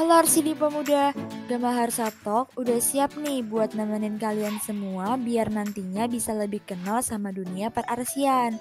Halo 0.00 0.16
Arsidi 0.16 0.56
Pemuda, 0.56 1.12
Gamahar 1.44 1.92
Sabtok 1.92 2.56
udah 2.56 2.80
siap 2.80 3.20
nih 3.20 3.44
buat 3.44 3.76
nemenin 3.76 4.16
kalian 4.16 4.56
semua 4.64 5.20
biar 5.20 5.52
nantinya 5.52 6.08
bisa 6.08 6.32
lebih 6.32 6.64
kenal 6.64 7.04
sama 7.04 7.28
dunia 7.36 7.68
perarsian. 7.68 8.56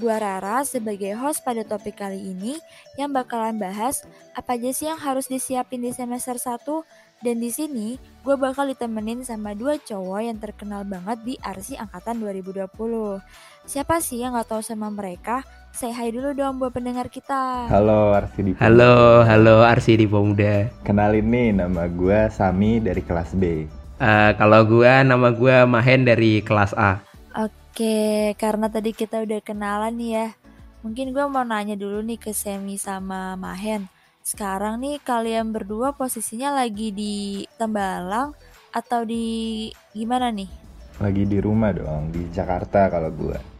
Gua 0.00 0.16
Rara 0.16 0.64
sebagai 0.64 1.12
host 1.12 1.44
pada 1.44 1.60
topik 1.60 2.00
kali 2.00 2.32
ini 2.32 2.56
yang 2.96 3.12
bakalan 3.12 3.60
bahas 3.60 4.00
apa 4.32 4.56
aja 4.56 4.72
sih 4.72 4.88
yang 4.88 4.96
harus 4.96 5.28
disiapin 5.28 5.84
di 5.84 5.92
semester 5.92 6.40
1 6.40 6.64
dan 7.20 7.36
di 7.36 7.52
sini 7.52 8.00
gue 8.24 8.40
bakal 8.40 8.72
ditemenin 8.72 9.20
sama 9.28 9.52
dua 9.52 9.76
cowok 9.76 10.24
yang 10.24 10.40
terkenal 10.40 10.88
banget 10.88 11.20
di 11.20 11.34
Arsi 11.44 11.76
Angkatan 11.76 12.16
2020. 12.16 12.64
Siapa 13.68 14.00
sih 14.00 14.24
yang 14.24 14.40
gak 14.40 14.56
tahu 14.56 14.64
sama 14.64 14.88
mereka? 14.88 15.44
Say 15.74 15.92
hi 15.92 16.08
dulu 16.08 16.32
dong 16.32 16.56
buat 16.56 16.72
pendengar 16.72 17.12
kita. 17.12 17.68
Halo 17.68 18.16
Arsidi. 18.16 18.56
Halo, 18.56 19.22
halo 19.22 19.62
Arsidi 19.62 20.08
Pemuda. 20.08 20.72
Kenalin 20.82 21.28
nih 21.28 21.48
nama 21.52 21.84
gue 21.86 22.28
Sami 22.32 22.80
dari 22.80 23.04
kelas 23.04 23.36
B. 23.36 23.68
Uh, 23.98 24.30
kalau 24.38 24.62
gue 24.64 24.92
nama 25.04 25.28
gue 25.34 25.56
Mahen 25.68 26.06
dari 26.08 26.40
kelas 26.40 26.72
A. 26.78 27.02
Oke, 27.34 28.34
karena 28.38 28.66
tadi 28.66 28.90
kita 28.94 29.22
udah 29.22 29.38
kenalan 29.44 29.94
nih 29.94 30.10
ya. 30.14 30.28
Mungkin 30.82 31.10
gue 31.10 31.24
mau 31.26 31.42
nanya 31.42 31.74
dulu 31.74 32.02
nih 32.02 32.18
ke 32.18 32.30
Semi 32.30 32.78
sama 32.78 33.34
Mahen. 33.34 33.90
Sekarang 34.22 34.78
nih 34.82 35.00
kalian 35.02 35.50
berdua 35.50 35.96
posisinya 35.96 36.52
lagi 36.52 36.94
di 36.94 37.46
Tembalang 37.58 38.34
atau 38.70 39.02
di 39.02 39.66
gimana 39.96 40.28
nih? 40.28 40.50
Lagi 40.98 41.22
di 41.24 41.38
rumah 41.38 41.70
dong, 41.70 42.10
di 42.10 42.26
Jakarta 42.34 42.90
kalau 42.90 43.10
gue. 43.14 43.57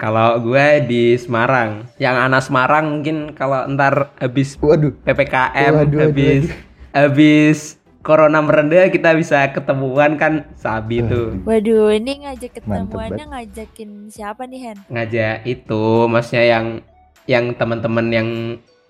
Kalau 0.00 0.40
gue 0.40 0.66
di 0.82 1.12
Semarang. 1.14 1.84
Yang 2.00 2.16
anak 2.24 2.42
Semarang 2.42 2.84
mungkin 2.88 3.36
kalau 3.36 3.68
ntar 3.68 4.16
habis 4.16 4.56
Waduh. 4.56 4.96
PPKM, 5.04 5.72
Waduh, 5.76 6.00
habis 6.08 6.48
waduh. 6.48 6.56
habis 6.90 7.58
corona 8.00 8.40
merendah 8.40 8.88
kita 8.88 9.12
bisa 9.12 9.44
ketemuan 9.52 10.16
kan 10.16 10.48
sabi 10.56 11.04
itu 11.04 11.36
Waduh, 11.44 11.92
ini 11.92 12.24
ngajak 12.24 12.58
ketemuannya 12.58 13.28
ngajakin 13.28 14.08
siapa 14.08 14.48
nih 14.48 14.72
Hen? 14.72 14.78
ngajak 14.88 15.44
itu 15.44 15.84
maksudnya 16.08 16.44
yang 16.48 16.66
yang 17.28 17.44
teman-teman 17.54 18.06
yang 18.08 18.28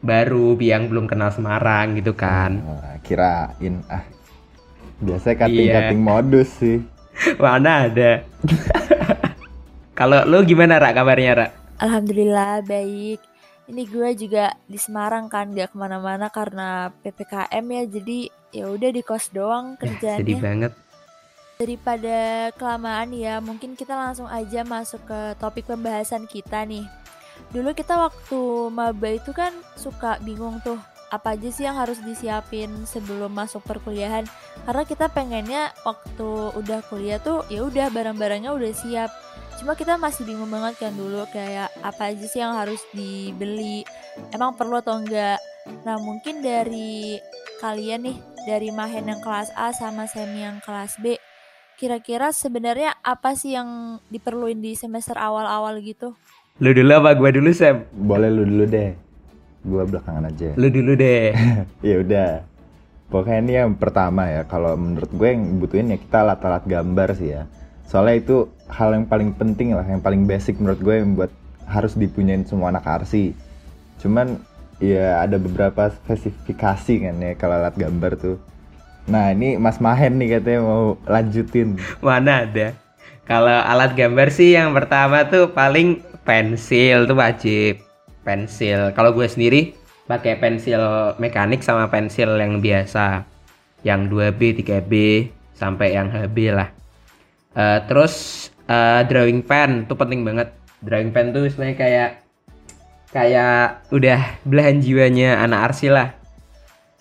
baru 0.01 0.55
yang 0.57 0.87
belum 0.87 1.11
kenal 1.11 1.35
Semarang 1.35 1.99
gitu 1.99 2.15
kan 2.15 2.63
Wah, 2.63 2.97
kirain 3.03 3.83
ah. 3.91 4.07
Biasanya 5.03 5.35
Iya. 5.35 5.41
cutting-cutting 5.43 6.01
modus 6.01 6.49
sih. 6.55 6.79
mana 7.43 7.91
ada 7.91 8.23
kalau 10.01 10.25
lu 10.25 10.41
gimana 10.49 10.81
Ra 10.81 10.97
kabarnya 10.97 11.33
Ra 11.37 11.47
Alhamdulillah 11.77 12.65
baik. 12.65 13.21
Ini 13.69 13.83
gue 13.85 14.09
juga 14.17 14.57
di 14.65 14.81
Semarang 14.81 15.29
kan 15.29 15.53
gak 15.53 15.73
ke 15.73 15.77
mana-mana 15.77 16.33
karena 16.33 16.89
ppkm 17.05 17.65
ya 17.69 17.83
jadi 17.85 18.19
ya 18.51 18.65
udah 18.73 18.91
di 18.91 19.03
kos 19.05 19.29
doang 19.31 19.77
Ya, 19.77 19.93
sedih 20.19 20.41
kerjanya. 20.41 20.41
banget 20.41 20.73
Daripada 21.61 22.17
kelamaan 22.57 23.13
ya, 23.13 23.37
mungkin 23.45 23.77
kita 23.77 23.93
langsung 23.93 24.25
aja 24.25 24.65
masuk 24.65 25.05
ke 25.05 25.21
topik 25.37 25.69
pembahasan 25.69 26.25
kita 26.25 26.65
nih. 26.65 26.89
Dulu 27.53 27.77
kita 27.77 28.01
waktu 28.01 28.41
maba 28.73 29.09
itu 29.13 29.37
kan 29.37 29.53
suka 29.77 30.17
bingung 30.25 30.57
tuh, 30.65 30.81
apa 31.13 31.37
aja 31.37 31.53
sih 31.53 31.69
yang 31.69 31.77
harus 31.77 32.01
disiapin 32.01 32.73
sebelum 32.89 33.29
masuk 33.29 33.61
perkuliahan. 33.69 34.25
Karena 34.65 34.83
kita 34.89 35.13
pengennya 35.13 35.69
waktu 35.85 36.57
udah 36.57 36.81
kuliah 36.89 37.21
tuh 37.21 37.45
ya 37.53 37.61
udah 37.61 37.93
barang-barangnya 37.93 38.57
udah 38.57 38.73
siap. 38.73 39.13
Cuma 39.61 39.77
kita 39.77 40.01
masih 40.01 40.25
bingung 40.25 40.49
banget 40.49 40.89
kan 40.89 40.93
dulu 40.97 41.21
kayak 41.29 41.69
apa 41.85 42.09
aja 42.09 42.25
sih 42.25 42.41
yang 42.41 42.57
harus 42.57 42.81
dibeli, 42.97 43.85
emang 44.33 44.57
perlu 44.57 44.81
atau 44.81 44.97
enggak. 44.97 45.37
Nah 45.85 46.01
mungkin 46.01 46.41
dari 46.41 47.21
kalian 47.61 48.09
nih, 48.09 48.17
dari 48.49 48.73
Mahen 48.73 49.13
yang 49.13 49.21
kelas 49.21 49.53
A 49.53 49.69
sama 49.77 50.09
Semi 50.09 50.49
yang 50.49 50.65
kelas 50.65 50.97
B, 51.05 51.21
kira-kira 51.77 52.33
sebenarnya 52.33 52.97
apa 53.05 53.37
sih 53.37 53.53
yang 53.53 54.01
diperluin 54.09 54.65
di 54.65 54.73
semester 54.73 55.21
awal-awal 55.21 55.77
gitu? 55.85 56.17
lu 56.61 56.77
dulu 56.77 56.93
apa 56.93 57.17
gua 57.17 57.33
dulu 57.33 57.57
Sam 57.57 57.89
Boleh 57.93 58.33
lu 58.33 58.49
dulu 58.49 58.65
deh. 58.65 58.97
Gua 59.61 59.85
belakangan 59.85 60.29
aja. 60.33 60.57
lu 60.57 60.73
dulu 60.73 60.97
deh 60.97 61.37
ya 61.89 62.01
udah. 62.01 62.31
Pokoknya 63.13 63.39
ini 63.45 63.53
yang 63.61 63.77
pertama 63.77 64.25
ya. 64.25 64.49
Kalau 64.49 64.73
menurut 64.73 65.11
gue 65.13 65.29
yang 65.29 65.61
butuhin 65.61 65.93
ya 65.93 65.99
kita 66.01 66.25
alat-alat 66.25 66.65
gambar 66.65 67.09
sih 67.13 67.29
ya. 67.37 67.45
Soalnya 67.91 68.23
itu 68.23 68.37
hal 68.71 68.95
yang 68.95 69.03
paling 69.03 69.35
penting 69.35 69.75
lah, 69.75 69.83
yang 69.83 69.99
paling 69.99 70.23
basic 70.23 70.63
menurut 70.63 70.79
gue 70.79 70.95
yang 71.03 71.19
buat 71.19 71.35
harus 71.67 71.99
dipunyain 71.99 72.47
semua 72.47 72.71
anak 72.71 72.87
arsi. 72.87 73.35
Cuman 73.99 74.39
ya 74.79 75.27
ada 75.27 75.43
beberapa 75.43 75.91
spesifikasi 75.91 76.95
kan 77.03 77.19
ya 77.19 77.35
kalau 77.35 77.59
alat 77.59 77.75
gambar 77.75 78.15
tuh. 78.15 78.39
Nah 79.11 79.35
ini 79.35 79.59
Mas 79.59 79.83
Mahen 79.83 80.23
nih 80.23 80.39
katanya 80.39 80.63
mau 80.63 80.95
lanjutin. 81.03 81.83
Mana 81.99 82.47
ada. 82.47 82.79
Kalau 83.27 83.59
alat 83.59 83.99
gambar 83.99 84.31
sih 84.31 84.55
yang 84.55 84.71
pertama 84.71 85.27
tuh 85.27 85.51
paling 85.51 85.99
pensil 86.23 87.11
tuh 87.11 87.19
wajib. 87.19 87.83
Pensil. 88.23 88.95
Kalau 88.95 89.11
gue 89.19 89.27
sendiri 89.27 89.75
pakai 90.07 90.39
pensil 90.39 91.15
mekanik 91.19 91.67
sama 91.67 91.91
pensil 91.91 92.39
yang 92.39 92.63
biasa. 92.63 93.27
Yang 93.83 94.01
2B, 94.15 94.41
3B 94.63 94.95
sampai 95.59 95.99
yang 95.99 96.07
HB 96.13 96.37
lah. 96.55 96.80
Eh, 97.51 97.79
terus 97.85 98.15
eh, 98.65 99.01
drawing 99.05 99.43
pen 99.43 99.85
tuh 99.85 99.95
penting 99.95 100.23
banget. 100.23 100.55
Drawing 100.81 101.11
pen 101.11 101.35
tuh 101.35 101.45
sebenarnya 101.47 101.77
kayak 101.77 102.09
kayak 103.11 103.83
udah 103.91 104.21
belahan 104.45 104.79
jiwanya 104.79 105.43
anak 105.43 105.73
arsi 105.73 105.91
lah. 105.91 106.15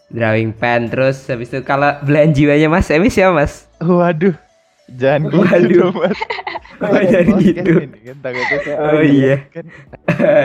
Drawing 0.10 0.52
pen 0.52 0.90
terus 0.90 1.22
habis 1.30 1.54
itu 1.54 1.62
kalau 1.62 1.94
belahan 2.02 2.34
jiwanya 2.34 2.66
Mas 2.68 2.90
Emi 2.90 3.14
siapa 3.14 3.30
Mas? 3.32 3.70
Waduh, 3.78 4.34
jangan 4.90 5.30
gitu 5.30 5.38
Waduh. 5.38 5.70
dong, 5.86 5.96
Mas. 6.02 6.20
Oh, 6.80 6.96
jangan 6.96 7.26
Podcast 7.30 7.44
gitu. 7.46 7.72
ini 7.78 8.00
kan, 8.02 8.18
takutnya 8.24 8.58
saya 8.58 8.76
Oh, 8.76 8.88
orang 8.90 9.04
iya. 9.06 9.36
kan. 9.52 9.66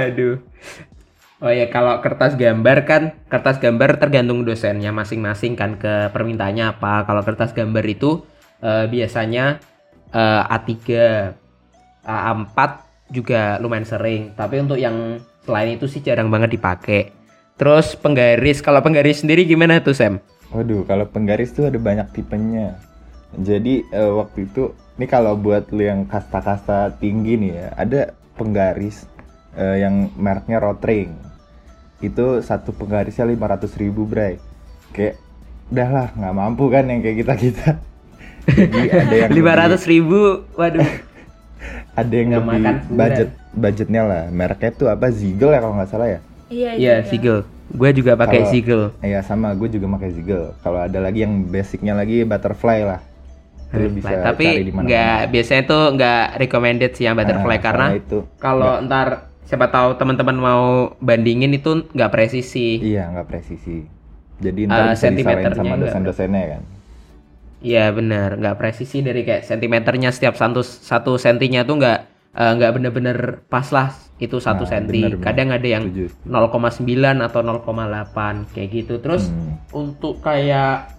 Aduh. 0.04 0.36
Oh 1.38 1.52
ya 1.52 1.66
kalau 1.66 2.00
kertas 2.00 2.34
gambar 2.34 2.78
kan 2.84 3.02
kertas 3.26 3.56
gambar 3.56 3.96
tergantung 3.96 4.42
dosennya 4.42 4.90
masing-masing 4.90 5.54
kan 5.54 5.76
ke 5.76 6.10
permintaannya 6.10 6.76
apa. 6.76 7.04
Kalau 7.04 7.22
kertas 7.22 7.52
gambar 7.52 7.84
itu 7.84 8.20
eh, 8.60 8.84
biasanya 8.84 9.62
eh, 10.14 10.42
A3, 10.54 10.70
A4 12.06 12.58
juga 13.10 13.58
lumayan 13.58 13.84
sering. 13.84 14.32
Tapi 14.38 14.62
untuk 14.62 14.78
yang 14.78 15.20
selain 15.44 15.76
itu 15.76 15.90
sih 15.90 16.00
jarang 16.00 16.30
banget 16.30 16.56
dipakai. 16.56 17.12
Terus 17.54 17.94
penggaris, 17.94 18.58
kalau 18.64 18.82
penggaris 18.82 19.22
sendiri 19.22 19.46
gimana 19.46 19.78
tuh 19.78 19.94
Sam? 19.94 20.18
Waduh, 20.50 20.86
kalau 20.86 21.06
penggaris 21.06 21.54
tuh 21.54 21.70
ada 21.70 21.78
banyak 21.78 22.10
tipenya. 22.14 22.78
Jadi 23.34 23.82
eh, 23.90 24.12
waktu 24.14 24.46
itu, 24.46 24.74
ini 24.98 25.06
kalau 25.10 25.34
buat 25.34 25.70
lu 25.74 25.82
yang 25.82 26.06
kasta-kasta 26.06 26.94
tinggi 26.98 27.38
nih 27.38 27.52
ya, 27.54 27.68
ada 27.74 28.00
penggaris 28.38 29.06
eh, 29.58 29.82
yang 29.82 30.10
mereknya 30.18 30.58
Rotring. 30.62 31.14
Itu 32.02 32.42
satu 32.42 32.74
penggarisnya 32.74 33.26
500 33.26 33.70
ribu, 33.78 34.06
bray. 34.06 34.38
Kayak, 34.94 35.18
udah 35.70 35.88
lah, 35.90 36.08
nggak 36.14 36.34
mampu 36.34 36.64
kan 36.70 36.90
yang 36.90 37.02
kayak 37.02 37.22
kita-kita. 37.22 37.93
Jadi 38.44 38.80
ada 38.92 39.14
yang 39.16 39.30
Lima 39.32 39.52
lebih- 39.52 39.60
ratus 39.64 39.82
ribu, 39.84 40.20
waduh. 40.54 40.84
ada 42.00 42.12
yang 42.12 42.26
nggak 42.28 42.42
lebih 42.44 42.60
makan 42.60 42.74
budget 42.92 43.28
budgetnya 43.54 44.02
lah. 44.04 44.22
Mereknya 44.28 44.70
tuh 44.74 44.88
apa? 44.90 45.06
Ziegel 45.08 45.50
ya 45.50 45.60
kalau 45.62 45.74
nggak 45.78 45.90
salah 45.90 46.08
ya. 46.10 46.20
Iya, 46.52 46.70
Iya, 46.76 46.94
Sigel. 47.08 47.42
Gue 47.72 47.90
juga 47.96 48.14
pakai 48.14 48.44
Sigel. 48.52 48.92
Iya 49.00 49.24
sama, 49.24 49.56
gue 49.56 49.68
juga 49.72 49.88
pakai 49.96 50.12
Ziegel. 50.12 50.52
Kalau 50.60 50.78
ada 50.78 50.98
lagi 51.00 51.24
yang 51.24 51.48
basicnya 51.48 51.96
lagi 51.96 52.22
butterfly 52.22 52.84
lah. 52.84 53.00
Itu 53.74 53.90
bisa 53.90 54.22
tapi 54.22 54.70
nggak 54.70 55.34
biasanya 55.34 55.62
tuh 55.66 55.82
nggak 55.98 56.24
recommended 56.38 56.92
sih 56.94 57.10
yang 57.10 57.18
butterfly 57.18 57.58
karena 57.58 57.98
itu 57.98 58.22
kalau 58.38 58.78
ntar 58.86 59.26
siapa 59.42 59.66
tahu 59.66 59.98
teman-teman 59.98 60.36
mau 60.38 60.64
bandingin 61.02 61.50
itu 61.50 61.82
nggak 61.90 62.10
presisi. 62.12 62.78
iya 62.78 63.10
nggak 63.10 63.26
presisi. 63.26 63.82
Jadi 64.38 64.70
ntar 64.70 64.94
bisa 64.94 65.10
disalahin 65.10 65.54
sama 65.54 65.74
dosen-dosennya 65.74 66.42
kan. 66.54 66.62
Iya 67.64 67.88
benar, 67.90 68.36
nggak 68.36 68.56
presisi 68.56 69.00
dari 69.00 69.24
kayak 69.24 69.42
sentimeternya 69.42 70.12
setiap 70.12 70.36
satu 70.36 70.60
satu 70.60 71.16
sentinya 71.16 71.64
tuh 71.64 71.80
nggak 71.80 71.98
eh, 72.34 72.52
nggak 72.54 72.72
bener-bener 72.72 73.18
pas 73.46 73.64
lah 73.70 73.88
itu 74.16 74.36
satu 74.36 74.62
Nah, 74.62 74.70
senti. 74.70 75.00
bener, 75.00 75.16
bener. 75.16 75.24
Kadang 75.24 75.48
ada 75.50 75.64
yang 75.66 75.84
Setuju. 75.88 76.06
0,9 76.28 77.18
atau 77.18 77.40
0,8 77.40 78.46
kayak 78.52 78.68
gitu. 78.70 78.94
Terus 78.98 79.26
Hmm. 79.26 79.58
untuk 79.72 80.20
kayak 80.20 80.92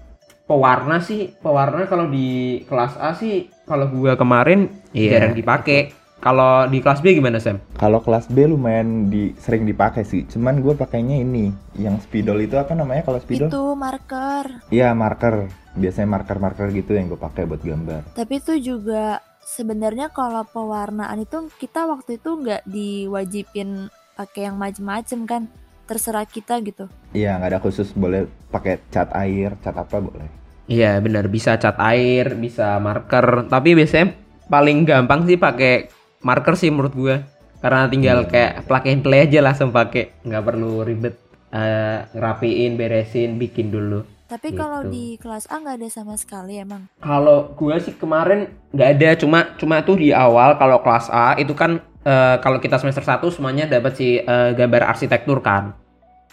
pewarna 0.44 1.00
sih, 1.00 1.32
pewarna 1.36 1.86
kalau 1.86 2.06
di 2.06 2.60
kelas 2.64 2.98
A 2.98 3.14
sih 3.14 3.48
kalau 3.64 3.88
gua 3.88 4.14
kemarin 4.16 4.68
Iya. 4.92 5.22
jarang 5.22 5.34
dipakai. 5.34 5.94
Kalau 6.16 6.66
di 6.66 6.82
kelas 6.82 7.00
B 7.00 7.14
gimana 7.14 7.38
Sam? 7.38 7.62
Kalau 7.76 8.02
kelas 8.02 8.26
B 8.26 8.48
lumayan 8.48 9.08
di 9.08 9.38
sering 9.38 9.62
dipakai 9.62 10.02
sih. 10.02 10.26
Cuman 10.26 10.58
gue 10.58 10.74
pakainya 10.74 11.14
ini, 11.16 11.54
yang 11.76 12.02
spidol 12.02 12.42
itu 12.42 12.58
apa 12.58 12.74
namanya 12.74 13.06
kalau 13.06 13.22
spidol? 13.22 13.46
Itu 13.46 13.78
marker. 13.78 14.66
Iya 14.68 14.90
marker. 14.92 15.46
Biasanya 15.76 16.08
marker-marker 16.10 16.72
gitu 16.72 16.96
yang 16.96 17.12
gue 17.12 17.20
pakai 17.20 17.44
buat 17.44 17.60
gambar. 17.60 18.16
Tapi 18.16 18.34
itu 18.40 18.54
juga 18.58 19.20
sebenarnya 19.44 20.10
kalau 20.10 20.42
pewarnaan 20.44 21.22
itu 21.22 21.52
kita 21.60 21.86
waktu 21.86 22.18
itu 22.18 22.30
nggak 22.32 22.64
diwajibin 22.66 23.88
pakai 24.16 24.50
yang 24.50 24.58
macem-macem 24.58 25.22
kan. 25.26 25.44
terserah 25.86 26.26
kita 26.26 26.58
gitu. 26.66 26.90
Iya, 27.14 27.38
nggak 27.38 27.46
ada 27.54 27.60
khusus 27.62 27.94
boleh 27.94 28.26
pakai 28.50 28.82
cat 28.90 29.14
air, 29.14 29.54
cat 29.62 29.78
apa 29.78 30.02
boleh. 30.02 30.26
Iya 30.66 30.98
benar 30.98 31.30
bisa 31.30 31.62
cat 31.62 31.78
air, 31.78 32.34
bisa 32.34 32.82
marker. 32.82 33.46
Tapi 33.46 33.78
biasanya 33.78 34.18
paling 34.50 34.82
gampang 34.82 35.30
sih 35.30 35.38
pakai 35.38 35.94
marker 36.26 36.58
sih 36.58 36.74
menurut 36.74 36.90
gua. 36.98 37.22
Karena 37.62 37.86
tinggal 37.86 38.26
Iya. 38.26 38.30
kayak 38.34 38.54
plug 38.66 38.86
and 38.90 39.02
play 39.06 39.30
aja 39.30 39.46
langsung 39.46 39.70
pakai, 39.70 40.26
nggak 40.26 40.42
perlu 40.42 40.82
ribet 40.82 41.22
eh, 41.54 42.00
ngerapiin, 42.18 42.82
beresin, 42.82 43.38
bikin 43.38 43.70
dulu. 43.70 44.02
Tapi 44.26 44.58
kalau 44.58 44.82
Gitu. 44.86 44.92
di 44.92 45.06
kelas 45.22 45.46
A 45.54 45.62
nggak 45.62 45.78
ada 45.78 45.90
sama 45.94 46.18
sekali 46.18 46.58
emang. 46.58 46.90
Kalau 46.98 47.54
gua 47.54 47.78
sih 47.78 47.94
kemarin 47.94 48.50
nggak 48.74 48.90
ada, 48.98 49.10
cuma 49.22 49.54
cuma 49.54 49.86
tuh 49.86 50.02
di 50.02 50.10
awal 50.10 50.58
kalau 50.58 50.82
kelas 50.82 51.14
A 51.14 51.38
itu 51.38 51.54
kan 51.54 51.78
eh, 52.02 52.36
kalau 52.42 52.58
kita 52.58 52.82
semester 52.82 53.06
1 53.06 53.30
semuanya 53.30 53.70
dapat 53.70 53.94
si 53.94 54.18
eh, 54.18 54.50
gambar 54.58 54.90
arsitektur 54.90 55.46
kan. 55.46 55.78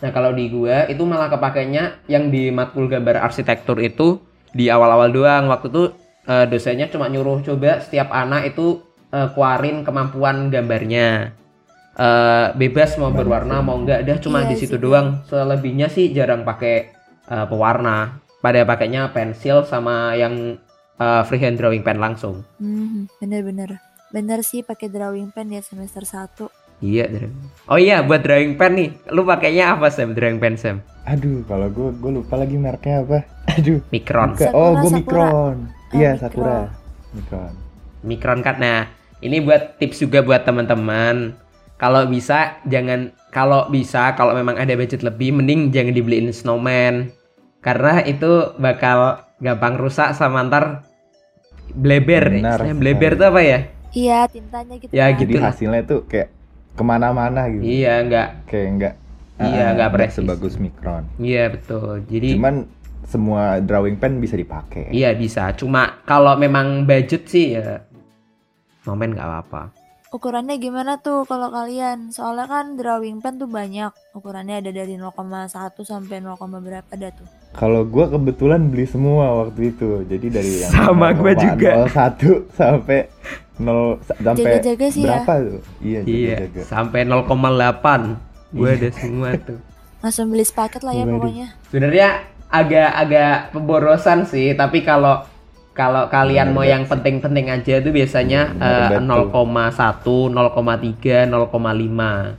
Nah 0.00 0.10
kalau 0.10 0.32
di 0.32 0.48
gua 0.48 0.88
itu 0.88 1.04
malah 1.04 1.28
kepakainya 1.28 2.00
yang 2.08 2.32
di 2.32 2.48
matkul 2.48 2.88
gambar 2.88 3.20
arsitektur 3.20 3.76
itu 3.78 4.24
di 4.56 4.72
awal-awal 4.72 5.12
doang. 5.12 5.52
Waktu 5.52 5.68
itu 5.68 5.84
eh, 6.24 6.48
dosennya 6.48 6.88
cuma 6.88 7.12
nyuruh 7.12 7.44
coba 7.44 7.76
setiap 7.84 8.08
anak 8.08 8.56
itu 8.56 8.80
eh, 9.12 9.28
keluarin 9.36 9.84
kemampuan 9.84 10.48
gambarnya. 10.48 11.36
Eh, 11.92 12.46
bebas 12.56 12.96
mau 12.96 13.12
berwarna 13.12 13.60
mau 13.60 13.76
enggak, 13.76 14.00
dah 14.08 14.16
cuma 14.16 14.48
Iya 14.48 14.48
di 14.48 14.56
situ 14.56 14.80
doang. 14.80 15.28
Selebihnya 15.28 15.92
sih 15.92 16.08
jarang 16.16 16.40
pakai 16.40 17.01
eh, 17.32 17.46
pewarna. 17.48 18.20
Pada 18.44 18.66
pakainya 18.68 19.08
pensil 19.16 19.64
sama 19.64 20.12
yang 20.12 20.60
eh, 21.00 21.22
freehand 21.24 21.56
drawing 21.56 21.80
pen 21.80 21.96
langsung. 21.96 22.44
Hmm, 22.60 23.08
bener-bener. 23.16 23.80
Bener 24.12 24.44
sih 24.44 24.60
pakai 24.60 24.92
drawing 24.92 25.32
pen 25.32 25.48
ya 25.48 25.64
semester 25.64 26.04
1. 26.04 26.52
Iya, 26.84 27.08
drawing. 27.08 27.36
Oh 27.70 27.78
iya, 27.78 28.04
buat 28.04 28.20
drawing 28.20 28.58
pen 28.60 28.74
nih. 28.76 28.90
Lu 29.14 29.22
pakainya 29.24 29.78
apa, 29.78 29.88
Sam? 29.88 30.12
Drawing 30.12 30.42
pen, 30.42 30.58
Sam? 30.58 30.82
Aduh, 31.06 31.46
kalau 31.46 31.70
gue 31.70 31.94
gue 31.94 32.10
lupa 32.20 32.34
lagi 32.36 32.58
mereknya 32.58 33.06
apa. 33.06 33.22
Aduh. 33.56 33.78
Micron. 33.94 34.34
Bukan. 34.34 34.50
Sakura, 34.50 34.58
oh, 34.58 34.72
gue 34.76 34.90
Sakura. 34.90 34.98
Micron. 34.98 35.56
Oh, 35.64 35.96
Iya, 35.96 36.10
Micron. 36.12 36.20
Sakura. 36.20 36.58
Micron. 37.14 37.52
Micron 38.02 38.38
Cut. 38.42 38.56
Nah, 38.58 38.80
ini 39.22 39.38
buat 39.38 39.78
tips 39.78 40.02
juga 40.02 40.20
buat 40.26 40.42
teman-teman. 40.42 41.38
Kalau 41.78 42.06
bisa 42.06 42.58
jangan 42.66 43.10
kalau 43.30 43.66
bisa 43.70 44.14
kalau 44.14 44.34
memang 44.34 44.54
ada 44.58 44.74
budget 44.74 45.02
lebih 45.02 45.34
mending 45.34 45.70
jangan 45.70 45.94
dibeliin 45.94 46.34
snowman. 46.34 47.10
Karena 47.62 48.02
itu 48.02 48.26
bakal 48.58 49.22
gampang 49.38 49.78
rusak 49.78 50.12
sama 50.12 50.42
ntar 50.42 50.82
bleber. 51.72 52.24
Benar 52.28 52.58
Istilahnya 52.58 52.68
sekali. 52.68 52.80
bleber 52.82 53.12
itu 53.14 53.24
apa 53.24 53.40
ya? 53.40 53.58
Iya, 53.92 54.18
tintanya 54.26 54.74
gitu 54.76 54.90
Ya, 54.90 55.06
kan. 55.06 55.12
gitu. 55.14 55.30
Jadi 55.30 55.34
hasilnya 55.38 55.82
tuh 55.84 56.00
kayak 56.04 56.28
ke 56.72 56.82
mana-mana 56.82 57.46
gitu. 57.46 57.62
Iya, 57.62 57.92
enggak. 58.00 58.28
Kayak 58.46 58.68
enggak. 58.68 58.94
Iya, 59.38 59.62
ah, 59.62 59.70
nggak 59.74 59.90
presis. 59.92 60.16
sebagus 60.18 60.54
Micron. 60.56 61.04
Iya, 61.18 61.44
betul. 61.50 62.02
Jadi 62.06 62.28
Cuman 62.34 62.54
semua 63.02 63.58
drawing 63.58 63.96
pen 63.96 64.18
bisa 64.18 64.34
dipakai. 64.34 64.90
iya 64.90 65.10
bisa. 65.12 65.50
Cuma 65.52 66.02
kalau 66.02 66.34
memang 66.34 66.82
budget 66.82 67.26
sih 67.26 67.54
ya 67.54 67.82
snowman 68.80 69.12
nggak 69.12 69.22
apa-apa. 69.24 69.62
Ukurannya 70.12 70.60
gimana 70.60 71.00
tuh 71.00 71.24
kalau 71.24 71.48
kalian? 71.48 72.12
Soalnya 72.12 72.44
kan 72.44 72.76
drawing 72.76 73.18
pen 73.18 73.40
tuh 73.40 73.48
banyak. 73.48 73.88
Ukurannya 74.12 74.60
ada 74.60 74.68
dari 74.68 74.94
0,1 74.94 75.08
sampai 75.82 76.20
0, 76.20 76.36
berapa 76.60 76.84
dah 76.92 77.10
tuh. 77.10 77.24
Kalau 77.52 77.80
gue 77.82 78.04
kebetulan 78.06 78.68
beli 78.68 78.84
semua 78.84 79.40
waktu 79.40 79.72
itu. 79.72 80.04
Jadi 80.04 80.26
dari 80.28 80.52
yang 80.60 80.68
Sama 80.70 81.16
gua 81.16 81.32
juga. 81.32 81.88
01 81.88 82.44
sampai 82.52 83.08
0 83.56 83.96
sa- 84.02 84.20
sampai 84.20 84.44
Jaga-jaga 84.52 84.86
sih 84.86 85.00
ya. 85.00 85.08
berapa 85.16 85.32
tuh? 85.40 85.60
Iya, 85.80 86.00
Iya, 86.02 86.28
jaga-jaga. 86.44 86.60
sampai 86.62 87.00
0,8. 87.02 88.00
Gue 88.52 88.68
Iya. 88.68 88.76
ada 88.76 88.88
semua 88.92 89.28
tuh. 89.40 89.58
Langsung 89.98 90.26
beli 90.28 90.44
sepaket 90.44 90.82
lah 90.82 90.92
ya 90.92 91.04
Waduh. 91.04 91.14
pokoknya. 91.16 91.46
Sebenarnya 91.66 92.08
agak-agak 92.52 93.34
pemborosan 93.50 94.28
sih, 94.28 94.52
tapi 94.52 94.84
kalau 94.84 95.24
kalau 95.72 96.04
kalian 96.06 96.48
Bener, 96.48 96.54
mau 96.54 96.62
bener. 96.62 96.72
yang 96.72 96.84
penting-penting 96.84 97.46
aja 97.48 97.74
tuh 97.78 97.90
biasanya 97.90 98.40
betul. 98.52 99.32
0,1, 99.32 100.28
0,3, 100.28 101.24
0,5. 101.24 102.36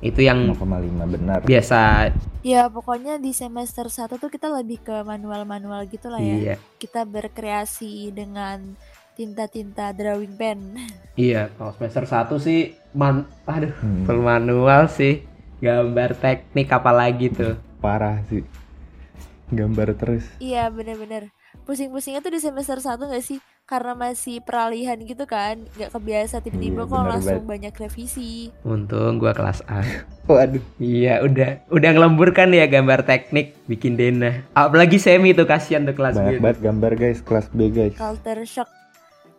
Itu 0.00 0.18
yang 0.18 0.46
0,5 0.48 0.58
benar. 1.06 1.38
biasa. 1.42 2.10
Ya 2.42 2.66
pokoknya 2.66 3.18
di 3.18 3.30
semester 3.30 3.86
1 3.86 4.14
tuh 4.16 4.26
kita 4.26 4.50
lebih 4.50 4.78
ke 4.80 4.96
manual-manual 5.00 5.86
gitu 5.86 6.06
lah 6.06 6.18
ya. 6.18 6.34
Iya. 6.34 6.54
Kita 6.76 7.02
berkreasi 7.02 8.10
dengan 8.10 8.74
tinta-tinta 9.12 9.90
drawing 9.92 10.34
pen. 10.34 10.58
Iya, 11.14 11.52
kalau 11.52 11.70
semester 11.72 12.02
1 12.02 12.40
sih 12.40 12.60
man 12.92 13.28
aduh, 13.44 13.68
Hmm. 13.76 14.02
full 14.02 14.20
manual 14.20 14.88
sih. 14.88 15.22
Gambar 15.58 16.16
teknik 16.16 16.66
apalagi 16.68 17.28
tuh. 17.28 17.54
Parah 17.78 18.24
sih. 18.24 18.42
Gambar 19.48 19.92
terus. 19.94 20.24
iya 20.38 20.66
bener-bener. 20.66 21.28
Pusing-pusingnya 21.62 22.18
tuh 22.18 22.34
di 22.34 22.40
semester 22.40 22.76
1 22.76 22.98
gak 22.98 23.22
sih? 23.22 23.38
Karena 23.62 23.94
masih 23.94 24.42
peralihan 24.42 24.98
gitu 24.98 25.22
kan. 25.24 25.62
Gak 25.74 25.94
kebiasa 25.94 26.42
tiba-tiba 26.42 26.82
Iya, 26.82 26.90
kok 26.90 26.98
bener 26.98 27.08
langsung 27.08 27.32
banget. 27.38 27.50
banyak 27.50 27.74
revisi. 27.78 28.50
Untung 28.62 29.16
gua 29.16 29.30
kelas 29.30 29.62
A. 29.66 29.80
Waduh. 30.28 30.58
Iya, 30.76 31.22
udah 31.22 31.62
udah 31.68 31.90
ngelembur 31.94 32.34
kan 32.34 32.50
ya 32.50 32.66
gambar 32.66 33.06
teknik 33.06 33.54
bikin 33.64 33.94
Dena. 33.94 34.42
Apalagi 34.52 34.98
semi 34.98 35.30
tuh 35.30 35.46
kasihan 35.46 35.82
tuh 35.82 35.94
kelas 35.94 36.18
Banyak 36.18 36.36
B. 36.36 36.42
banget 36.42 36.58
gambar 36.60 36.92
guys, 36.94 37.18
kelas 37.22 37.46
B 37.48 37.70
guys. 37.70 37.94
Culture 37.94 38.42
shock. 38.42 38.68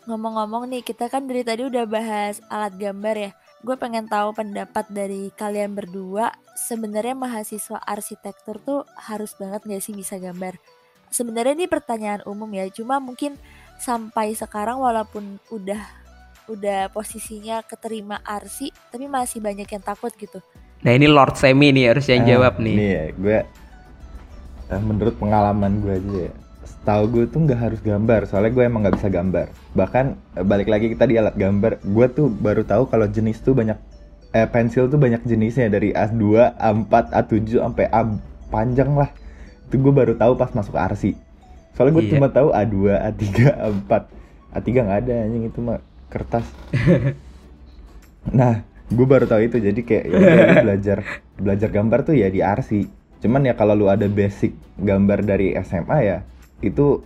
Ngomong-ngomong 0.03 0.67
nih, 0.67 0.83
kita 0.83 1.07
kan 1.07 1.27
dari 1.27 1.43
tadi 1.43 1.63
udah 1.63 1.83
bahas 1.83 2.39
alat 2.47 2.75
gambar 2.75 3.15
ya. 3.17 3.31
Gue 3.63 3.75
pengen 3.75 4.07
tahu 4.07 4.31
pendapat 4.31 4.87
dari 4.89 5.31
kalian 5.31 5.71
berdua. 5.71 6.31
Sebenarnya 6.53 7.15
mahasiswa 7.15 7.79
arsitektur 7.79 8.59
tuh 8.59 8.83
harus 8.97 9.31
banget 9.35 9.63
gak 9.63 9.79
sih 9.79 9.95
bisa 9.95 10.19
gambar? 10.19 10.59
Sebenarnya 11.13 11.53
ini 11.53 11.69
pertanyaan 11.69 12.25
umum 12.25 12.49
ya. 12.49 12.65
Cuma 12.73 12.97
mungkin 12.97 13.37
sampai 13.77 14.33
sekarang 14.33 14.81
walaupun 14.81 15.37
udah 15.53 15.77
udah 16.49 16.89
posisinya 16.91 17.61
keterima 17.63 18.19
arsi, 18.25 18.73
tapi 18.89 19.05
masih 19.05 19.39
banyak 19.39 19.69
yang 19.69 19.83
takut 19.85 20.11
gitu. 20.17 20.41
Nah, 20.83 20.91
ini 20.91 21.07
Lord 21.07 21.39
Semi 21.39 21.71
nih 21.71 21.95
harus 21.95 22.09
yang 22.11 22.27
Ah, 22.27 22.29
jawab 22.35 22.59
nih. 22.59 22.75
Nih 22.75 22.89
ya, 22.91 23.05
gue 23.15 23.37
eh, 24.73 24.81
menurut 24.83 25.15
pengalaman 25.15 25.79
gue 25.79 25.93
aja 25.95 26.11
ya. 26.27 26.31
Setahu 26.67 27.03
gue 27.07 27.25
tuh 27.31 27.39
nggak 27.47 27.59
harus 27.59 27.79
gambar, 27.79 28.27
soalnya 28.27 28.51
gue 28.51 28.63
emang 28.67 28.81
nggak 28.83 28.97
bisa 28.99 29.07
gambar. 29.07 29.47
Bahkan 29.77 30.05
eh, 30.41 30.43
balik 30.43 30.67
lagi 30.67 30.91
kita 30.91 31.07
di 31.07 31.15
alat 31.15 31.37
gambar, 31.39 31.79
gue 31.79 32.05
tuh 32.11 32.27
baru 32.27 32.67
tahu 32.67 32.91
kalau 32.91 33.07
jenis 33.07 33.39
tuh 33.39 33.55
banyak 33.55 33.79
eh 34.33 34.49
pensil 34.49 34.89
tuh 34.89 34.97
banyak 34.99 35.23
jenisnya 35.23 35.69
dari 35.69 35.93
A2, 35.93 36.57
A4, 36.57 36.93
A7 37.13 37.61
sampai 37.63 37.85
A 37.87 38.01
panjang 38.51 38.91
lah. 38.97 39.07
Itu 39.73 39.81
gue 39.81 39.89
baru 39.89 40.13
tahu 40.13 40.37
pas 40.37 40.53
masuk 40.53 40.77
arsi. 40.77 41.17
Soalnya 41.73 41.97
gue 41.97 42.05
Iya. 42.05 42.11
cuma 42.13 42.29
tahu 42.29 42.53
A2, 42.53 42.75
A3, 42.93 43.23
A4. 43.49 43.91
A3 44.53 44.67
nggak 44.69 44.99
ada 45.01 45.13
anjing 45.25 45.49
itu 45.49 45.59
mah 45.59 45.81
kertas. 46.07 46.45
Nah, 48.23 48.61
gue 48.87 49.03
baru 49.03 49.25
tahu 49.25 49.41
itu 49.43 49.57
jadi 49.57 49.75
kayak 49.75 50.05
ya 50.07 50.19
belajar 50.61 50.97
belajar 51.35 51.69
gambar 51.69 51.99
tuh 52.05 52.15
ya 52.15 52.29
di 52.29 52.39
arsi. 52.39 52.87
Cuman 53.19 53.43
ya 53.43 53.51
kalau 53.51 53.73
lu 53.73 53.89
ada 53.89 54.05
basic 54.05 54.53
gambar 54.77 55.25
dari 55.25 55.51
SMA 55.59 55.97
ya 55.99 56.17
itu 56.61 57.01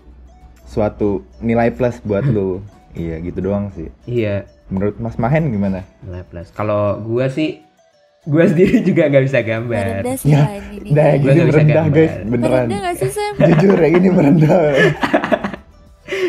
suatu 0.61 1.23
nilai 1.39 1.71
plus 1.71 2.03
buat 2.03 2.27
lu. 2.27 2.59
Iya 2.97 3.21
gitu 3.21 3.45
doang 3.45 3.69
sih. 3.77 3.93
Iya, 4.05 4.49
Menurut 4.73 4.97
Mas 4.97 5.15
Mahen 5.15 5.53
gimana? 5.53 5.85
nilai 6.01 6.25
plus. 6.25 6.49
Kalau 6.49 6.97
gua 6.97 7.29
sih 7.29 7.61
gua 8.27 8.43
sendiri 8.45 8.83
juga 8.83 9.07
nggak 9.07 9.23
bisa 9.23 9.39
gambar. 9.41 9.85
Merendah 10.03 10.15
sih 10.17 10.29
Ya, 10.29 10.43
ini. 10.69 10.89
Nah, 10.91 11.09
Gua 11.13 11.19
gini 11.23 11.39
bisa 11.39 11.47
merendah 11.49 11.75
gambar. 11.79 11.95
guys, 11.95 12.13
beneran. 12.21 12.51
Merendah 12.61 12.79
gak 12.81 12.95
sih 12.97 13.09
Sam? 13.09 13.33
Jujur 13.49 13.77
ya 13.77 13.87
ini 13.89 14.09
merendah. 14.09 14.59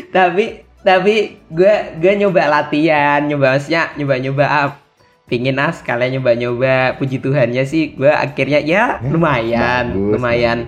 tapi 0.09 0.45
tapi 0.81 1.14
gue 1.49 1.75
gue 1.99 2.12
nyoba 2.17 2.43
latihan 2.49 3.21
nyoba 3.21 3.55
maksudnya 3.55 3.93
nyoba 3.95 4.14
nyoba 4.17 4.45
up 4.59 4.73
pingin 5.26 5.59
ah 5.59 5.69
sekalian 5.71 6.17
nyoba 6.17 6.33
nyoba 6.35 6.75
puji 6.97 7.19
Tuhannya 7.19 7.62
sih 7.62 7.93
gue 7.93 8.09
akhirnya 8.09 8.59
ya 8.59 8.97
Ya, 8.97 9.05
lumayan 9.05 9.85
bagus, 9.93 10.11
lumayan 10.14 10.59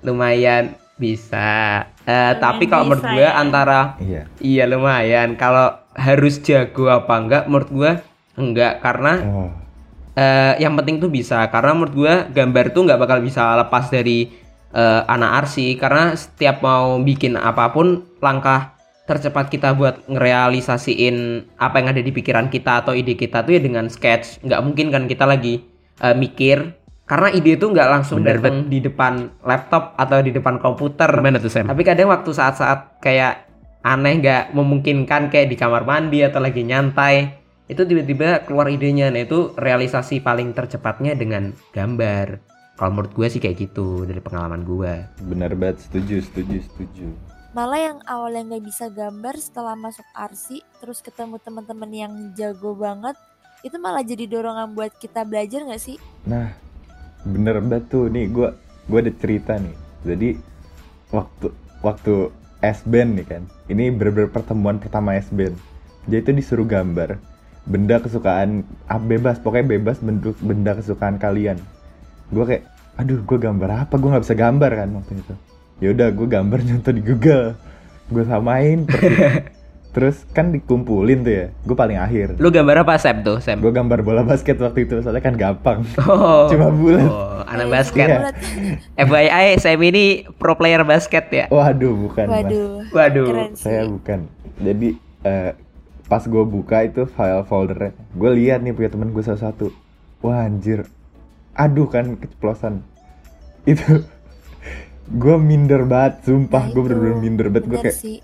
lumayan 0.00 0.64
bisa 0.96 1.86
Eh, 2.02 2.32
tapi 2.36 2.64
kalau 2.64 2.88
menurut 2.88 3.04
gue 3.06 3.20
ya. 3.22 3.36
antara 3.36 3.80
Iya. 3.98 4.22
iya 4.40 4.64
lumayan 4.64 5.36
kalau 5.36 5.70
harus 5.92 6.40
jago 6.40 6.88
apa 6.88 7.14
enggak 7.14 7.42
menurut 7.46 7.70
gue 7.70 7.92
enggak 8.34 8.80
karena 8.80 9.12
Oh, 9.22 9.50
eh, 10.18 10.52
yang 10.58 10.74
penting 10.74 10.98
tuh 10.98 11.08
bisa. 11.08 11.46
Karena 11.48 11.78
menurut 11.78 11.94
gue 11.94 12.14
gambar 12.34 12.74
tuh 12.74 12.82
nggak 12.90 12.98
bakal 12.98 13.18
bisa 13.22 13.54
lepas 13.54 13.86
dari 13.86 14.26
eh, 14.74 15.02
anak 15.06 15.46
arsi 15.46 15.78
karena 15.78 16.18
setiap 16.18 16.60
mau 16.60 16.98
bikin 16.98 17.38
apa 17.38 17.70
pun 17.70 18.02
langkah 18.18 18.74
tercepat 19.08 19.48
kita 19.48 19.72
buat 19.72 20.04
ngerealisasiin 20.04 21.48
apa 21.56 21.80
yang 21.80 21.96
ada 21.96 22.02
di 22.04 22.12
pikiran 22.12 22.52
kita 22.52 22.84
atau 22.84 22.92
ide 22.92 23.16
kita 23.16 23.46
tuh 23.46 23.56
ya 23.56 23.60
dengan 23.62 23.86
sketch. 23.86 24.42
Nggak 24.44 24.60
mungkin 24.66 24.86
kan 24.90 25.02
kita 25.06 25.24
lagi 25.24 25.62
eh, 26.02 26.16
mikir. 26.18 26.74
Karena 27.08 27.32
ide 27.32 27.56
itu 27.56 27.64
nggak 27.64 27.88
langsung 27.88 28.20
Bener, 28.20 28.36
datang 28.36 28.68
di 28.68 28.84
depan 28.84 29.32
laptop 29.40 29.96
atau 29.96 30.20
di 30.20 30.28
depan 30.28 30.60
komputer. 30.60 31.08
Gimana 31.08 31.40
tuh 31.40 31.48
Sam? 31.48 31.64
tapi 31.64 31.80
kadang 31.80 32.12
waktu 32.12 32.36
saat-saat 32.36 33.00
kayak 33.00 33.48
aneh 33.80 34.20
nggak 34.20 34.52
memungkinkan 34.52 35.32
kayak 35.32 35.48
di 35.48 35.56
kamar 35.56 35.88
mandi 35.88 36.20
atau 36.20 36.42
lagi 36.42 36.60
nyantai 36.66 37.47
itu 37.68 37.84
tiba-tiba 37.84 38.48
keluar 38.48 38.72
idenya 38.72 39.12
nah 39.12 39.20
itu 39.20 39.52
realisasi 39.60 40.24
paling 40.24 40.56
tercepatnya 40.56 41.12
dengan 41.12 41.52
gambar. 41.76 42.40
Kalau 42.80 42.94
menurut 42.94 43.12
gue 43.12 43.26
sih 43.28 43.42
kayak 43.42 43.68
gitu 43.68 44.08
dari 44.08 44.22
pengalaman 44.22 44.64
gue 44.64 45.04
bener 45.28 45.52
banget 45.52 45.84
setuju 45.84 46.24
setuju 46.24 46.64
setuju. 46.64 47.08
Malah 47.52 47.80
yang 47.92 47.98
awalnya 48.08 48.54
nggak 48.54 48.64
bisa 48.64 48.86
gambar 48.88 49.34
setelah 49.36 49.74
masuk 49.76 50.06
arsi 50.16 50.64
terus 50.80 51.04
ketemu 51.04 51.36
teman-teman 51.42 51.90
yang 51.92 52.12
jago 52.38 52.72
banget 52.72 53.18
itu 53.66 53.76
malah 53.76 54.06
jadi 54.06 54.30
dorongan 54.30 54.72
buat 54.72 54.94
kita 54.96 55.26
belajar 55.28 55.66
nggak 55.66 55.82
sih? 55.82 56.00
Nah 56.24 56.54
bener 57.26 57.60
banget 57.60 57.84
tuh. 57.92 58.08
Nih 58.08 58.32
gue 58.32 58.48
gue 58.88 58.98
ada 59.04 59.12
cerita 59.12 59.60
nih. 59.60 59.76
Jadi 60.08 60.28
waktu 61.12 61.52
waktu 61.84 62.32
S 62.64 62.80
band 62.86 63.18
nih 63.18 63.26
kan 63.26 63.42
ini 63.68 63.92
bener-bener 63.92 64.30
pertemuan 64.32 64.80
pertama 64.80 65.18
S 65.18 65.28
band. 65.34 65.58
Jadi 66.08 66.24
itu 66.24 66.32
disuruh 66.40 66.64
gambar 66.64 67.18
benda 67.68 68.00
kesukaan 68.00 68.64
ah, 68.88 68.96
bebas 68.96 69.36
pokoknya 69.38 69.76
bebas 69.76 70.00
bentuk 70.00 70.34
benda 70.40 70.72
kesukaan 70.72 71.20
kalian. 71.20 71.60
Gue 72.32 72.44
kayak 72.48 72.64
aduh 72.96 73.20
gue 73.20 73.38
gambar 73.38 73.86
apa? 73.86 73.94
Gue 74.00 74.08
nggak 74.08 74.24
bisa 74.24 74.36
gambar 74.36 74.70
kan 74.72 74.88
waktu 74.96 75.12
itu. 75.20 75.34
Ya 75.78 75.88
udah 75.92 76.08
gue 76.10 76.26
gambar 76.26 76.58
nyontoh 76.66 76.92
di 76.96 77.02
Google. 77.04 77.54
Gue 78.08 78.24
samain 78.24 78.88
terus 79.98 80.20
kan 80.36 80.52
dikumpulin 80.52 81.24
tuh 81.24 81.32
ya 81.32 81.46
gue 81.52 81.76
paling 81.76 82.00
akhir. 82.00 82.40
Lu 82.40 82.48
gambar 82.48 82.88
apa 82.88 82.96
Sam 82.96 83.20
tuh 83.20 83.40
Sam 83.44 83.60
gue 83.60 83.72
gambar 83.72 84.00
bola 84.00 84.24
basket 84.24 84.56
waktu 84.60 84.88
itu 84.88 85.04
soalnya 85.04 85.20
kan 85.20 85.36
gampang. 85.36 85.84
Oh, 86.08 86.48
cuma 86.48 86.72
bulat. 86.72 87.04
Oh, 87.04 87.44
anak 87.44 87.68
basket. 87.68 88.08
Iya. 88.08 88.32
FYI 88.96 89.46
Sam 89.60 89.80
ini 89.84 90.24
pro 90.40 90.56
player 90.56 90.84
basket 90.88 91.28
ya? 91.28 91.44
Waduh 91.52 91.92
bukan 92.08 92.24
mas. 92.28 92.36
Waduh 92.48 92.68
waduh. 92.96 93.26
keren 93.28 93.52
sih. 93.52 93.64
Saya 93.68 93.82
bukan. 93.84 94.18
Jadi 94.58 94.88
eh, 95.24 95.50
pas 96.08 96.24
gue 96.24 96.44
buka 96.48 96.88
itu 96.88 97.04
file 97.04 97.44
foldernya 97.44 97.92
gue 98.16 98.30
lihat 98.32 98.64
nih 98.64 98.72
punya 98.72 98.90
temen 98.90 99.12
gue 99.12 99.20
salah 99.20 99.52
satu 99.52 99.68
wah 100.22 100.44
anjir. 100.44 100.86
Aduh 101.58 101.90
kan 101.90 102.14
keceplosan. 102.18 102.82
Itu 103.66 104.06
gue 105.22 105.36
minder 105.38 105.82
banget 105.86 106.26
sumpah. 106.26 106.70
Nah, 106.70 106.72
gue 106.74 106.82
bener-bener 106.86 107.18
minder 107.18 107.46
banget. 107.50 107.66
Gue 107.66 107.80
kayak 107.82 107.98
sih. 107.98 108.18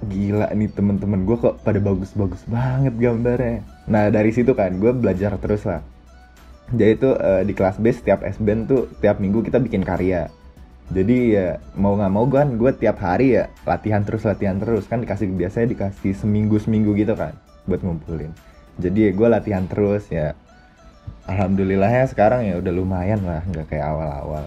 gila 0.00 0.48
nih 0.56 0.72
temen-temen 0.72 1.28
gue 1.28 1.36
kok 1.36 1.60
pada 1.60 1.76
bagus-bagus 1.76 2.40
banget 2.48 2.96
gambarnya. 2.96 3.60
Nah 3.84 4.08
dari 4.08 4.32
situ 4.32 4.56
kan 4.56 4.80
gue 4.80 4.96
belajar 4.96 5.36
terus 5.36 5.68
lah. 5.68 5.84
Jadi 6.72 6.92
itu 6.96 7.10
eh, 7.18 7.42
di 7.44 7.52
kelas 7.52 7.76
B 7.82 7.90
setiap 7.92 8.24
S-band 8.24 8.70
tuh 8.70 8.82
tiap 9.02 9.20
minggu 9.20 9.44
kita 9.44 9.60
bikin 9.60 9.84
karya 9.84 10.30
jadi 10.90 11.16
ya 11.30 11.48
mau 11.78 11.94
nggak 11.94 12.12
mau 12.12 12.26
kan 12.26 12.58
gue 12.58 12.70
tiap 12.74 12.98
hari 12.98 13.38
ya 13.38 13.46
latihan 13.62 14.02
terus 14.02 14.26
latihan 14.26 14.58
terus. 14.58 14.90
Kan 14.90 15.06
dikasih 15.06 15.30
biasanya 15.30 15.70
dikasih 15.70 16.12
seminggu 16.18 16.58
seminggu 16.58 16.94
gitu 16.98 17.14
kan 17.14 17.34
buat 17.66 17.80
ngumpulin. 17.82 18.34
Jadi 18.82 19.06
ya 19.06 19.10
gue 19.14 19.28
latihan 19.30 19.64
terus 19.70 20.10
ya. 20.10 20.34
Alhamdulillah 21.30 21.90
ya 21.90 22.04
sekarang 22.10 22.42
ya 22.42 22.58
udah 22.58 22.72
lumayan 22.74 23.22
lah 23.22 23.42
nggak 23.46 23.70
kayak 23.70 23.86
awal-awal. 23.86 24.44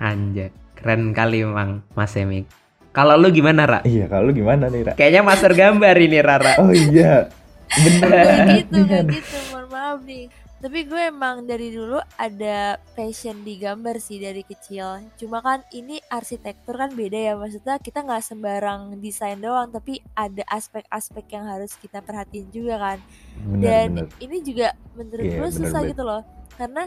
Anjay 0.00 0.64
keren 0.84 1.16
kali 1.16 1.40
emang 1.40 1.80
Mas 1.96 2.12
Semik 2.12 2.44
kalau 2.92 3.16
lu 3.16 3.32
gimana 3.32 3.64
Ra? 3.64 3.80
iya 3.88 4.04
kalau 4.04 4.28
lu 4.28 4.32
gimana 4.36 4.68
nih 4.68 4.90
Ra? 4.90 4.92
kayaknya 5.00 5.22
master 5.24 5.56
gambar 5.56 5.96
ini 5.96 6.18
Rara 6.20 6.60
oh 6.60 6.68
iya 6.70 7.32
bener 7.72 8.04
banget 8.04 8.46
gitu 8.60 8.78
nggak 8.84 9.00
Han. 9.00 9.14
gitu 9.16 9.36
mohon 9.48 9.66
maaf 9.72 9.98
nih 10.04 10.24
tapi 10.64 10.88
gue 10.88 11.12
emang 11.12 11.44
dari 11.44 11.76
dulu 11.76 12.00
ada 12.16 12.80
passion 12.96 13.44
di 13.44 13.60
gambar 13.60 14.00
sih 14.00 14.16
dari 14.16 14.40
kecil. 14.40 15.12
Cuma 15.20 15.44
kan 15.44 15.60
ini 15.76 16.00
arsitektur 16.08 16.80
kan 16.80 16.88
beda 16.96 17.20
ya 17.20 17.32
maksudnya 17.36 17.76
kita 17.76 18.00
nggak 18.00 18.24
sembarang 18.24 18.96
desain 18.96 19.36
doang 19.44 19.68
tapi 19.68 20.00
ada 20.16 20.40
aspek-aspek 20.48 21.36
yang 21.36 21.44
harus 21.44 21.76
kita 21.76 22.00
perhatiin 22.00 22.48
juga 22.48 22.80
kan. 22.80 22.98
Bener 23.44 23.60
dan 23.60 23.88
bener 23.92 24.06
ini 24.24 24.36
juga 24.40 24.72
menurut 24.96 25.28
Iya, 25.28 25.36
gue 25.36 25.48
bener 25.52 25.58
susah 25.60 25.80
banget. 25.84 25.90
gitu 25.92 26.02
loh. 26.08 26.22
Karena 26.56 26.82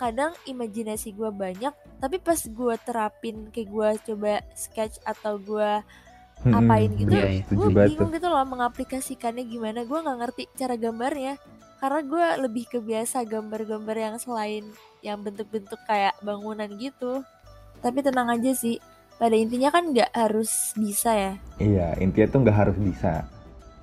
kadang 0.00 0.32
imajinasi 0.48 1.08
gue 1.12 1.28
banyak 1.28 1.74
tapi 2.00 2.16
pas 2.24 2.40
gue 2.40 2.74
terapin 2.80 3.52
kayak 3.52 3.68
gue 3.68 3.88
coba 4.08 4.40
sketch 4.56 5.04
atau 5.04 5.36
gue 5.36 5.84
apain 6.48 6.90
gitu 6.96 7.12
Iya, 7.12 7.28
iya. 7.28 7.44
gue 7.44 7.68
bingung 7.76 8.08
gitu 8.08 8.24
loh 8.32 8.40
mengaplikasikannya 8.48 9.44
gimana. 9.44 9.84
Gue 9.84 10.00
nggak 10.00 10.16
ngerti 10.16 10.42
cara 10.56 10.80
gambarnya 10.80 11.36
karena 11.78 12.00
gue 12.00 12.26
lebih 12.42 12.64
kebiasa 12.68 13.22
gambar-gambar 13.22 13.96
yang 13.96 14.16
selain 14.16 14.66
yang 15.00 15.18
bentuk-bentuk 15.18 15.78
kayak 15.84 16.14
bangunan 16.20 16.66
gitu 16.72 17.22
tapi 17.78 18.00
tenang 18.00 18.28
aja 18.28 18.50
sih 18.50 18.82
pada 19.14 19.32
intinya 19.32 19.68
kan 19.68 19.88
nggak 19.88 20.10
harus 20.10 20.50
bisa 20.74 21.10
ya 21.10 21.32
Iya, 21.56 21.94
intinya 21.96 22.26
tuh 22.28 22.40
nggak 22.40 22.54
harus 22.56 22.76
bisa. 22.76 23.26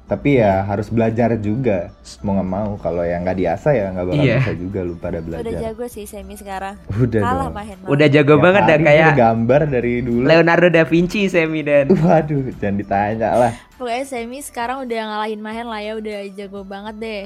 Tapi 0.06 0.38
ya 0.38 0.62
harus 0.62 0.88
belajar 0.88 1.34
juga. 1.36 1.90
Mau 2.22 2.38
nggak 2.38 2.46
mau, 2.48 2.78
kalau 2.78 3.02
yang 3.02 3.25
nggak 3.25 3.36
diasah 3.36 3.74
ya 3.74 3.86
nggak 3.90 4.06
bakal 4.06 4.22
Iya. 4.22 4.38
bisa 4.38 4.54
juga 4.54 4.80
lu 4.80 4.94
pada 4.96 5.18
udah 5.18 5.25
belajar. 5.42 5.60
jago 5.60 5.86
sih 5.90 6.06
semi 6.06 6.36
sekarang 6.36 6.78
Udah 6.94 7.20
kalah 7.20 7.44
dong. 7.44 7.54
mahen 7.54 7.78
udah 7.84 8.08
jago 8.08 8.32
Tiap 8.32 8.44
banget 8.46 8.62
dah 8.62 8.72
hari 8.72 8.86
kayak 8.86 9.12
gambar 9.18 9.62
dari 9.66 9.94
dulu. 10.00 10.24
Leonardo 10.24 10.68
da 10.70 10.84
Vinci 10.84 11.25
Semi 11.25 11.62
dan 11.62 11.90
Waduh, 11.90 12.48
jangan 12.54 12.75
ditanya 12.78 13.30
lah. 13.34 13.52
pokoknya 13.75 14.04
semi 14.06 14.40
sekarang 14.40 14.86
udah 14.86 15.00
ngalahin 15.10 15.42
mahen 15.42 15.66
lah 15.66 15.82
ya 15.82 15.94
udah 15.96 16.18
jago 16.32 16.62
banget 16.62 16.96
deh 16.96 17.24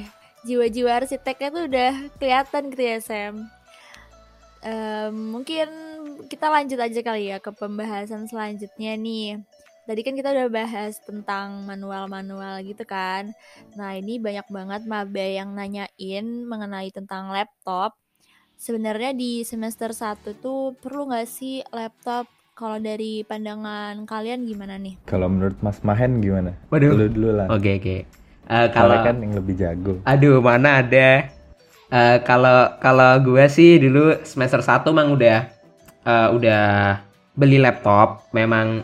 jiwa-jiwa 0.48 1.04
arsiteknya 1.04 1.50
tuh 1.52 1.64
udah 1.68 1.92
kelihatan 2.20 2.64
gitu 2.72 2.84
ya 2.84 2.98
Sam 3.04 3.36
Em, 4.60 5.16
mungkin 5.16 5.68
kita 6.28 6.52
lanjut 6.52 6.80
aja 6.84 7.00
kali 7.00 7.32
ya 7.32 7.40
ke 7.40 7.52
pembahasan 7.56 8.28
selanjutnya 8.28 9.00
nih. 9.00 9.40
Tadi 9.88 10.02
kan 10.06 10.14
kita 10.14 10.30
udah 10.36 10.48
bahas 10.52 11.00
tentang 11.02 11.64
manual-manual 11.66 12.62
gitu 12.68 12.84
kan. 12.84 13.32
Nah 13.74 13.96
ini 13.96 14.20
banyak 14.20 14.46
banget 14.52 14.82
maba 14.86 15.26
yang 15.26 15.56
nanyain 15.56 16.28
mengenai 16.46 16.92
tentang 16.92 17.32
laptop. 17.32 17.96
Sebenarnya 18.60 19.16
di 19.16 19.48
semester 19.48 19.96
1 19.96 20.36
tuh 20.44 20.76
perlu 20.78 21.08
nggak 21.08 21.26
sih 21.26 21.64
laptop? 21.72 22.28
Kalau 22.60 22.76
dari 22.76 23.24
pandangan 23.24 24.04
kalian 24.04 24.44
gimana 24.44 24.76
nih? 24.76 25.00
Kalau 25.08 25.32
menurut 25.32 25.56
Mas 25.64 25.80
Mahen 25.88 26.20
gimana? 26.20 26.60
Waduh. 26.68 26.92
Lu 26.92 27.08
dulu 27.08 27.30
lah. 27.32 27.48
Oke 27.48 27.80
oke. 27.80 27.98
Eh, 28.50 28.68
Kalau 28.74 28.98
kan 29.06 29.16
yang 29.22 29.38
lebih 29.38 29.54
jago. 29.54 29.94
Aduh, 30.10 30.42
mana 30.42 30.82
ada. 30.82 31.30
Eh, 31.90 32.18
Kalau 32.26 32.74
kalau 32.82 33.12
gue 33.22 33.46
sih 33.46 33.78
dulu 33.78 34.18
semester 34.26 34.66
1 34.66 34.90
emang 34.90 35.14
udah 35.14 35.46
eh, 36.06 36.30
udah 36.34 36.64
beli 37.38 37.62
laptop. 37.62 38.26
Memang 38.34 38.82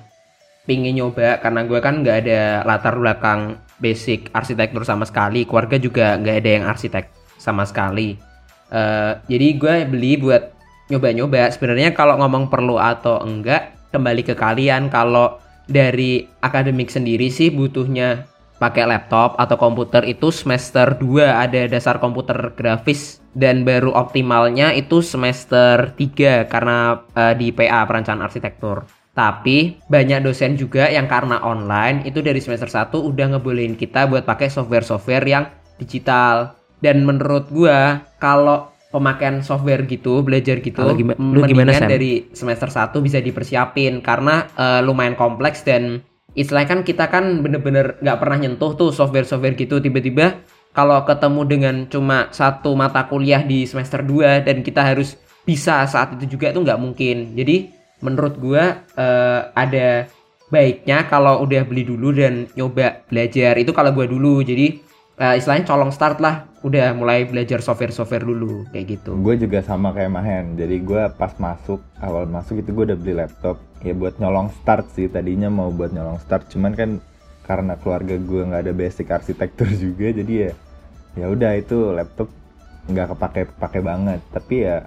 pingin 0.69 0.98
nyoba 0.98 1.41
karena 1.41 1.65
gue 1.65 1.79
kan 1.81 2.01
nggak 2.01 2.17
ada 2.25 2.41
latar 2.65 2.98
belakang 2.98 3.57
basic 3.81 4.29
arsitektur 4.38 4.86
sama 4.86 5.10
sekali. 5.10 5.50
Keluarga 5.50 5.81
juga 5.81 6.13
nggak 6.22 6.38
ada 6.45 6.51
yang 6.62 6.65
arsitek 6.69 7.10
sama 7.41 7.65
sekali. 7.65 8.22
Eh, 8.69 9.12
jadi 9.25 9.48
gue 9.57 9.75
beli 9.89 10.22
buat 10.22 10.53
nyoba-nyoba. 10.93 11.50
Sebenarnya 11.50 11.98
kalau 11.98 12.22
ngomong 12.22 12.53
perlu 12.53 12.77
atau 12.77 13.17
enggak 13.25 13.74
kembali 13.89 14.22
ke 14.22 14.38
kalian. 14.38 14.93
Kalau 14.93 15.41
dari 15.65 16.22
akademik 16.45 16.93
sendiri 16.93 17.34
sih 17.34 17.50
butuhnya 17.50 18.29
pakai 18.55 18.88
laptop 18.88 19.35
atau 19.35 19.59
komputer 19.59 20.07
itu 20.07 20.31
semester 20.31 20.95
2 20.95 21.27
ada 21.27 21.67
dasar 21.67 22.00
komputer 22.00 22.55
grafis 22.55 23.19
dan 23.35 23.67
baru 23.67 23.91
optimalnya 23.91 24.71
itu 24.71 25.03
semester 25.03 25.91
3 25.91 26.47
karena 26.47 27.03
eh, 27.13 27.35
di 27.35 27.51
PA 27.51 27.83
perancangan 27.83 28.24
arsitektur. 28.24 28.88
Tapi 29.15 29.79
banyak 29.88 30.27
dosen 30.27 30.59
juga 30.59 30.91
yang 30.91 31.07
karena 31.07 31.39
online 31.39 32.03
itu 32.03 32.19
dari 32.19 32.39
semester 32.43 32.67
1 32.67 33.00
udah 33.00 33.35
ngebolehin 33.35 33.79
kita 33.79 34.07
buat 34.12 34.27
pakai 34.27 34.51
software-software 34.51 35.24
yang 35.27 35.47
digital. 35.79 36.55
Dan 36.83 37.07
menurut 37.07 37.47
gua 37.47 38.03
kalau 38.19 38.71
pemakaian 38.91 39.39
software 39.43 39.83
gitu, 39.88 40.24
belajar 40.24 40.59
gitu, 40.59 40.79
Kalau 40.79 40.95
gima- 40.95 41.15
lu 41.19 41.43
gimana, 41.47 41.75
dari 41.88 42.31
semester 42.31 42.67
1 42.71 43.00
bisa 43.03 43.19
dipersiapin 43.19 44.00
karena 44.00 44.47
eh, 44.55 44.79
lumayan 44.83 45.15
kompleks 45.15 45.63
dan 45.63 46.03
istilahnya 46.36 46.70
kan 46.77 46.82
kita 46.84 47.08
kan 47.08 47.42
bener-bener 47.42 47.96
nggak 48.04 48.20
pernah 48.20 48.38
nyentuh 48.38 48.75
tuh 48.75 48.92
software-software 48.92 49.56
gitu. 49.56 49.80
Tiba-tiba 49.80 50.44
kalau 50.75 51.01
ketemu 51.08 51.42
dengan 51.48 51.75
cuma 51.88 52.27
satu 52.36 52.75
mata 52.75 53.08
kuliah 53.08 53.42
di 53.42 53.63
semester 53.63 54.04
2 54.04 54.44
dan 54.44 54.60
kita 54.60 54.84
harus 54.84 55.15
bisa 55.48 55.88
saat 55.88 56.20
itu 56.20 56.36
juga 56.36 56.51
itu 56.51 56.60
nggak 56.60 56.80
mungkin. 56.80 57.34
Jadi 57.34 57.72
menurut 58.04 58.36
gua 58.36 58.84
eh, 58.94 59.42
ada 59.56 60.12
baiknya 60.51 61.08
kalau 61.08 61.42
udah 61.42 61.63
beli 61.63 61.88
dulu 61.88 62.12
dan 62.12 62.51
nyoba 62.54 63.08
belajar. 63.08 63.56
Itu 63.56 63.72
kalau 63.72 63.96
gua 63.96 64.06
dulu. 64.06 64.44
Jadi 64.44 64.84
eh, 65.15 65.34
istilahnya 65.39 65.63
colong 65.63 65.96
start 65.96 66.20
lah 66.20 66.51
udah 66.65 66.98
mulai 66.98 67.29
belajar 67.29 67.62
software-software 67.62 68.25
dulu 68.25 68.65
kayak 68.74 68.98
gitu 68.98 69.13
Gue 69.22 69.38
juga 69.38 69.62
sama 69.62 69.93
kayak 69.93 70.10
Mahen. 70.10 70.45
Jadi 70.57 70.81
gue 70.81 71.03
pas 71.13 71.29
masuk, 71.38 71.77
awal 72.01 72.25
masuk 72.25 72.57
itu 72.65 72.74
gue 72.74 72.89
udah 72.89 72.98
beli 72.98 73.13
laptop. 73.22 73.62
Ya 73.86 73.93
buat 73.93 74.17
nyolong 74.17 74.50
start 74.50 74.89
sih. 74.98 75.05
Tadinya 75.05 75.53
mau 75.53 75.69
buat 75.69 75.93
nyolong 75.93 76.17
start. 76.25 76.50
Cuman 76.50 76.74
kan 76.74 76.98
karena 77.45 77.77
keluarga 77.77 78.17
gue 78.17 78.41
nggak 78.41 78.62
ada 78.65 78.74
basic 78.74 79.13
arsitektur 79.13 79.69
juga. 79.86 80.10
Jadi 80.10 80.34
ya 80.50 80.51
ya 81.13 81.25
udah 81.29 81.53
itu 81.53 81.93
laptop 81.93 82.34
nggak 82.89 83.13
kepake 83.13 83.41
kepake 83.53 83.79
banget. 83.86 84.19
Tapi 84.34 84.55
ya 84.65 84.77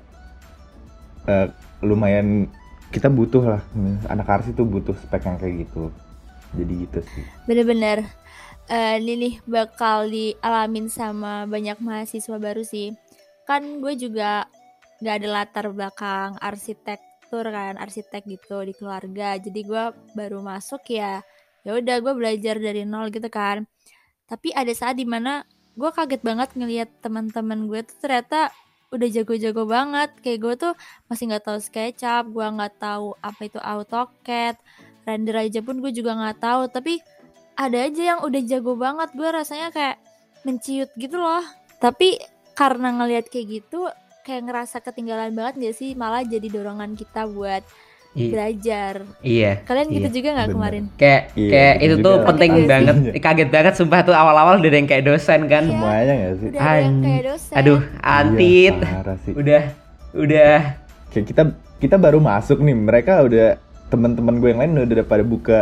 eh, 1.30 1.46
lumayan 1.86 2.50
kita 2.90 3.06
butuh 3.06 3.54
lah. 3.54 3.62
Anak 4.10 4.26
arsi 4.26 4.50
tuh 4.50 4.66
butuh 4.66 4.98
spek 4.98 5.30
yang 5.30 5.38
kayak 5.38 5.62
gitu. 5.62 5.94
Jadi 6.58 6.72
gitu 6.90 7.00
sih. 7.14 7.24
Bener-bener 7.46 8.02
eh, 8.68 9.00
ini 9.00 9.14
nih 9.16 9.34
bakal 9.48 10.08
dialamin 10.12 10.86
sama 10.92 11.48
banyak 11.48 11.80
mahasiswa 11.80 12.36
baru 12.36 12.62
sih. 12.62 12.92
Kan 13.48 13.80
gue 13.80 13.96
juga 13.96 14.44
nggak 15.00 15.14
ada 15.24 15.28
latar 15.30 15.66
belakang 15.72 16.36
arsitektur 16.42 17.44
kan 17.48 17.80
arsitek 17.80 18.22
gitu 18.28 18.60
di 18.68 18.72
keluarga. 18.76 19.36
Jadi 19.40 19.60
gue 19.64 19.84
baru 20.12 20.44
masuk 20.44 20.84
ya 20.92 21.24
ya 21.66 21.70
udah 21.76 21.96
gue 22.00 22.12
belajar 22.16 22.56
dari 22.60 22.84
nol 22.84 23.08
gitu 23.08 23.28
kan. 23.32 23.64
Tapi 24.28 24.52
ada 24.52 24.72
saat 24.76 25.00
di 25.00 25.08
mana 25.08 25.44
gue 25.78 25.90
kaget 25.94 26.22
banget 26.24 26.48
ngelihat 26.58 26.90
teman-teman 27.00 27.68
gue 27.70 27.80
tuh 27.88 27.96
ternyata 28.04 28.52
udah 28.92 29.08
jago-jago 29.08 29.64
banget. 29.64 30.10
Kayak 30.20 30.38
gue 30.44 30.54
tuh 30.68 30.72
masih 31.08 31.32
nggak 31.32 31.44
tahu 31.48 31.58
SketchUp 31.60 32.24
gue 32.36 32.46
nggak 32.46 32.74
tahu 32.80 33.16
apa 33.24 33.40
itu 33.48 33.58
AutoCAD 33.60 34.56
render 35.08 35.36
aja 35.40 35.60
pun 35.64 35.80
gue 35.80 35.92
juga 35.94 36.12
nggak 36.20 36.38
tahu. 36.44 36.62
Tapi 36.68 37.00
ada 37.58 37.78
aja 37.82 38.02
yang 38.06 38.20
udah 38.22 38.40
jago 38.40 38.72
banget. 38.74 39.10
Gue 39.12 39.28
rasanya 39.28 39.68
kayak 39.68 39.98
menciut 40.42 40.90
gitu 40.94 41.18
loh. 41.18 41.42
Tapi 41.76 42.22
karena 42.54 42.94
ngelihat 42.94 43.26
kayak 43.26 43.46
gitu 43.60 43.90
kayak 44.22 44.46
ngerasa 44.46 44.78
ketinggalan 44.78 45.34
banget 45.34 45.54
gak 45.60 45.74
sih? 45.74 45.92
Malah 45.92 46.22
jadi 46.22 46.46
dorongan 46.46 46.94
kita 46.94 47.26
buat 47.26 47.66
I- 48.14 48.30
belajar. 48.30 49.04
iya. 49.20 49.60
Kalian 49.62 49.88
gitu 49.90 50.08
Iya, 50.08 50.16
juga 50.16 50.28
nggak 50.32 50.48
kemarin? 50.48 50.84
Kayak 50.96 51.22
Iya, 51.34 51.50
kayak 51.50 51.74
itu 51.76 51.84
itu 51.84 51.94
tuh 51.98 52.14
juga 52.14 52.26
penting 52.26 52.50
kaget. 52.50 52.66
banget. 52.66 52.94
Sih. 52.96 53.12
kaget 53.20 53.48
banget 53.48 53.74
sumpah 53.74 54.00
tuh 54.00 54.14
awal-awal 54.16 54.54
udah 54.56 54.64
ada 54.64 54.78
yang 54.78 54.88
kayak 54.88 55.04
dosen 55.04 55.40
kan. 55.44 55.62
Iya. 55.62 55.72
Semuanya 55.72 56.14
gak 56.16 56.34
sih? 56.34 56.48
udah 56.48 56.60
ada 56.60 56.72
yang 56.74 56.88
An- 56.88 57.04
kayak 57.04 57.22
dosen. 57.24 57.54
Aduh 57.54 57.80
antit 58.00 58.74
Iya, 58.74 59.00
udah 59.34 59.62
udah. 60.14 60.54
Kayak 61.08 61.26
kita 61.26 61.42
kita 61.78 61.96
baru 61.96 62.18
masuk 62.18 62.58
nih, 62.58 62.74
mereka 62.74 63.22
udah 63.22 63.48
teman-teman 63.86 64.34
gue 64.36 64.48
yang 64.50 64.60
lain 64.60 64.72
udah 64.84 65.04
pada 65.04 65.22
buka 65.22 65.58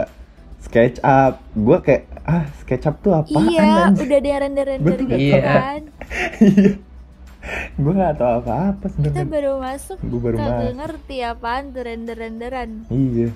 SketchUp. 0.67 1.33
Gue 1.55 1.79
kayak 1.81 2.03
ah 2.23 2.45
SketchUp 2.59 2.95
tuh 3.01 3.13
apaan? 3.15 3.47
iya 3.47 3.87
anjir? 3.87 4.03
udah 4.05 4.19
ada 4.19 4.75
Betul. 4.77 5.07
gitu 5.07 5.15
Iya. 5.17 5.41
kan 5.41 5.81
Iya. 6.37 6.71
gue 7.77 7.93
gak 7.95 8.15
tahu 8.17 8.33
apa-apa 8.41 8.87
kita 8.89 8.99
sebenarnya. 9.07 9.27
baru 9.29 9.53
masuk 9.57 9.99
Gue 10.03 10.19
baru 10.21 10.37
masuk. 10.37 10.73
ngerti 10.75 11.17
apaan 11.23 11.65
tuh 11.71 11.83
render-renderan 11.85 12.71
Iya. 12.89 13.29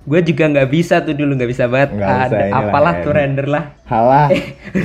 gue 0.00 0.20
juga 0.24 0.44
nggak 0.48 0.68
bisa 0.70 0.94
tuh 0.98 1.12
dulu 1.12 1.36
nggak 1.36 1.50
bisa 1.50 1.64
banget 1.66 1.90
Nggak 1.92 2.08
Ada 2.08 2.24
usah, 2.26 2.40
inilah, 2.40 2.60
apalah 2.64 2.94
tuh 2.98 3.12
render 3.12 3.46
lah 3.46 3.64
Halah. 3.84 4.28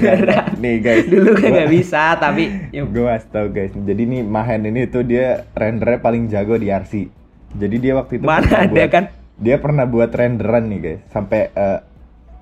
Nih 0.62 0.76
guys. 0.78 1.08
dulu 1.08 1.30
kan 1.32 1.42
Gua- 1.42 1.56
nggak 1.56 1.72
bisa 1.72 2.02
tapi 2.18 2.44
ya, 2.76 2.84
Gue 2.84 3.04
ngasih 3.06 3.30
tau 3.30 3.48
guys. 3.48 3.72
Jadi 3.72 4.02
nih 4.04 4.22
Mahen 4.22 4.62
ini 4.66 4.82
tuh 4.86 5.02
dia 5.02 5.26
rendernya 5.50 6.00
paling 6.00 6.28
jago 6.28 6.56
di 6.56 6.68
RC. 6.68 7.08
Jadi 7.56 7.76
dia 7.80 7.96
waktu 7.96 8.20
itu 8.20 8.26
mana 8.26 8.44
ada 8.44 8.68
buat- 8.68 8.92
kan 8.92 9.04
Dia 9.36 9.60
pernah 9.60 9.84
buat 9.84 10.10
renderan 10.10 10.68
nih 10.68 10.80
guys. 10.80 11.02
Sampai 11.10 11.52
eh, 11.52 11.80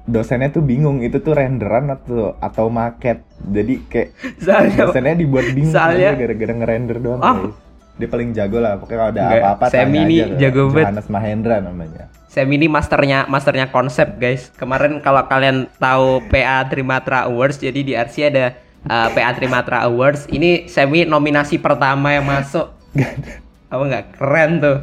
dosennya 0.03 0.51
tuh 0.51 0.61
bingung 0.61 0.99
itu 0.99 1.17
tuh 1.17 1.33
renderan 1.33 1.89
atau 1.89 2.35
atau 2.37 2.67
maket. 2.67 3.23
Jadi 3.41 3.73
kayak 3.87 4.09
soalnya 4.43 4.73
dosennya 4.79 5.15
dibuat 5.15 5.47
bingung 5.51 5.73
Soalnya- 5.73 6.13
aja 6.13 6.21
gara-gara 6.21 6.53
ngerender 6.53 6.97
doang 6.99 7.21
Oh. 7.21 7.35
guys. 7.43 7.57
Dia 7.93 8.09
paling 8.09 8.29
jago 8.33 8.57
lah. 8.57 8.81
Pokoknya 8.81 8.97
kalau 8.97 9.11
ada 9.13 9.21
apa-apa 9.29 9.65
Sam 9.69 9.93
ini 9.93 10.15
aja 10.17 10.37
jago 10.41 10.73
banget. 10.73 10.81
Johannes 10.89 11.07
Mahendra 11.07 11.55
namanya. 11.61 12.03
Sam 12.25 12.49
ini 12.49 12.65
masternya 12.65 13.29
masternya 13.29 13.69
konsep 13.69 14.17
guys. 14.17 14.49
Kemarin 14.57 14.97
kalau 14.97 15.21
kalian 15.23 15.69
tahu 15.77 16.25
PA 16.25 16.65
Trimatra 16.65 17.29
Awards, 17.29 17.61
jadi 17.61 17.79
di 17.85 17.93
RC 17.93 18.33
ada 18.33 18.57
uh, 18.89 19.13
PA 19.13 19.37
Trimatra 19.37 19.85
Awards. 19.85 20.25
Ini 20.25 20.65
Semi 20.65 21.05
nominasi 21.05 21.61
pertama 21.61 22.17
yang 22.17 22.25
masuk. 22.25 22.73
Apa 23.73 23.83
nggak 23.85 24.05
keren 24.17 24.51
tuh? 24.57 24.77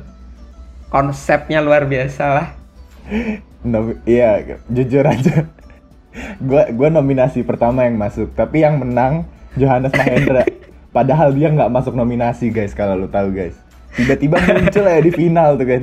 Konsepnya 0.90 1.62
luar 1.62 1.86
biasa 1.86 2.24
lah. 2.26 2.48
No, 3.62 3.94
iya, 4.04 4.58
jujur 4.66 5.06
aja. 5.06 5.46
Gua 6.42 6.66
gua 6.74 6.88
nominasi 6.90 7.46
pertama 7.46 7.86
yang 7.86 7.94
masuk, 7.94 8.34
tapi 8.34 8.66
yang 8.66 8.82
menang 8.82 9.24
Johannes 9.54 9.94
Mahendra. 9.94 10.42
Padahal 10.90 11.30
dia 11.30 11.54
nggak 11.54 11.70
masuk 11.70 11.94
nominasi 11.94 12.50
guys 12.50 12.74
kalau 12.74 12.98
lu 12.98 13.06
tahu 13.06 13.30
guys. 13.30 13.54
Tiba-tiba 13.94 14.42
muncul 14.42 14.84
ya 14.86 14.98
di 14.98 15.12
final 15.14 15.54
tuh 15.54 15.66
kan. 15.70 15.82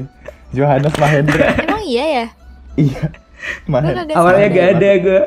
Johannes 0.52 0.96
Mahendra. 1.00 1.56
emang 1.64 1.84
iya 1.84 2.06
ya 2.08 2.26
iya. 2.78 3.04
Mahen, 3.70 3.94
Awalnya 4.14 4.48
gak 4.50 4.68
ada 4.78 4.90
gue. 4.98 5.22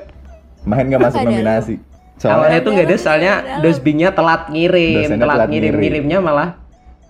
Mahen 0.66 0.85
nggak 0.90 1.03
masuk 1.03 1.21
nominasi. 1.27 1.75
Awalnya 2.21 2.59
tuh 2.61 2.71
nggak 2.77 2.87
ada 2.88 2.97
soalnya 3.01 3.35
dosbingnya 3.64 4.11
telat 4.12 4.49
ngirim, 4.53 5.09
telat 5.09 5.21
telat 5.21 5.49
ngirim 5.49 5.73
ngirim. 5.73 5.81
ngirimnya 6.05 6.19
malah 6.21 6.49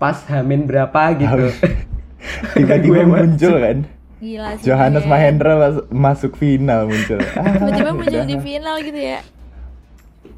pas 0.00 0.16
hamin 0.28 0.64
berapa 0.64 1.00
gitu. 1.18 1.48
tiba-tiba 2.54 2.98
Gue 2.98 3.04
muncul 3.06 3.54
kan. 3.56 3.78
gila 4.18 4.52
sih 4.54 4.64
Johannes 4.66 5.02
ya. 5.02 5.08
Mahendra 5.08 5.52
mas- 5.56 5.86
masuk 5.88 6.32
final 6.34 6.84
muncul. 6.84 7.16
Ah, 7.34 7.56
tiba-tiba 7.56 7.90
muncul 7.92 8.18
udah. 8.18 8.26
di 8.26 8.36
final 8.38 8.76
gitu 8.80 9.00
ya 9.00 9.20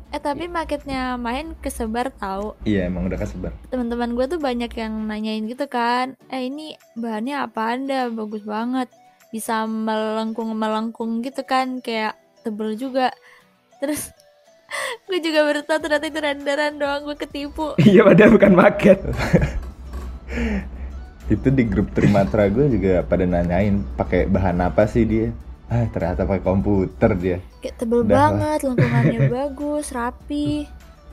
eh 0.09 0.21
tapi 0.21 0.45
marketnya 0.45 1.16
main 1.16 1.57
kesebar 1.57 2.12
tahu 2.12 2.53
Iya 2.62 2.85
emang 2.85 3.09
udah 3.09 3.16
kesebar. 3.16 3.49
teman-teman 3.66 4.12
gue 4.12 4.27
tuh 4.27 4.37
banyak 4.37 4.68
yang 4.71 4.92
nanyain 5.03 5.40
gitu 5.47 5.64
kan 5.66 6.21
eh 6.29 6.47
ini 6.47 6.77
bahannya 6.95 7.40
apa 7.40 7.73
anda 7.73 8.12
bagus 8.12 8.45
banget 8.45 8.92
bisa 9.33 9.64
melengkung 9.64 10.53
melengkung 10.53 11.25
gitu 11.25 11.40
kan 11.42 11.81
kayak 11.81 12.12
tebel 12.42 12.77
juga 12.77 13.09
terus 13.81 14.12
gue 15.09 15.16
juga 15.18 15.42
baru 15.42 15.64
tahu 15.64 15.81
ternyata 15.81 16.05
itu 16.07 16.21
renderan 16.21 16.77
doang 16.77 17.03
gue 17.03 17.16
ketipu 17.16 17.73
Iya 17.79 18.05
padahal 18.05 18.31
bukan 18.31 18.53
market. 18.53 19.01
Itu 21.33 21.49
di 21.49 21.64
grup 21.64 21.90
Trimatra 21.92 22.47
gue 22.49 22.68
juga 22.68 23.01
pada 23.03 23.25
nanyain 23.25 23.81
pakai 23.97 24.29
bahan 24.29 24.61
apa 24.61 24.85
sih 24.85 25.05
dia. 25.05 25.29
Ah 25.66 25.88
ternyata 25.88 26.29
pakai 26.29 26.45
komputer 26.45 27.11
dia. 27.16 27.37
Kayak 27.61 27.75
tebel 27.81 28.05
Udah 28.05 28.12
lah. 28.12 28.21
banget 28.29 28.59
lengkungannya 28.68 29.21
bagus 29.35 29.87
rapi. 29.90 30.49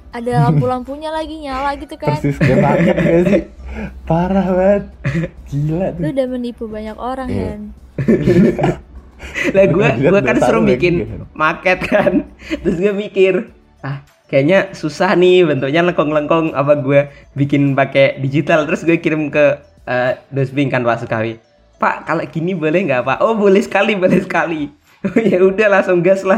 Ada 0.10 0.50
lampu-lampunya 0.50 1.14
lagi 1.14 1.38
nyala 1.38 1.78
gitu 1.78 1.94
kan. 1.96 2.18
Persis 2.18 2.36
kayak 2.42 2.60
paket 2.60 2.96
gak 3.06 3.24
sih? 3.30 3.44
Parah 4.04 4.48
banget. 4.50 4.84
Gila 5.48 5.88
lu 5.94 6.02
tuh 6.02 6.10
udah 6.12 6.26
menipu 6.28 6.64
banyak 6.66 6.98
orang 6.98 7.30
Iya. 7.30 7.46
Hen 7.46 7.62
lah 9.52 9.66
gue 9.68 9.88
gue 10.00 10.20
kan 10.24 10.38
suruh 10.40 10.64
lagi 10.64 10.70
bikin 10.76 10.94
kan. 11.06 11.20
market 11.36 11.80
kan. 11.86 12.14
Terus 12.64 12.78
gue 12.80 12.94
mikir 12.96 13.34
ah 13.84 14.02
kayaknya 14.26 14.72
susah 14.74 15.16
nih 15.16 15.44
bentuknya 15.44 15.82
lengkong-lengkong 15.86 16.54
apa 16.54 16.74
gue 16.80 17.00
bikin 17.36 17.76
pakai 17.76 18.18
digital. 18.18 18.66
Terus 18.66 18.82
gue 18.82 18.98
kirim 18.98 19.30
ke 19.30 19.60
eh, 19.90 20.22
dosbing 20.30 20.70
kan 20.70 20.86
Pak 20.86 21.02
Sukawi 21.02 21.42
Pak 21.80 22.04
kalau 22.04 22.24
gini 22.28 22.52
boleh 22.52 22.84
nggak 22.92 23.08
Pak? 23.08 23.18
Oh 23.24 23.40
boleh 23.40 23.64
sekali 23.64 23.96
boleh 23.96 24.20
sekali. 24.20 24.68
Ya 25.32 25.40
udah 25.40 25.80
langsung 25.80 26.04
gas 26.04 26.28
lah. 26.28 26.36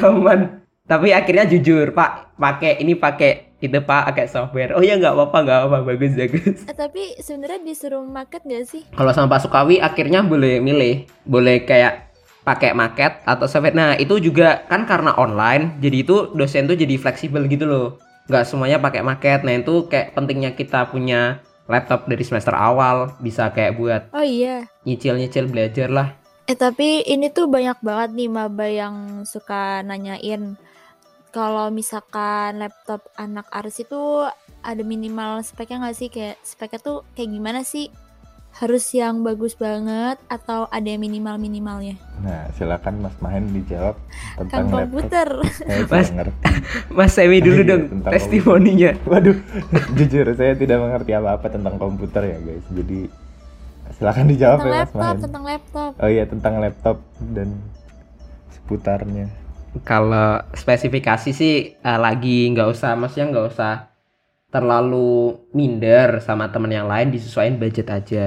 Aman. 0.00 0.64
Tapi 0.88 1.12
akhirnya 1.12 1.44
jujur 1.44 1.92
Pak 1.92 2.32
pakai 2.40 2.80
ini 2.80 2.96
pakai 2.96 3.60
itu 3.60 3.76
Pak 3.76 4.08
pakai 4.08 4.24
software. 4.24 4.72
Oh 4.72 4.80
ya 4.80 4.96
nggak 4.96 5.12
apa-apa 5.12 5.38
nggak 5.44 5.60
apa 5.68 5.78
bagus 5.84 6.16
bagus. 6.16 6.64
Eh, 6.64 6.72
tapi 6.72 7.20
sebenarnya 7.20 7.60
disuruh 7.60 8.00
market 8.00 8.40
gak 8.48 8.64
sih? 8.64 8.88
kalau 8.96 9.12
sama 9.12 9.36
Pak 9.36 9.44
Sukawi 9.44 9.84
akhirnya 9.84 10.24
boleh 10.24 10.64
milih. 10.64 11.04
Boleh 11.28 11.68
kayak 11.68 12.08
pakai 12.40 12.72
market 12.72 13.20
atau 13.28 13.44
software. 13.44 13.76
Nah 13.76 14.00
itu 14.00 14.16
juga 14.16 14.64
kan 14.64 14.88
karena 14.88 15.12
online 15.20 15.76
jadi 15.84 16.00
itu 16.00 16.32
dosen 16.32 16.64
tuh 16.64 16.80
jadi 16.80 16.96
fleksibel 16.96 17.44
gitu 17.52 17.68
loh. 17.68 18.00
Nggak 18.32 18.48
semuanya 18.48 18.80
pakai 18.80 19.04
market 19.04 19.44
nah 19.44 19.52
itu 19.52 19.92
kayak 19.92 20.16
pentingnya 20.16 20.56
kita 20.56 20.88
punya 20.88 21.44
laptop 21.70 22.10
dari 22.10 22.26
semester 22.26 22.52
awal 22.52 23.14
bisa 23.22 23.48
kayak 23.54 23.78
buat 23.78 24.02
Oh 24.10 24.26
iya. 24.26 24.66
nyicil-nyicil 24.84 25.46
belajar 25.46 25.88
lah 25.88 26.08
Eh 26.50 26.58
tapi 26.58 27.06
ini 27.06 27.30
tuh 27.30 27.46
banyak 27.46 27.78
banget 27.78 28.10
nih 28.10 28.26
maba 28.26 28.66
yang 28.66 29.22
suka 29.22 29.86
nanyain 29.86 30.58
kalau 31.30 31.70
misalkan 31.70 32.58
laptop 32.58 33.06
anak 33.14 33.46
Ars 33.54 33.78
itu 33.78 34.26
ada 34.60 34.82
minimal 34.82 35.46
speknya 35.46 35.86
nggak 35.86 35.96
sih 35.96 36.10
kayak 36.10 36.42
speknya 36.42 36.82
tuh 36.82 36.98
kayak 37.14 37.30
gimana 37.30 37.62
sih? 37.62 37.86
Harus 38.52 38.84
yang 38.90 39.22
bagus 39.22 39.54
banget 39.54 40.18
atau 40.26 40.68
ada 40.68 40.84
yang 40.84 41.00
minimal 41.00 41.36
minimalnya? 41.36 41.96
nah 42.18 42.44
silakan 42.52 43.00
Mas 43.00 43.16
Mahen 43.18 43.48
dijawab 43.50 43.96
Kan 44.36 44.44
tentang 44.44 44.68
laptop 44.68 44.84
komputer. 44.84 45.28
saya 45.64 45.84
Mas. 45.88 46.08
ngerti 46.12 46.36
Mas 46.90 47.10
Semi 47.10 47.38
dulu 47.40 47.60
dong 47.62 47.82
testimoninya 48.04 48.92
waduh 49.02 49.38
jujur 49.96 50.28
saya 50.30 50.52
tidak 50.52 50.76
mengerti 50.78 51.12
apa-apa 51.12 51.48
tentang 51.48 51.74
komputer 51.76 52.22
ya 52.26 52.38
guys 52.38 52.66
jadi 52.68 53.08
silakan 53.90 54.26
dijawab 54.28 54.58
tentang 54.58 54.68
ya 54.68 54.74
Mas 54.74 54.80
laptop, 54.84 55.00
Mahen 55.00 55.18
tentang 55.18 55.44
laptop. 55.44 55.90
oh 55.96 56.08
iya 56.08 56.24
tentang 56.24 56.54
laptop 56.58 56.96
dan 57.32 57.48
seputarnya 58.50 59.26
Kalau 59.80 60.42
spesifikasi 60.52 61.30
sih 61.30 61.54
eh, 61.72 61.98
lagi 61.98 62.50
nggak 62.50 62.68
usah, 62.68 62.92
maksudnya 62.92 63.30
nggak 63.30 63.46
usah 63.48 63.72
terlalu 64.50 65.38
minder 65.54 66.18
sama 66.18 66.50
temen 66.50 66.70
yang 66.70 66.90
lain, 66.90 67.14
disesuaikan 67.14 67.56
budget 67.58 67.86
aja. 67.88 68.24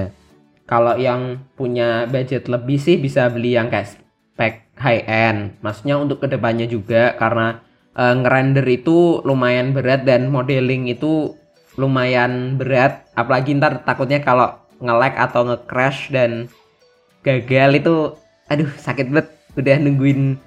Kalau 0.64 0.96
yang 0.96 1.44
punya 1.54 2.08
budget 2.08 2.48
lebih 2.48 2.80
sih 2.80 2.96
bisa 2.96 3.28
beli 3.28 3.52
yang 3.52 3.68
kayak 3.68 4.00
spek 4.32 4.64
high 4.80 5.04
end. 5.04 5.60
Maksudnya 5.60 6.00
untuk 6.00 6.24
ke 6.24 6.28
depannya 6.32 6.64
juga 6.64 7.12
karena 7.20 7.60
eh, 7.92 8.14
ngerender 8.16 8.64
itu 8.64 9.20
lumayan 9.22 9.76
berat 9.76 10.08
dan 10.08 10.32
modeling 10.32 10.88
itu 10.88 11.36
lumayan 11.76 12.56
berat. 12.56 13.04
Apalagi 13.12 13.52
ntar 13.60 13.84
takutnya 13.84 14.24
kalau 14.24 14.56
nge-lag 14.80 15.14
atau 15.20 15.44
nge-crash 15.52 16.08
dan 16.08 16.48
gagal 17.20 17.70
itu, 17.84 17.94
aduh 18.48 18.70
sakit 18.80 19.12
banget. 19.12 19.28
Udah 19.54 19.78
nungguin 19.78 20.40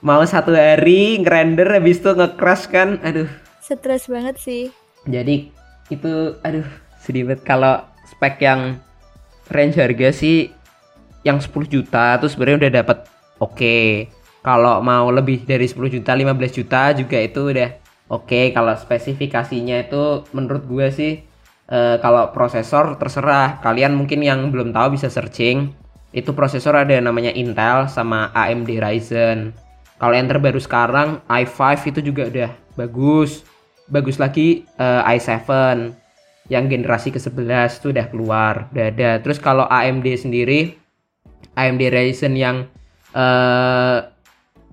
mau 0.00 0.24
satu 0.24 0.56
hari 0.56 1.20
ngerender 1.20 1.68
habis 1.68 2.00
itu 2.00 2.10
nge-crash 2.10 2.72
kan 2.72 2.96
aduh 3.04 3.28
Stres 3.70 4.10
banget 4.10 4.34
sih. 4.42 4.74
jadi 5.06 5.46
itu 5.94 6.34
aduh 6.42 6.66
sedih 6.98 7.30
banget. 7.30 7.46
Kalau 7.46 7.86
spek 8.02 8.42
yang 8.42 8.82
range 9.46 9.78
harga 9.78 10.10
sih 10.10 10.50
yang 11.22 11.38
10 11.38 11.54
juta 11.70 12.18
tuh 12.18 12.26
sebenarnya 12.26 12.66
udah 12.66 12.72
dapat 12.82 12.98
oke. 13.38 13.78
Kalau 14.42 14.82
mau 14.82 15.06
lebih 15.14 15.46
dari 15.46 15.70
10 15.70 15.86
juta 15.86 16.18
15 16.18 16.58
juta 16.58 16.90
juga 16.98 17.22
itu 17.22 17.54
udah 17.54 17.70
oke. 18.10 18.50
Kalau 18.50 18.74
spesifikasinya 18.74 19.86
itu 19.86 20.26
menurut 20.34 20.66
gue 20.66 20.86
sih 20.90 21.12
eh, 21.70 21.96
kalau 22.02 22.34
prosesor 22.34 22.98
terserah. 22.98 23.62
Kalian 23.62 23.94
mungkin 23.94 24.18
yang 24.26 24.50
belum 24.50 24.74
tahu 24.74 24.98
bisa 24.98 25.06
searching. 25.06 25.70
Itu 26.10 26.34
prosesor 26.34 26.74
ada 26.74 26.98
namanya 26.98 27.30
Intel 27.30 27.86
sama 27.86 28.34
AMD 28.34 28.82
Ryzen. 28.82 29.54
Kalau 29.94 30.14
yang 30.16 30.26
terbaru 30.26 30.58
sekarang 30.58 31.22
i5 31.30 31.60
itu 31.86 32.00
juga 32.02 32.26
udah 32.26 32.50
bagus 32.74 33.44
bagus 33.90 34.16
lagi 34.22 34.64
eh, 34.78 35.12
i7 35.18 35.50
yang 36.50 36.66
generasi 36.66 37.14
ke-11 37.14 37.78
itu 37.78 37.86
udah 37.94 38.06
keluar 38.10 38.54
udah 38.70 38.86
ada. 38.90 39.10
Terus 39.22 39.38
kalau 39.38 39.66
AMD 39.66 40.06
sendiri 40.18 40.74
AMD 41.58 41.82
Ryzen 41.90 42.34
yang 42.38 42.66
eh 43.12 43.98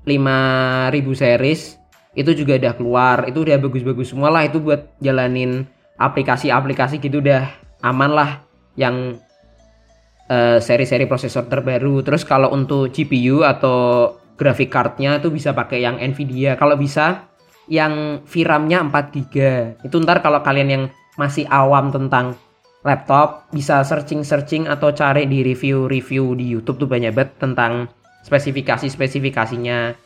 5000 0.07 0.95
series 1.11 1.75
itu 2.17 2.31
juga 2.33 2.57
udah 2.57 2.73
keluar. 2.77 3.17
Itu 3.29 3.43
udah 3.43 3.57
bagus-bagus 3.61 4.13
semua 4.13 4.31
lah 4.31 4.47
itu 4.47 4.57
buat 4.63 4.95
jalanin 5.03 5.67
aplikasi-aplikasi 5.97 7.01
gitu 7.01 7.19
udah 7.19 7.45
aman 7.85 8.11
lah 8.13 8.29
yang 8.77 9.17
eh, 10.29 10.57
seri-seri 10.61 11.05
prosesor 11.05 11.45
terbaru. 11.45 12.01
Terus 12.01 12.25
kalau 12.25 12.53
untuk 12.53 12.89
GPU 12.89 13.45
atau 13.45 14.13
graphic 14.37 14.69
cardnya 14.69 15.17
itu 15.17 15.33
bisa 15.33 15.51
pakai 15.51 15.81
yang 15.83 15.97
Nvidia. 15.97 16.55
Kalau 16.55 16.77
bisa 16.77 17.27
yang 17.67 18.23
VRAM-nya 18.23 18.87
4 18.87 19.13
GB 19.13 19.35
itu 19.83 19.95
ntar 20.03 20.23
kalau 20.23 20.39
kalian 20.39 20.69
yang 20.71 20.83
masih 21.19 21.43
awam 21.51 21.91
tentang 21.91 22.35
laptop 22.87 23.51
bisa 23.51 23.83
searching-searching 23.83 24.71
atau 24.71 24.95
cari 24.95 25.27
di 25.27 25.43
review-review 25.43 26.39
di 26.39 26.45
YouTube 26.47 26.87
tuh 26.87 26.89
banyak 26.89 27.11
banget 27.11 27.35
tentang 27.35 27.91
spesifikasi-spesifikasinya. 28.23 29.97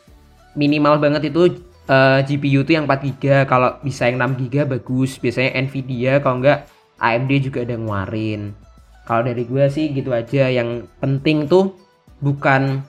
Minimal 0.58 0.98
banget 0.98 1.30
itu 1.30 1.62
eh, 1.86 2.20
GPU 2.26 2.66
tuh 2.66 2.74
yang 2.74 2.90
4 2.90 3.06
GB 3.06 3.46
kalau 3.46 3.78
bisa 3.86 4.10
yang 4.10 4.18
6 4.18 4.40
GB 4.40 4.54
bagus. 4.66 5.22
Biasanya 5.22 5.62
Nvidia 5.62 6.18
kalau 6.18 6.42
enggak 6.42 6.66
AMD 6.98 7.30
juga 7.38 7.62
ada 7.62 7.78
nguarin 7.78 8.54
kalau 9.02 9.26
dari 9.26 9.42
gue 9.46 9.64
sih 9.70 9.90
gitu 9.94 10.10
aja. 10.14 10.50
Yang 10.50 10.90
penting 11.02 11.46
tuh 11.50 11.74
bukan 12.22 12.82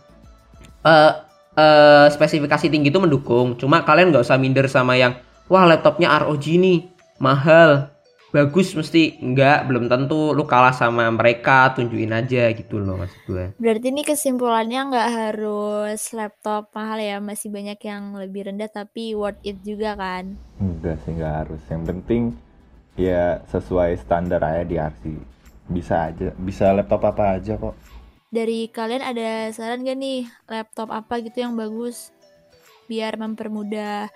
eh 0.83 1.13
eh, 1.57 2.07
spesifikasi 2.09 2.65
tinggi 2.69 2.89
itu 2.89 2.99
mendukung 3.01 3.57
cuma 3.57 3.81
kalian 3.81 4.13
nggak 4.13 4.25
usah 4.25 4.37
minder 4.37 4.65
sama 4.69 4.97
yang 4.97 5.17
wah 5.47 5.65
laptopnya 5.65 6.13
ROG 6.23 6.45
nih 6.45 6.89
mahal 7.21 7.93
bagus 8.33 8.73
mesti 8.73 9.21
enggak 9.21 9.69
belum 9.69 9.85
tentu 9.85 10.33
lu 10.33 10.49
kalah 10.49 10.73
sama 10.73 11.05
mereka 11.13 11.69
tunjukin 11.77 12.17
aja 12.17 12.49
gitu 12.49 12.81
loh 12.81 12.97
maksud 12.97 13.21
gue 13.29 13.45
Berarti 13.61 13.93
ini 13.93 14.01
kesimpulannya 14.01 14.89
nggak 14.89 15.09
harus 15.13 16.01
laptop 16.17 16.73
mahal 16.73 16.97
ya, 16.97 17.21
masih 17.21 17.53
banyak 17.53 17.77
yang 17.85 18.17
lebih 18.17 18.49
rendah 18.49 18.65
tapi 18.73 19.13
worth 19.13 19.37
it 19.45 19.61
juga 19.61 19.93
kan? 19.93 20.33
Enggak 20.57 20.97
sih, 21.05 21.13
nggak 21.13 21.33
harus. 21.45 21.61
Yang 21.69 21.83
penting 21.93 22.23
ya 22.97 23.37
sesuai 23.53 24.01
standar 24.01 24.41
aja 24.41 24.65
di 24.65 24.75
RC. 24.81 25.03
Bisa 25.69 26.09
aja, 26.09 26.33
bisa 26.33 26.73
laptop 26.73 27.05
apa 27.05 27.37
aja 27.37 27.53
kok. 27.53 27.77
Dari 28.33 28.65
kalian 28.65 29.05
ada 29.05 29.53
saran 29.53 29.85
gak 29.85 29.93
nih 29.93 30.25
laptop 30.49 30.89
apa 30.89 31.21
gitu 31.21 31.45
yang 31.45 31.53
bagus 31.53 32.09
biar 32.89 33.13
mempermudah 33.13 34.09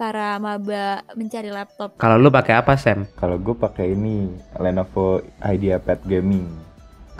para 0.00 0.40
maba 0.40 1.04
mencari 1.12 1.52
laptop? 1.52 1.92
kalau 2.00 2.16
lu 2.16 2.32
pakai 2.32 2.56
apa 2.56 2.72
Sam 2.80 3.04
Kalau 3.20 3.36
gue 3.36 3.52
pakai 3.52 3.92
ini 3.92 4.32
Lenovo 4.56 5.20
IdeaPad 5.44 6.08
Gaming. 6.08 6.48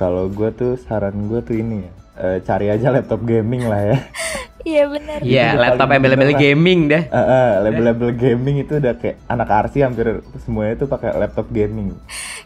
Kalau 0.00 0.32
gue 0.32 0.48
tuh 0.56 0.80
saran 0.80 1.28
gue 1.28 1.44
tuh 1.44 1.60
ini 1.60 1.84
ya, 1.84 1.92
eh, 2.24 2.38
cari 2.40 2.72
aja 2.72 2.88
laptop 2.88 3.20
gaming 3.28 3.68
lah 3.68 3.92
ya. 3.92 3.98
Iya 4.62 4.82
bener. 4.86 5.18
Iya 5.20 5.46
laptop 5.54 5.86
paling 5.86 5.98
embel-embel 5.98 6.26
bener 6.26 6.36
lah. 6.36 6.42
gaming 6.42 6.80
dah 6.86 7.02
Eh, 7.02 7.16
eh, 7.16 7.50
label-label 7.60 8.10
gaming 8.12 8.56
itu 8.58 8.72
udah 8.76 8.94
kayak 8.94 9.16
anak 9.26 9.48
RC 9.48 9.74
hampir 9.80 10.06
semuanya 10.38 10.74
tuh 10.76 10.86
pakai 10.86 11.10
laptop 11.14 11.46
gaming. 11.48 11.96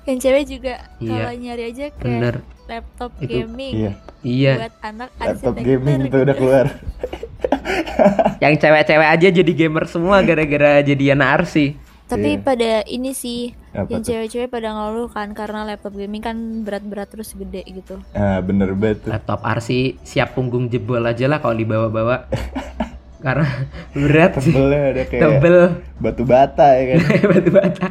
Yang 0.04 0.18
cewek 0.20 0.44
juga 0.48 0.74
Iya. 0.96 1.10
kalau 1.10 1.32
nyari 1.34 1.62
aja 1.66 1.84
kayak 1.88 1.98
bener 2.00 2.34
laptop 2.64 3.12
Itu- 3.16 3.28
gaming 3.28 3.72
Iya, 3.76 3.92
iya 4.22 4.52
buat 4.56 4.74
anak 4.80 5.10
laptop 5.16 5.54
gaming 5.58 5.98
itu 6.00 6.06
gitu. 6.06 6.16
udah 6.20 6.34
keluar. 6.34 6.66
yang 8.42 8.54
cewek-cewek 8.54 9.08
aja 9.10 9.28
jadi 9.32 9.52
gamer 9.54 9.84
semua 9.84 10.20
gara-gara 10.20 10.80
jadi 10.80 11.12
anak 11.12 11.28
arsi 11.42 11.76
Tapi 12.04 12.30
Iya. 12.30 12.42
pada 12.42 12.72
ini 12.86 13.10
sih 13.10 13.56
Apa 13.74 13.90
yang 13.90 14.06
cewek-cewek 14.06 14.54
pada 14.54 14.70
ngeluh 14.70 15.10
kan 15.10 15.34
karena 15.34 15.66
laptop 15.66 15.98
gaming 15.98 16.22
kan 16.22 16.36
berat-berat 16.62 17.10
terus 17.10 17.34
gede 17.34 17.66
gitu. 17.66 17.98
Ah, 18.14 18.38
bener 18.38 18.70
banget 18.78 19.02
tuh. 19.02 19.10
laptop 19.10 19.42
arsi 19.42 19.98
siap 20.06 20.38
punggung 20.38 20.70
jebol 20.70 21.02
aja 21.02 21.26
lah 21.26 21.42
kalau 21.42 21.58
dibawa-bawa. 21.58 22.30
Karena 23.24 23.48
berat. 23.96 24.36
Sih 24.38 24.52
Tebelnya 24.52 24.80
udah 24.92 25.06
kayak 25.08 25.22
tebel. 25.24 25.56
batu 25.96 26.22
bata 26.28 26.66
ya 26.76 26.82
kan. 26.92 26.98
batu 27.32 27.50
bata. 27.50 27.86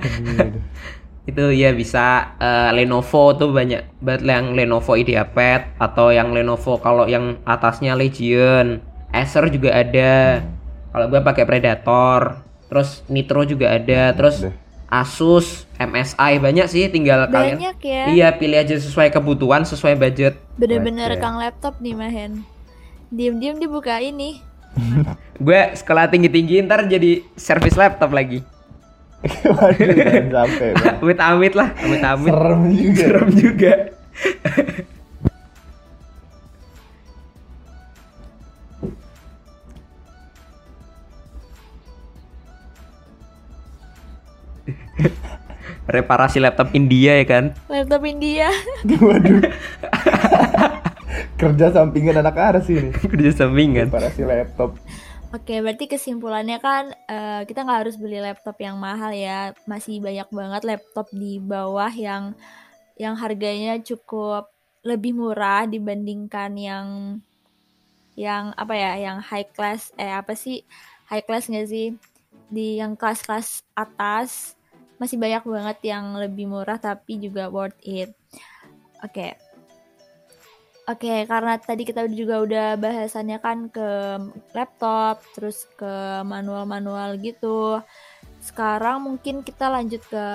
Itu 1.26 1.50
ya 1.50 1.74
bisa 1.74 2.38
eh, 2.38 2.69
Lenovo 2.78 3.34
tuh 3.34 3.50
banyak 3.50 3.98
banget 3.98 4.22
yang 4.30 4.54
Lenovo 4.54 4.93
IdeaPad 4.93 5.82
atau 5.82 6.13
yang 6.13 6.32
Lenovo 6.38 6.78
kalau 6.78 7.10
yang 7.10 7.41
atasnya 7.50 7.98
Legion. 7.98 8.80
Acer 9.10 9.50
juga 9.50 9.74
ada. 9.74 10.46
Kalau 10.93 11.06
gue 11.10 11.19
pakai 11.26 11.43
Predator. 11.50 12.22
Terus 12.69 13.02
Nitro 13.10 13.41
juga 13.43 13.74
ada. 13.74 14.13
Terus. 14.13 14.48
Asus 14.93 15.65
MSI 15.82 16.38
banyak 16.38 16.69
sih 16.69 16.86
tinggal 16.86 17.25
kalian 17.25 17.58
Banyak 17.58 17.77
ya. 17.82 18.03
iya 18.13 18.27
pilih 18.29 18.62
aja 18.62 18.77
sesuai 18.77 19.10
kebutuhan 19.10 19.65
sesuai 19.65 19.97
budget 19.97 20.38
Bener-bener 20.53 21.17
kang 21.17 21.41
laptop 21.41 21.82
nih 21.82 21.97
Mahen. 21.97 22.45
Diem-diem 23.10 23.58
dibuka 23.58 23.97
ini. 23.97 24.38
gue 25.45 25.62
sekolah 25.73 26.10
tinggi-tinggi 26.10 26.62
ntar 26.65 26.86
jadi 26.86 27.25
servis 27.34 27.73
laptop 27.73 28.13
lagi 28.13 28.41
Waduh, 29.49 30.29
sampai. 30.29 30.69
Amit-amit 31.01 31.53
lah 31.53 31.69
amit-amit 31.79 32.34
Serem 32.34 32.62
juga. 32.69 33.01
serem 33.01 33.29
juga 33.34 33.73
reparasi 45.88 46.39
laptop 46.39 46.72
India 46.72 47.19
ya 47.19 47.26
kan 47.28 47.46
Laptop 47.67 48.04
India. 48.08 48.48
Waduh. 49.04 49.43
Kerja 51.36 51.76
sampingan 51.76 52.24
anak 52.24 52.39
RC 52.39 52.67
nih. 52.80 52.93
kerja 53.12 53.32
sampingan 53.43 53.91
Para 53.91 54.08
si 54.13 54.24
laptop. 54.24 54.80
Oke, 55.34 55.65
berarti 55.65 55.89
kesimpulannya 55.89 56.62
kan 56.62 56.93
eh, 57.10 57.41
kita 57.50 57.65
nggak 57.65 57.80
harus 57.84 57.98
beli 57.98 58.22
laptop 58.22 58.54
yang 58.62 58.78
mahal 58.78 59.10
ya. 59.12 59.52
Masih 59.65 59.98
banyak 59.98 60.30
banget 60.30 60.62
laptop 60.62 61.10
di 61.10 61.41
bawah 61.41 61.89
yang 61.89 62.38
yang 62.96 63.17
harganya 63.17 63.82
cukup 63.82 64.54
lebih 64.86 65.17
murah 65.17 65.65
dibandingkan 65.65 66.54
yang 66.54 66.88
yang 68.13 68.54
apa 68.54 68.78
ya, 68.78 68.91
yang 69.10 69.17
high 69.26 69.50
class 69.50 69.89
eh 69.98 70.13
apa 70.13 70.38
sih 70.38 70.62
high 71.10 71.26
class 71.26 71.50
nggak 71.50 71.65
sih? 71.65 71.98
Di 72.54 72.78
yang 72.78 72.93
kelas-kelas 72.93 73.65
atas 73.74 74.54
masih 75.01 75.17
banyak 75.17 75.43
banget 75.45 75.77
yang 75.93 76.17
lebih 76.17 76.45
murah 76.49 76.77
tapi 76.77 77.17
juga 77.17 77.49
worth 77.49 77.79
it. 77.84 78.13
Oke. 79.03 79.36
Oke, 80.84 81.23
karena 81.23 81.56
tadi 81.56 81.88
kita 81.88 82.03
juga 82.12 82.43
udah 82.43 82.67
bahasannya 82.75 83.39
kan 83.39 83.71
ke 83.71 84.19
laptop, 84.51 85.23
terus 85.32 85.63
ke 85.79 86.19
manual-manual 86.27 87.15
gitu. 87.23 87.79
Sekarang 88.43 89.08
mungkin 89.08 89.47
kita 89.47 89.71
lanjut 89.71 90.03
ke 90.03 90.25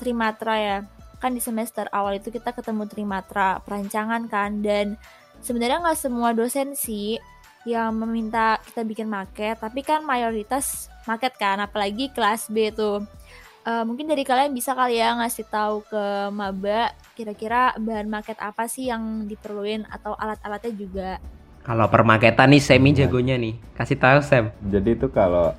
Trimatra 0.00 0.56
ya. 0.56 0.78
Kan 1.20 1.36
di 1.36 1.42
semester 1.44 1.84
awal 1.92 2.16
itu 2.16 2.32
kita 2.32 2.56
ketemu 2.56 2.88
Trimatra 2.88 3.60
perancangan 3.60 4.24
kan 4.24 4.64
dan 4.64 4.96
sebenarnya 5.44 5.84
nggak 5.84 6.00
semua 6.00 6.32
dosen 6.32 6.72
sih 6.72 7.20
yang 7.68 7.92
meminta 7.96 8.56
kita 8.64 8.88
bikin 8.88 9.08
market, 9.08 9.60
tapi 9.60 9.84
kan 9.84 10.00
mayoritas 10.00 10.88
market 11.04 11.36
kan, 11.36 11.60
apalagi 11.60 12.08
kelas 12.12 12.48
B 12.48 12.72
tuh. 12.72 13.04
Eh, 13.64 13.84
mungkin 13.88 14.04
dari 14.04 14.28
kalian 14.28 14.52
bisa 14.52 14.76
kali 14.76 15.00
ya 15.00 15.16
ngasih 15.16 15.48
tahu 15.48 15.88
ke 15.88 16.04
maba 16.28 16.92
kira-kira 17.16 17.72
bahan 17.80 18.12
market 18.12 18.36
apa 18.36 18.68
sih 18.68 18.92
yang 18.92 19.24
diperluin 19.24 19.88
atau 19.88 20.12
alat-alatnya 20.12 20.72
juga. 20.76 21.10
kalau 21.64 21.88
permaketan 21.88 22.52
nih 22.52 22.60
Semi 22.60 22.92
jagonya 22.92 23.40
nih 23.40 23.56
kasih 23.72 23.96
tahu 23.96 24.20
Sam 24.20 24.52
Jadi 24.68 25.00
itu 25.00 25.08
kalau 25.08 25.56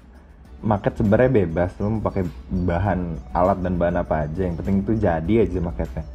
market 0.61 0.93
sebenarnya 1.01 1.45
bebas, 1.45 1.73
lu 1.81 1.97
mau 1.97 2.05
pakai 2.05 2.29
bahan 2.49 3.17
alat 3.33 3.57
dan 3.65 3.73
bahan 3.73 3.97
apa 4.01 4.29
aja, 4.29 4.41
yang 4.45 4.53
penting 4.57 4.85
itu 4.85 4.93
jadi 5.01 5.33
aja 5.41 5.57
marketnya. 5.61 6.05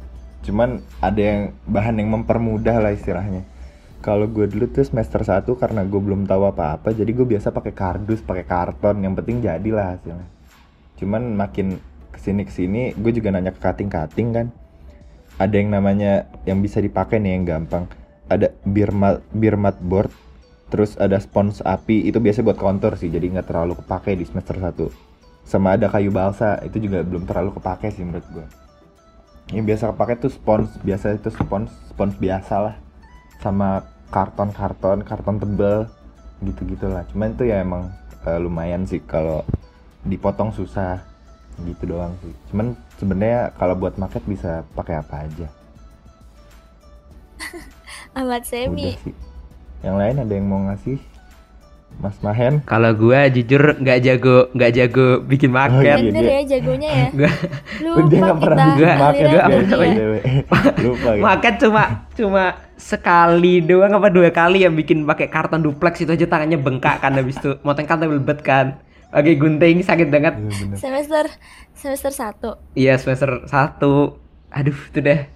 Cuman 0.47 0.79
ada 1.03 1.21
yang 1.21 1.55
bahan 1.67 1.95
yang 1.99 2.09
mempermudah 2.11 2.79
lah 2.79 2.95
istilahnya. 2.95 3.43
Kalau 3.99 4.25
gue 4.31 4.47
dulu 4.47 4.65
tuh 4.71 4.87
semester 4.87 5.21
1 5.21 5.43
karena 5.59 5.83
gue 5.83 6.01
belum 6.01 6.23
tahu 6.23 6.47
apa-apa, 6.49 6.95
jadi 6.95 7.11
gue 7.11 7.27
biasa 7.27 7.51
pakai 7.51 7.75
kardus, 7.75 8.23
pakai 8.23 8.47
karton, 8.47 8.95
yang 9.03 9.13
penting 9.13 9.43
jadilah 9.43 9.95
hasilnya. 9.95 10.40
Cuman 11.01 11.33
makin 11.33 11.81
ke 12.13 12.19
sini 12.21 12.45
ke 12.45 12.53
sini 12.53 12.93
gue 12.93 13.11
juga 13.11 13.33
nanya 13.33 13.49
ke 13.49 13.59
cutting 13.59 13.89
cutting 13.89 14.29
kan. 14.31 14.47
Ada 15.41 15.57
yang 15.57 15.73
namanya 15.73 16.29
yang 16.45 16.61
bisa 16.61 16.77
dipakai 16.77 17.17
nih 17.17 17.41
yang 17.41 17.43
gampang. 17.49 17.89
Ada 18.29 18.53
beer 18.63 18.93
mat 18.93 19.25
beer 19.33 19.57
mat 19.57 19.81
board 19.81 20.13
terus 20.69 20.95
ada 21.01 21.17
spons 21.17 21.65
api. 21.65 22.05
Itu 22.05 22.21
biasa 22.21 22.45
buat 22.45 22.61
kontur 22.61 22.93
sih 22.95 23.09
jadi 23.09 23.25
nggak 23.25 23.49
terlalu 23.49 23.73
kepake 23.81 24.13
di 24.13 24.23
semester 24.29 24.55
1 24.55 25.11
sama 25.41 25.73
ada 25.75 25.89
kayu 25.89 26.13
balsa 26.13 26.61
itu 26.63 26.87
juga 26.87 27.01
belum 27.03 27.25
terlalu 27.25 27.57
kepake 27.59 27.91
sih 27.91 28.05
menurut 28.05 28.23
gue 28.29 28.45
yang 29.51 29.67
biasa 29.67 29.91
kepake 29.91 30.23
tuh 30.23 30.31
spons 30.31 30.79
biasa 30.79 31.19
itu 31.19 31.27
spons 31.27 31.71
spons 31.91 32.15
biasa 32.15 32.55
lah. 32.61 32.75
Sama 33.43 33.83
karton 34.13 34.51
karton 34.55 35.03
karton 35.03 35.37
tebel 35.39 35.87
gitu 36.43 36.61
gitulah 36.73 37.03
cuman 37.11 37.35
itu 37.35 37.43
ya 37.47 37.63
emang 37.63 37.91
eh, 38.27 38.39
lumayan 38.39 38.87
sih 38.87 38.99
kalau 39.03 39.43
dipotong 40.03 40.49
susah 40.49 41.01
gitu 41.61 41.85
doang 41.87 42.13
sih 42.19 42.33
cuman 42.47 42.67
sebenarnya 42.95 43.53
kalau 43.55 43.75
buat 43.75 43.95
market 43.95 44.23
bisa 44.23 44.65
pakai 44.71 44.97
apa 44.97 45.15
aja 45.21 45.47
Ahmad 48.13 48.43
Semi. 48.43 48.91
udah 48.91 48.99
sih 48.99 49.13
yang 49.81 49.95
lain 49.97 50.15
ada 50.17 50.29
yang 50.31 50.45
mau 50.45 50.61
ngasih 50.63 50.97
Mas 51.93 52.15
Mahen 52.19 52.63
Kalau 52.63 52.87
gua 52.93 53.27
jujur 53.27 53.75
nggak 53.75 53.99
jago 53.99 54.47
nggak 54.51 54.71
jago 54.71 55.07
bikin 55.21 55.51
market. 55.51 55.83
iya, 55.91 55.95
Bener 55.99 56.23
dia- 56.23 56.31
ya 56.31 56.41
jagonya 56.49 56.89
ya. 56.89 57.05
Gua 57.11 57.29
Lupa 57.83 58.07
dia 58.07 58.19
nggak 58.21 58.39
pernah 58.39 58.63
kita 58.63 58.79
Nggak, 58.79 58.95
market 58.97 59.21
dunia. 59.21 59.35
nggak, 59.35 59.49
BTW. 59.51 60.13
lupa 60.81 61.09
gitu. 61.11 61.21
market 61.21 61.53
cuma 61.59 61.83
cuma 62.15 62.43
sekali 62.75 63.53
doang 63.59 63.91
apa 63.91 64.07
dua 64.07 64.29
kali 64.31 64.63
yang 64.63 64.73
bikin 64.73 65.03
pakai 65.03 65.27
karton 65.27 65.59
duplex 65.59 65.99
itu 65.99 66.11
aja 66.11 66.25
tangannya 66.25 66.57
bengkak 66.57 66.97
kan 66.97 67.11
habis 67.11 67.35
itu 67.35 67.59
motong 67.61 67.85
kan 67.85 67.99
belbet 67.99 68.39
kan. 68.41 68.79
Pakai 69.11 69.35
gunting 69.35 69.77
sakit 69.81 70.07
banget. 70.07 70.33
Iya, 70.35 70.51
bener. 70.57 70.77
Semester 70.77 71.25
semester 71.73 72.11
1. 72.11 72.55
Iya 72.73 72.93
semester 72.95 73.43
satu. 73.45 74.17
Aduh 74.49 74.75
itu 74.87 74.99
deh 74.99 75.27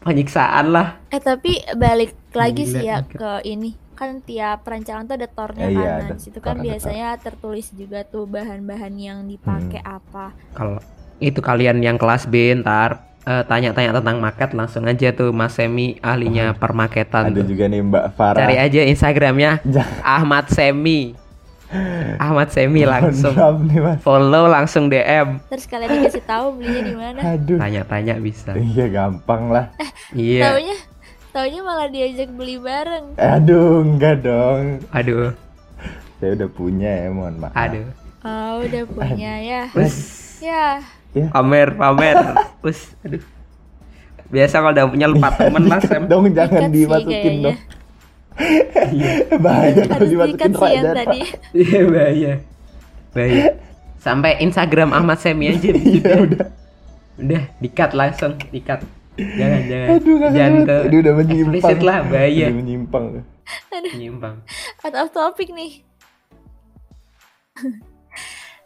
penyiksaan 0.00 0.66
lah. 0.68 1.00
Eh 1.08 1.18
tapi 1.18 1.58
balik 1.74 2.14
lagi 2.30 2.62
Gila, 2.62 2.72
sih 2.72 2.84
ya 2.84 2.96
ke 3.02 3.42
ini 3.44 3.74
kan 3.94 4.18
tiap 4.20 4.62
perancangan 4.62 5.04
tuh 5.04 5.16
ada 5.16 5.28
tornya 5.28 5.64
Eh, 5.64 5.70
kan. 5.70 5.74
iya, 5.76 5.90
Nah, 5.92 5.98
ada 6.04 6.12
di 6.12 6.20
situ 6.20 6.34
tor, 6.34 6.44
kan 6.44 6.56
biasanya 6.58 7.08
tertulis 7.16 7.70
juga 7.70 8.02
tuh 8.02 8.26
bahan-bahan 8.26 8.94
yang 8.94 9.18
dipakai 9.24 9.80
apa. 9.80 10.34
Kalau 10.50 10.82
itu 11.18 11.38
kalian 11.38 11.78
yang 11.78 11.94
kelas 11.94 12.26
B 12.26 12.34
ntar 12.56 12.90
eh, 13.22 13.42
tanya-tanya 13.42 13.94
tentang 13.94 14.18
market 14.18 14.50
langsung 14.52 14.84
aja 14.84 15.08
tuh 15.10 15.30
Mas 15.30 15.54
Semi 15.54 15.96
ahlinya 15.98 16.52
permarketan 16.52 17.30
ada 17.30 17.38
tuh. 17.40 17.46
juga 17.48 17.64
nih 17.64 17.80
Mbak 17.80 18.04
Farah 18.12 18.36
Cari 18.36 18.56
aja 18.60 18.80
Instagramnya 18.84 19.62
Ahmad 20.04 20.50
Semi. 20.50 21.14
Ahmad 22.16 22.48
Semi 22.48 22.82
langsung 22.84 23.32
Maaf 23.32 23.58
nih 23.60 23.78
mas 23.78 23.98
follow 24.00 24.46
langsung 24.46 24.86
DM. 24.86 25.42
Terus 25.44 25.64
kalian 25.64 25.90
dikasih 25.98 26.24
tahu 26.24 26.54
belinya 26.54 26.82
di 26.82 26.94
mana. 26.94 27.18
aduh 27.28 27.58
Tanya-tanya 27.58 28.14
bisa. 28.16 28.54
iya 28.54 28.86
gampang 28.86 29.48
lah 29.48 29.66
Iya. 30.10 30.42
Taunya 30.48 30.76
taunya 31.30 31.60
malah 31.60 31.88
diajak 31.88 32.30
beli 32.30 32.56
bareng. 32.56 33.14
aduh 33.14 33.82
enggak 33.82 34.20
dong 34.20 34.78
Aduh, 34.90 35.34
saya 36.16 36.30
udah 36.32 36.48
punya 36.48 36.90
ya 36.96 37.08
mohon 37.08 37.34
maaf 37.36 37.52
aduh. 37.52 37.86
Oh, 38.20 38.62
udah 38.62 38.82
punya 38.86 39.32
ya. 39.38 39.62
Us, 39.74 40.40
Ya. 40.40 40.80
ya 41.12 41.28
pamer, 41.28 41.74
pamer. 41.74 42.16
Us, 42.60 42.94
aduh. 43.00 43.20
Biasa 44.26 44.54
kalau 44.56 44.72
udah 44.72 44.86
punya 44.86 45.06
lupa 45.06 45.28
temen 45.32 45.62
mas 45.64 45.84
Sam. 45.84 46.06
dong 46.06 46.30
jangan 46.30 46.64
Dikat 46.64 46.72
dimasukin 46.72 47.12
kayaknya. 47.12 47.44
dong 47.44 47.58
bahaya 49.38 49.82
kalau 49.86 49.94
Harus 49.94 50.10
dimasukin 50.10 50.52
yang 50.52 50.86
tadi. 50.92 51.20
Iya 51.54 51.80
bahaya. 51.86 52.32
Bahaya. 53.14 53.44
Sampai 53.98 54.42
Instagram 54.42 54.90
Ahmad 54.90 55.16
Semi 55.16 55.48
aja. 55.48 55.70
iya 55.70 56.14
udah 56.18 56.46
Udah, 57.14 57.42
dikat 57.62 57.94
langsung, 57.94 58.34
dikat. 58.50 58.82
Jangan, 59.14 59.60
jangan. 59.70 59.88
aduh 59.94 60.16
jangan 60.18 60.52
ke 60.66 60.76
Aduh, 60.82 60.98
udah 60.98 61.14
menyimpang 61.14 61.78
lah, 61.80 61.98
bahaya. 62.02 62.46
udah 62.50 62.56
menyimpang 62.58 63.04
Menyimpang. 63.70 64.36
Out 64.82 64.94
of 64.98 65.08
topic 65.14 65.54
nih. 65.54 65.86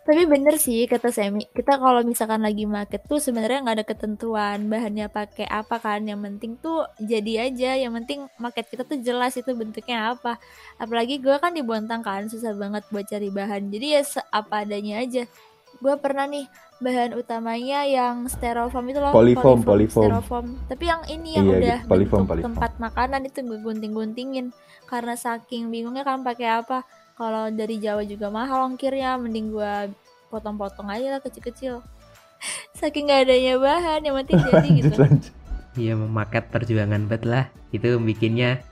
Tapi 0.09 0.25
bener 0.25 0.57
sih 0.57 0.89
kata 0.89 1.13
Semi, 1.13 1.45
kita 1.53 1.77
kalau 1.77 2.01
misalkan 2.01 2.41
lagi 2.41 2.65
market 2.65 3.05
tuh 3.05 3.21
sebenarnya 3.21 3.61
nggak 3.61 3.77
ada 3.77 3.85
ketentuan 3.85 4.65
bahannya 4.65 5.05
pakai 5.13 5.45
apa 5.45 5.77
kan. 5.77 6.01
Yang 6.01 6.21
penting 6.25 6.53
tuh 6.65 6.89
jadi 6.97 7.53
aja. 7.53 7.77
Yang 7.77 7.93
penting 8.01 8.21
market 8.41 8.73
kita 8.73 8.89
tuh 8.89 8.97
jelas 9.05 9.37
itu 9.37 9.53
bentuknya 9.53 10.17
apa. 10.17 10.41
Apalagi 10.81 11.21
gue 11.21 11.37
kan 11.37 11.53
di 11.53 11.61
Bontang 11.61 12.01
kan 12.01 12.25
susah 12.25 12.57
banget 12.57 12.89
buat 12.89 13.05
cari 13.05 13.29
bahan. 13.29 13.69
Jadi 13.69 14.01
ya 14.01 14.03
apa 14.33 14.65
adanya 14.65 15.05
aja. 15.05 15.29
Gue 15.77 15.95
pernah 16.01 16.25
nih 16.25 16.49
bahan 16.81 17.13
utamanya 17.13 17.85
yang 17.85 18.25
styrofoam 18.33 18.89
itu 18.89 19.05
loh. 19.05 19.13
Polyfoam, 19.13 19.61
polyfoam. 19.61 20.09
styrofoam. 20.09 20.47
Tapi 20.73 20.85
yang 20.89 21.05
ini 21.05 21.37
yang 21.37 21.45
Iya, 21.45 21.53
udah 21.53 21.79
gitu. 21.85 21.91
Polyfoam, 21.93 22.25
bentuk 22.25 22.31
polyfoam. 22.33 22.49
tempat 22.57 22.73
makanan 22.81 23.21
itu 23.29 23.39
gue 23.45 23.61
gunting-guntingin 23.61 24.47
karena 24.89 25.15
saking 25.21 25.69
bingungnya 25.69 26.01
kan 26.01 26.25
pakai 26.25 26.65
apa 26.65 26.89
kalau 27.19 27.51
dari 27.51 27.83
Jawa 27.83 28.07
juga 28.07 28.31
mahal 28.31 28.71
ongkirnya 28.71 29.19
mending 29.19 29.51
gua 29.51 29.91
potong-potong 30.31 30.87
aja 30.87 31.19
lah 31.19 31.21
kecil-kecil. 31.21 31.83
Saking 32.79 33.11
nggak 33.11 33.27
adanya 33.27 33.59
bahan 33.59 34.01
yang 34.07 34.15
penting 34.23 34.39
jadi 34.39 34.55
lanjut 34.55 34.77
gitu. 34.79 34.95
Lanjut 35.03 35.35
Iya 35.79 35.95
memaket 35.95 36.51
perjuangan 36.51 37.07
banget 37.07 37.25
lah. 37.27 37.45
Itu 37.75 37.99
bikinnya 38.03 38.63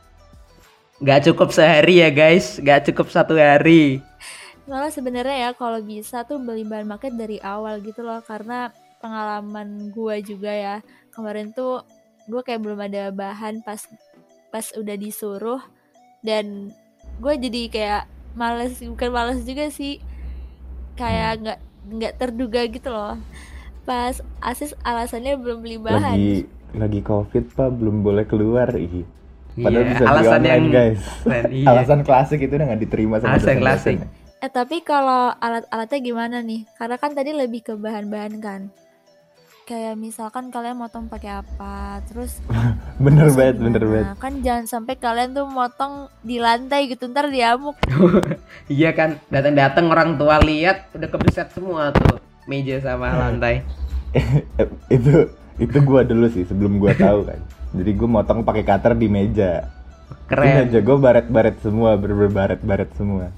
nggak 1.02 1.30
cukup 1.30 1.50
sehari 1.50 2.02
ya 2.02 2.11
guys. 2.14 2.62
Nggak 2.62 2.90
cukup 2.90 3.11
satu 3.11 3.35
hari. 3.35 4.02
Malah 4.66 4.90
sebenarnya 4.90 5.50
ya 5.50 5.50
kalau 5.54 5.78
bisa 5.82 6.26
tuh 6.26 6.42
beli 6.42 6.66
bahan 6.66 6.87
market 6.87 7.14
dari 7.14 7.38
awal 7.42 7.82
gitu 7.82 8.02
loh. 8.02 8.22
Karena 8.22 8.70
pengalaman 8.98 9.90
gua 9.94 10.18
juga 10.18 10.50
ya 10.50 10.76
kemarin 11.14 11.54
tuh 11.54 11.87
gua 12.26 12.42
kayak 12.42 12.62
belum 12.62 12.80
ada 12.82 13.14
bahan 13.14 13.62
pas 13.62 13.87
pas 14.50 14.66
udah 14.74 14.96
disuruh. 14.98 15.62
Dan 16.26 16.74
gue 17.22 17.35
jadi 17.38 17.62
kayak 17.70 18.04
males 18.37 18.77
bukan 18.79 19.11
males 19.11 19.40
juga 19.42 19.66
sih. 19.68 19.99
Kayak 20.94 21.33
nggak 21.40 21.59
nggak 21.88 22.12
terduga 22.16 22.61
gitu 22.66 22.88
loh. 22.88 23.16
Pas 23.83 24.14
asis 24.40 24.77
alasannya 24.83 25.35
belum 25.35 25.59
beli 25.61 25.79
bahan. 25.79 26.12
Lagi 26.12 26.37
lagi 26.72 27.01
covid 27.01 27.44
pak 27.51 27.70
belum 27.72 28.01
boleh 28.01 28.25
keluar. 28.25 28.70
Ih. 28.72 29.03
Padahal 29.57 29.72
Iya, 29.79 29.88
bisa 29.88 30.03
beli 30.03 30.11
alasan 30.12 30.33
online, 30.37 30.53
yang 30.53 30.64
guys. 30.68 31.01
keren, 31.22 31.44
iya. 31.57 31.66
alasan 31.66 32.01
klasik 32.03 32.38
itu 32.38 32.53
udah 32.53 32.66
nggak 32.66 32.83
diterima 32.83 33.16
sama 33.16 33.31
Alasan 33.35 33.57
klasik. 33.57 33.96
eh 34.37 34.51
tapi 34.53 34.85
kalau 34.85 35.33
alat-alatnya 35.35 35.99
gimana 35.99 36.37
nih? 36.40 36.68
Karena 36.77 36.96
kan 36.96 37.11
tadi 37.11 37.33
lebih 37.33 37.61
ke 37.62 37.72
bahan-bahan 37.75 38.37
kan 38.38 38.61
kayak 39.66 39.98
misalkan 39.98 40.55
kalian 40.55 40.79
motong 40.79 41.11
pakai 41.11 41.42
apa 41.42 41.98
terus 42.07 42.38
bener 43.05 43.35
banget 43.35 43.59
bener 43.59 43.83
banget. 43.83 44.07
Kan 44.22 44.35
jangan 44.38 44.64
sampai 44.70 44.94
kalian 44.94 45.35
tuh 45.35 45.42
motong 45.50 46.07
di 46.22 46.38
lantai 46.38 46.87
gitu 46.87 47.11
ntar 47.11 47.26
diamuk. 47.29 47.74
Iya 48.70 48.94
kan 48.94 49.18
datang-datang 49.26 49.90
orang 49.90 50.14
tua 50.14 50.38
lihat 50.38 50.90
udah 50.94 51.11
kebeset 51.11 51.50
semua 51.50 51.90
tuh 51.90 52.22
meja 52.46 52.79
sama 52.79 53.11
lantai. 53.26 53.66
Itu 54.87 55.35
itu 55.59 55.79
gua 55.83 56.07
dulu 56.07 56.31
sih 56.31 56.46
sebelum 56.46 56.79
gua 56.79 56.94
tahu 56.94 57.26
kan. 57.26 57.42
Jadi 57.74 57.90
gua 57.98 58.22
motong 58.22 58.46
pakai 58.46 58.62
cutter 58.62 58.94
di 58.94 59.11
meja. 59.11 59.66
Itu 59.66 60.31
keren. 60.31 60.70
meja 60.70 60.79
gua 60.79 60.96
baret-baret 61.11 61.59
semua 61.59 61.98
bener 61.98 62.31
baret-baret 62.31 62.90
semua. 62.94 63.35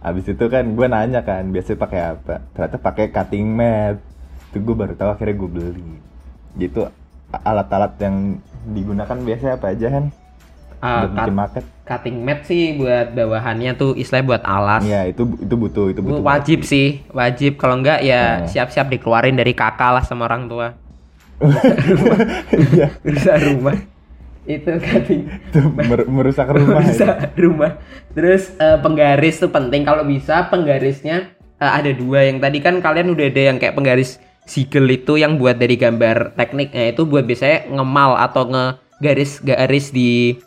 Abis 0.00 0.24
itu 0.24 0.44
kan 0.48 0.72
gua 0.72 0.88
nanya 0.88 1.20
kan 1.20 1.52
biasanya 1.52 1.78
pakai 1.84 2.00
apa? 2.16 2.34
Ternyata 2.56 2.76
pakai 2.80 3.12
cutting 3.12 3.44
mat 3.44 4.15
itu 4.46 4.58
gua 4.58 4.76
baru 4.76 4.94
tahu 4.94 5.10
akhirnya 5.10 5.34
gua 5.34 5.50
beli. 5.52 5.84
Gitu 6.54 6.80
alat-alat 7.28 7.92
yang 7.98 8.38
digunakan 8.66 9.16
biasanya 9.16 9.54
apa 9.54 9.66
aja 9.68 9.88
kan 9.90 10.04
Ah, 10.76 11.02
buat 11.02 11.10
bikin 11.10 11.24
cut- 11.24 11.34
market. 11.34 11.64
cutting 11.82 12.16
mat 12.20 12.40
sih 12.44 12.76
buat 12.76 13.06
bawahannya 13.10 13.72
tuh 13.74 13.94
istilahnya 13.94 14.26
buat 14.26 14.42
alas. 14.44 14.82
Iya 14.82 15.08
itu 15.08 15.22
itu 15.36 15.54
butuh 15.54 15.86
itu 15.88 16.00
butuh 16.00 16.20
wajib 16.20 16.60
sih 16.62 17.00
wajib. 17.10 17.56
Kalau 17.56 17.76
enggak 17.76 18.00
ya 18.00 18.42
Nah. 18.42 18.46
siap-siap 18.46 18.86
dikeluarin 18.86 19.34
dari 19.34 19.52
kakak 19.52 19.90
lah 19.90 20.04
sama 20.04 20.24
orang 20.24 20.46
tua. 20.46 20.76
Iya. 22.52 22.86
Rusak 23.02 23.36
rumah. 23.42 23.76
Itu 24.46 24.70
cutting 24.78 25.20
itu 25.26 25.60
mer- 25.74 26.06
merusak 26.06 26.46
rumah. 26.46 26.78
Ya. 26.84 26.86
rusak 26.86 27.16
rumah. 27.34 27.72
Terus 28.12 28.52
eh, 28.56 28.78
penggaris 28.78 29.36
tuh 29.38 29.50
penting. 29.50 29.82
Kalau 29.82 30.04
bisa 30.04 30.46
penggarisnya 30.46 31.32
eh, 31.56 31.72
ada 31.72 31.90
dua. 31.90 32.24
Yang 32.24 32.38
tadi 32.40 32.58
kan 32.60 32.74
kalian 32.78 33.10
udah 33.10 33.26
ada 33.26 33.42
yang 33.44 33.56
kayak 33.56 33.74
penggaris 33.74 34.20
sigel 34.46 34.86
itu 34.88 35.18
yang 35.18 35.36
buat 35.36 35.58
dari 35.58 35.74
gambar 35.74 36.38
tekniknya 36.38 36.94
itu 36.94 37.02
buat 37.02 37.26
biasanya 37.26 37.66
ngemal 37.74 38.14
atau 38.16 38.46
ngegaris-garis 38.46 39.90
di 39.90 40.38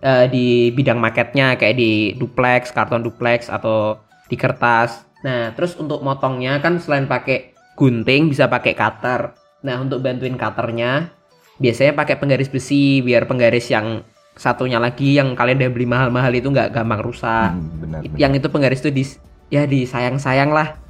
eh, 0.00 0.26
di 0.30 0.70
bidang 0.70 1.02
marketnya 1.02 1.58
kayak 1.58 1.76
di 1.76 2.14
duplex, 2.16 2.70
karton 2.70 3.02
duplex 3.02 3.50
atau 3.50 3.98
di 4.30 4.38
kertas. 4.38 5.04
Nah, 5.26 5.52
terus 5.52 5.76
untuk 5.76 6.00
motongnya 6.00 6.62
kan 6.62 6.80
selain 6.80 7.04
pakai 7.04 7.52
gunting 7.76 8.30
bisa 8.30 8.46
pakai 8.46 8.72
cutter. 8.72 9.34
Nah, 9.66 9.76
untuk 9.82 10.00
bantuin 10.00 10.38
cutternya 10.38 11.12
biasanya 11.60 11.92
pakai 11.92 12.16
penggaris 12.16 12.48
besi 12.48 13.04
biar 13.04 13.28
penggaris 13.28 13.68
yang 13.68 14.00
satunya 14.32 14.80
lagi 14.80 15.20
yang 15.20 15.36
kalian 15.36 15.60
udah 15.60 15.70
beli 15.76 15.84
mahal-mahal 15.84 16.32
itu 16.32 16.48
nggak 16.48 16.72
gampang 16.72 17.04
rusak. 17.04 17.52
Hmm, 17.52 17.68
benar, 17.84 18.00
benar. 18.00 18.16
Yang 18.16 18.32
itu 18.40 18.46
penggaris 18.48 18.80
tuh 18.80 18.94
di 18.94 19.04
ya 19.52 19.68
disayang-sayang 19.68 20.48
lah. 20.54 20.80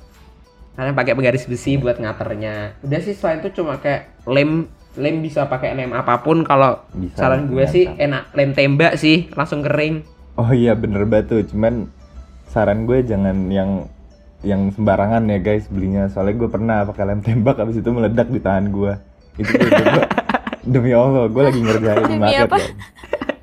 Kalian 0.80 0.96
pakai 0.96 1.12
penggaris 1.12 1.44
besi 1.44 1.76
buat 1.76 2.00
ngaternya. 2.00 2.80
Udah 2.80 3.00
sih 3.04 3.12
selain 3.12 3.44
itu 3.44 3.60
cuma 3.60 3.76
kayak 3.76 4.16
lem 4.24 4.64
lem 4.96 5.20
bisa 5.20 5.44
pakai 5.44 5.76
lem 5.76 5.92
apa 5.92 6.24
pun 6.24 6.40
kalau 6.40 6.80
saran 7.12 7.46
gue 7.46 7.68
sih 7.68 7.84
enak 7.84 8.32
lem 8.32 8.56
tembak 8.56 8.96
sih 8.96 9.28
langsung 9.36 9.60
kering. 9.60 10.00
Oh 10.34 10.48
iya 10.50 10.72
bener 10.72 11.04
banget 11.04 11.28
tuh, 11.28 11.42
cuman 11.52 11.92
saran 12.48 12.88
gue 12.88 13.04
jangan 13.04 13.52
yang 13.52 13.92
yang 14.40 14.72
sembarangan 14.72 15.28
ya 15.28 15.36
guys 15.36 15.68
belinya. 15.68 16.08
Soalnya 16.08 16.40
gue 16.40 16.48
pernah 16.48 16.88
pakai 16.88 17.04
lem 17.04 17.20
tembak 17.20 17.60
habis 17.60 17.76
itu 17.76 17.92
meledak 17.92 18.32
di 18.32 18.40
tangan 18.40 18.72
gue. 18.72 18.92
Itu 19.36 19.52
gue, 19.52 19.68
gue- 19.68 20.08
demi 20.72 20.96
Allah, 20.96 21.28
gue 21.28 21.42
lagi 21.44 21.60
ngerjain 21.60 22.08
Demi 22.08 22.16
market 22.16 22.48
kan. 22.48 22.60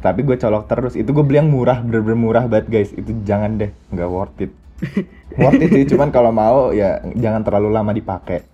Tapi 0.02 0.20
gue 0.26 0.42
colok 0.42 0.66
terus. 0.66 0.94
Itu 0.98 1.14
gue 1.14 1.22
beli 1.22 1.38
yang 1.38 1.54
murah, 1.54 1.86
bener-bener 1.86 2.18
murah 2.18 2.44
banget 2.50 2.66
guys. 2.66 2.90
Itu 2.98 3.14
jangan 3.22 3.62
deh, 3.62 3.70
nggak 3.94 4.10
worth 4.10 4.42
it. 4.42 4.50
Worth 5.38 5.62
it 5.62 5.70
sih, 5.74 5.86
cuman 5.90 6.10
kalau 6.14 6.30
mau 6.30 6.72
ya 6.74 7.02
jangan 7.18 7.42
terlalu 7.42 7.70
lama 7.74 7.92
dipakai. 7.94 8.46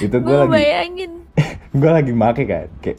Itu 0.00 0.20
gue 0.20 0.28
gue 0.28 0.38
lagi 0.44 0.52
bayangin 0.52 1.12
gue 1.80 1.90
lagi 1.92 2.12
make 2.16 2.44
kan 2.48 2.68
kayak 2.80 2.98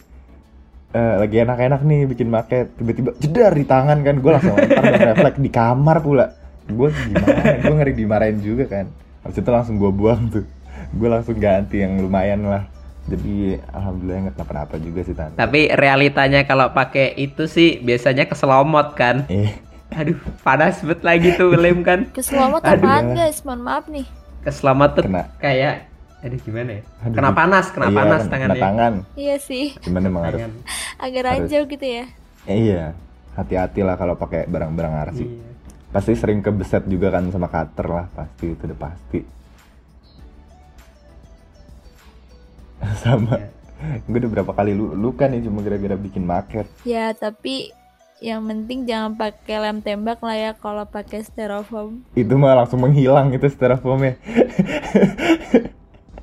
eh, 0.93 1.13
lagi 1.17 1.35
enak-enak 1.41 1.81
nih 1.81 1.99
bikin 2.05 2.27
make 2.29 2.69
tiba-tiba 2.77 3.11
jedar 3.17 3.53
di 3.53 3.65
tangan 3.65 3.97
kan 4.05 4.15
gue 4.21 4.31
langsung 4.31 4.53
lempar 4.53 4.83
dan 4.93 5.01
refleks 5.13 5.39
di 5.41 5.51
kamar 5.51 5.97
pula. 6.01 6.25
Gue 6.67 6.91
gimana 6.91 7.63
gue 7.63 7.73
ngeri 7.73 7.93
dimarahin 7.95 8.39
juga 8.43 8.65
kan. 8.67 8.85
Habis 9.23 9.37
itu 9.41 9.49
langsung 9.49 9.75
gue 9.81 9.91
buang 9.91 10.29
tuh. 10.29 10.45
Gue 10.93 11.09
langsung 11.09 11.35
ganti 11.39 11.81
yang 11.81 11.99
lumayan 11.99 12.45
lah. 12.45 12.67
Jadi 13.07 13.55
alhamdulillah 13.71 14.19
nggak 14.27 14.35
kenapa-napa 14.35 14.75
juga 14.83 14.99
sih 15.07 15.15
tante 15.15 15.39
Tapi 15.39 15.71
realitanya 15.71 16.43
kalau 16.43 16.75
pakai 16.75 17.15
itu 17.15 17.47
sih 17.47 17.79
biasanya 17.79 18.27
keselomot 18.27 18.99
kan. 18.99 19.23
Aduh, 19.89 20.15
panas 20.41 20.79
banget 20.79 21.01
lagi 21.01 21.29
tuh 21.33 21.53
lem 21.53 21.79
kan. 21.81 22.05
keselomot 22.11 22.59
Aduh. 22.59 22.81
apaan 22.81 23.05
guys 23.13 23.39
mohon 23.41 23.61
maaf 23.61 23.87
nih 23.87 24.03
Keselomot 24.39 24.91
tuh 24.91 25.03
Kena. 25.03 25.31
kayak 25.37 25.87
aduh 26.17 26.39
gimana 26.39 26.71
ya? 26.71 26.81
Aduh. 27.01 27.13
Kena 27.13 27.29
panas, 27.31 27.65
kena 27.69 27.85
iya, 27.85 27.95
panas 27.95 28.21
kena 28.21 28.31
tangannya. 28.31 28.59
tangan 28.59 28.93
iya 29.15 29.35
sih 29.37 29.65
cuman 29.79 30.01
emang 30.03 30.23
harus 30.25 30.41
agak 30.97 31.21
ranjau 31.23 31.61
gitu 31.63 31.85
ya 31.85 32.05
eh, 32.43 32.57
iya 32.63 32.83
hati-hati 33.33 33.79
lah 33.81 33.95
kalau 33.95 34.15
pakai 34.15 34.43
barang-barang 34.45 34.93
arsi 35.03 35.23
Iya. 35.23 35.45
pasti 35.89 36.11
sering 36.13 36.41
kebeset 36.41 36.83
juga 36.83 37.11
kan 37.11 37.29
sama 37.29 37.47
cutter 37.47 37.87
lah 37.87 38.05
pasti 38.11 38.49
itu 38.49 38.63
udah 38.65 38.79
pasti 38.81 39.19
sama 42.97 43.37
gue 44.03 44.17
udah 44.17 44.31
berapa 44.33 44.51
kali 44.51 44.73
lu 44.73 44.91
luka 44.91 45.25
nih 45.25 45.43
cuma 45.43 45.61
gara-gara 45.61 45.93
bikin 45.95 46.23
market 46.23 46.65
ya 46.81 47.13
tapi 47.13 47.69
yang 48.17 48.41
penting 48.49 48.89
jangan 48.89 49.13
pakai 49.13 49.61
lem 49.61 49.77
tembak 49.85 50.17
lah 50.25 50.33
ya 50.33 50.51
kalau 50.57 50.85
pakai 50.89 51.21
styrofoam. 51.21 52.01
Itu 52.17 52.33
mah 52.33 52.57
langsung 52.57 52.81
menghilang 52.81 53.29
itu 53.29 53.45
styrofoamnya. 53.45 54.17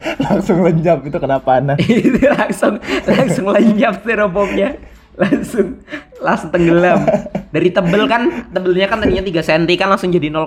Langsung 0.04 0.60
lenyap 0.60 1.00
itu 1.08 1.16
kena 1.16 1.40
panas. 1.40 1.80
Itu 1.88 2.28
langsung 2.28 2.76
langsung 3.08 3.46
lenyap 3.48 4.04
styrofoamnya. 4.04 4.76
Langsung 5.16 5.80
langsung 6.20 6.52
tenggelam. 6.52 7.08
Dari 7.48 7.72
tebel 7.72 8.04
kan 8.04 8.28
tebelnya 8.52 8.84
kan 8.84 9.00
tadinya 9.00 9.24
3 9.24 9.40
cm 9.40 9.64
kan 9.80 9.88
langsung 9.88 10.12
jadi 10.12 10.28
0,5 10.28 10.44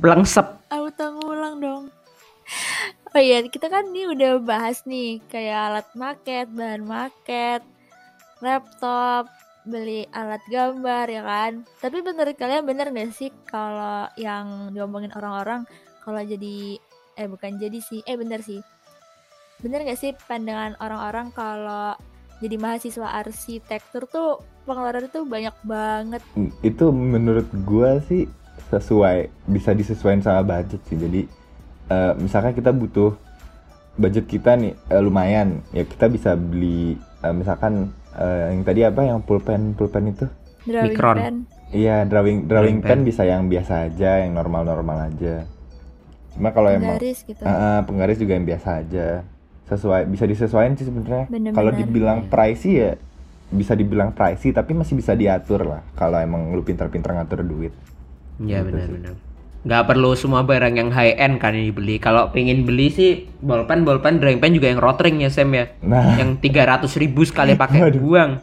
blengsep. 0.00 0.46
Auto 0.72 1.06
ngulang 1.20 1.60
dong. 1.60 1.84
Oh 3.12 3.20
iya 3.20 3.44
kita 3.44 3.68
kan 3.68 3.92
nih 3.92 4.16
udah 4.16 4.40
bahas 4.40 4.84
nih 4.88 5.20
kayak 5.28 5.58
alat 5.68 5.88
market 5.92 6.48
bahan 6.48 6.84
market 6.88 7.60
laptop 8.40 9.26
beli 9.68 10.08
alat 10.16 10.40
gambar 10.48 11.06
ya 11.12 11.22
kan? 11.22 11.52
Tapi 11.78 12.00
menurut 12.00 12.34
kalian 12.34 12.64
bener 12.64 12.88
gak 12.90 13.12
sih 13.12 13.28
kalau 13.44 14.08
yang 14.16 14.72
diomongin 14.72 15.12
orang-orang 15.12 15.68
kalau 16.02 16.24
jadi 16.24 16.80
eh 17.20 17.28
bukan 17.28 17.60
jadi 17.60 17.78
sih 17.84 18.00
eh 18.08 18.16
bener 18.16 18.40
sih. 18.40 18.64
Bener 19.60 19.84
gak 19.84 20.00
sih 20.00 20.16
pandangan 20.26 20.74
orang-orang 20.80 21.28
kalau 21.36 21.92
jadi 22.40 22.56
mahasiswa 22.56 23.18
arsitektur 23.20 24.08
tuh 24.08 24.40
pengeluaran 24.64 25.10
tuh 25.12 25.28
banyak 25.28 25.54
banget? 25.66 26.22
Itu 26.64 26.90
menurut 26.90 27.46
gua 27.68 28.00
sih 28.08 28.24
sesuai 28.72 29.28
bisa 29.50 29.76
disesuaikan 29.76 30.22
sama 30.24 30.42
budget 30.42 30.80
sih. 30.88 30.96
Jadi 30.96 31.20
eh, 31.92 32.12
misalkan 32.16 32.56
kita 32.56 32.72
butuh 32.72 33.12
budget 33.98 34.30
kita 34.30 34.54
nih 34.54 34.72
eh, 34.88 35.02
lumayan 35.02 35.60
ya 35.74 35.82
kita 35.82 36.06
bisa 36.06 36.38
beli 36.38 36.94
eh, 37.26 37.34
misalkan 37.34 37.90
eh, 38.18 38.52
yang 38.52 38.62
tadi 38.66 38.80
apa 38.82 39.00
yang 39.02 39.22
pulpen 39.22 39.72
pulpen 39.72 40.10
itu? 40.10 40.26
Drawing 40.66 40.92
Micron. 40.92 41.16
pen. 41.16 41.36
Iya 41.68 42.04
drawing 42.04 42.48
drawing 42.48 42.48
Drawing 42.48 42.78
pen 42.80 42.98
pen. 43.00 43.06
bisa 43.06 43.22
yang 43.22 43.46
biasa 43.46 43.88
aja 43.88 44.20
yang 44.20 44.34
normal 44.34 44.66
normal 44.66 45.06
aja. 45.06 45.46
Cuma 46.34 46.50
kalau 46.50 46.68
emang 46.70 46.98
garis 46.98 47.22
gitu. 47.22 47.42
Ah, 47.42 47.82
penggaris 47.82 48.18
juga 48.18 48.34
yang 48.34 48.44
biasa 48.44 48.82
aja. 48.82 49.22
Sesuai 49.68 50.08
bisa 50.08 50.24
disesuaikan 50.24 50.74
sih 50.74 50.88
sebenarnya. 50.88 51.28
Kalau 51.52 51.70
dibilang 51.70 52.26
pricey 52.26 52.72
ya 52.74 52.92
bisa 53.48 53.72
dibilang 53.72 54.12
pricey 54.12 54.52
tapi 54.52 54.76
masih 54.76 54.92
bisa 54.92 55.16
diatur 55.16 55.64
lah 55.64 55.80
kalau 55.96 56.20
emang 56.20 56.52
lu 56.52 56.60
pintar-pintar 56.60 57.16
ngatur 57.16 57.40
duit. 57.42 57.72
Iya 58.38 58.60
Gitu 58.60 58.76
benar-benar. 58.76 59.14
Nggak 59.66 59.90
perlu 59.90 60.14
semua 60.14 60.46
barang 60.46 60.74
yang 60.78 60.90
high 60.94 61.18
end 61.18 61.42
kan 61.42 61.54
yang 61.54 61.74
dibeli. 61.74 61.98
Kalau 61.98 62.30
pengen 62.30 62.62
beli 62.62 62.94
sih 62.94 63.26
bolpen, 63.42 63.82
bolpen, 63.82 64.22
drawing 64.22 64.38
pen 64.38 64.54
juga 64.54 64.70
yang 64.70 64.78
rotring 64.78 65.18
ya 65.22 65.30
Sam 65.30 65.50
ya. 65.50 65.66
nah 65.82 66.14
Yang 66.14 66.38
300 66.46 67.02
ribu 67.02 67.26
sekali 67.26 67.58
pakai 67.58 67.90
buang. 67.98 68.38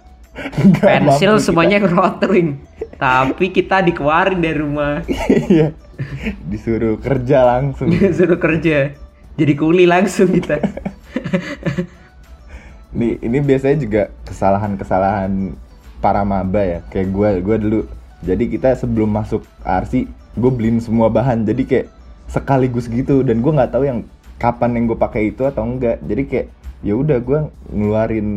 Pensil 0.83 1.39
semuanya 1.39 1.79
yang 1.79 1.87
rotring. 1.87 2.59
Tapi 2.99 3.51
kita 3.55 3.79
dikeluarin 3.79 4.43
dari 4.43 4.59
rumah. 4.59 5.03
kita. 5.07 5.47
Iya. 5.47 5.67
disuruh 6.51 6.99
kerja 6.99 7.47
langsung 7.47 7.87
Suruh 8.19 8.35
kerja. 8.35 8.91
Jadi 9.35 9.53
kuli 9.55 9.87
langsung 9.87 10.31
kita. 10.31 10.59
Nih, 12.95 13.19
ini 13.19 13.43
biasanya 13.43 13.77
juga 13.79 14.01
kesalahan-kesalahan 14.23 15.55
para 15.99 16.23
maba 16.23 16.63
ya. 16.63 16.79
Kayak 16.87 17.07
gue, 17.11 17.29
gue 17.43 17.57
dulu. 17.59 17.79
Jadi 18.23 18.43
kita 18.47 18.71
sebelum 18.79 19.11
masuk 19.11 19.43
arsi, 19.67 20.07
gue 20.35 20.51
beliin 20.51 20.79
semua 20.83 21.07
bahan. 21.11 21.43
Jadi 21.47 21.63
kayak 21.65 21.87
sekaligus 22.27 22.87
gitu. 22.87 23.23
Dan 23.23 23.41
gue 23.43 23.51
nggak 23.51 23.71
tahu 23.73 23.83
yang 23.87 23.99
kapan 24.37 24.75
yang 24.79 24.85
gue 24.91 24.97
pakai 24.99 25.31
itu 25.33 25.43
atau 25.47 25.63
enggak. 25.65 25.99
Jadi 26.03 26.23
kayak 26.27 26.47
ya 26.83 26.93
udah 26.95 27.17
gue 27.19 27.39
ngeluarin 27.71 28.27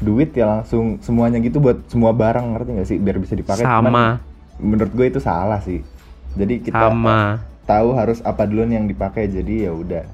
duit 0.00 0.32
ya 0.32 0.48
langsung 0.48 0.96
semuanya 1.04 1.38
gitu 1.44 1.60
buat 1.60 1.84
semua 1.92 2.12
barang 2.16 2.56
ngerti 2.56 2.70
gak 2.80 2.88
sih 2.88 2.98
biar 3.00 3.16
bisa 3.20 3.36
dipakai 3.36 3.68
Cuman 3.68 3.92
Sama, 3.92 4.06
menurut 4.60 4.92
gue 4.96 5.06
itu 5.12 5.20
salah 5.20 5.60
sih 5.60 5.84
jadi 6.36 6.60
kita 6.60 6.88
sama. 6.88 7.44
tahu 7.68 7.92
harus 7.92 8.24
apa 8.24 8.48
duluan 8.48 8.72
yang 8.72 8.86
dipakai 8.88 9.28
jadi 9.28 9.68
ya 9.68 9.72
udah 9.76 10.04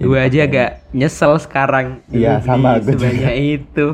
Gue 0.00 0.16
aja 0.16 0.48
agak 0.48 0.70
nyesel 0.96 1.36
sekarang. 1.36 2.00
dulu 2.08 2.18
Iya, 2.24 2.40
sama, 2.40 2.80
gue 2.80 2.94
juga. 2.96 3.30
itu. 3.36 3.86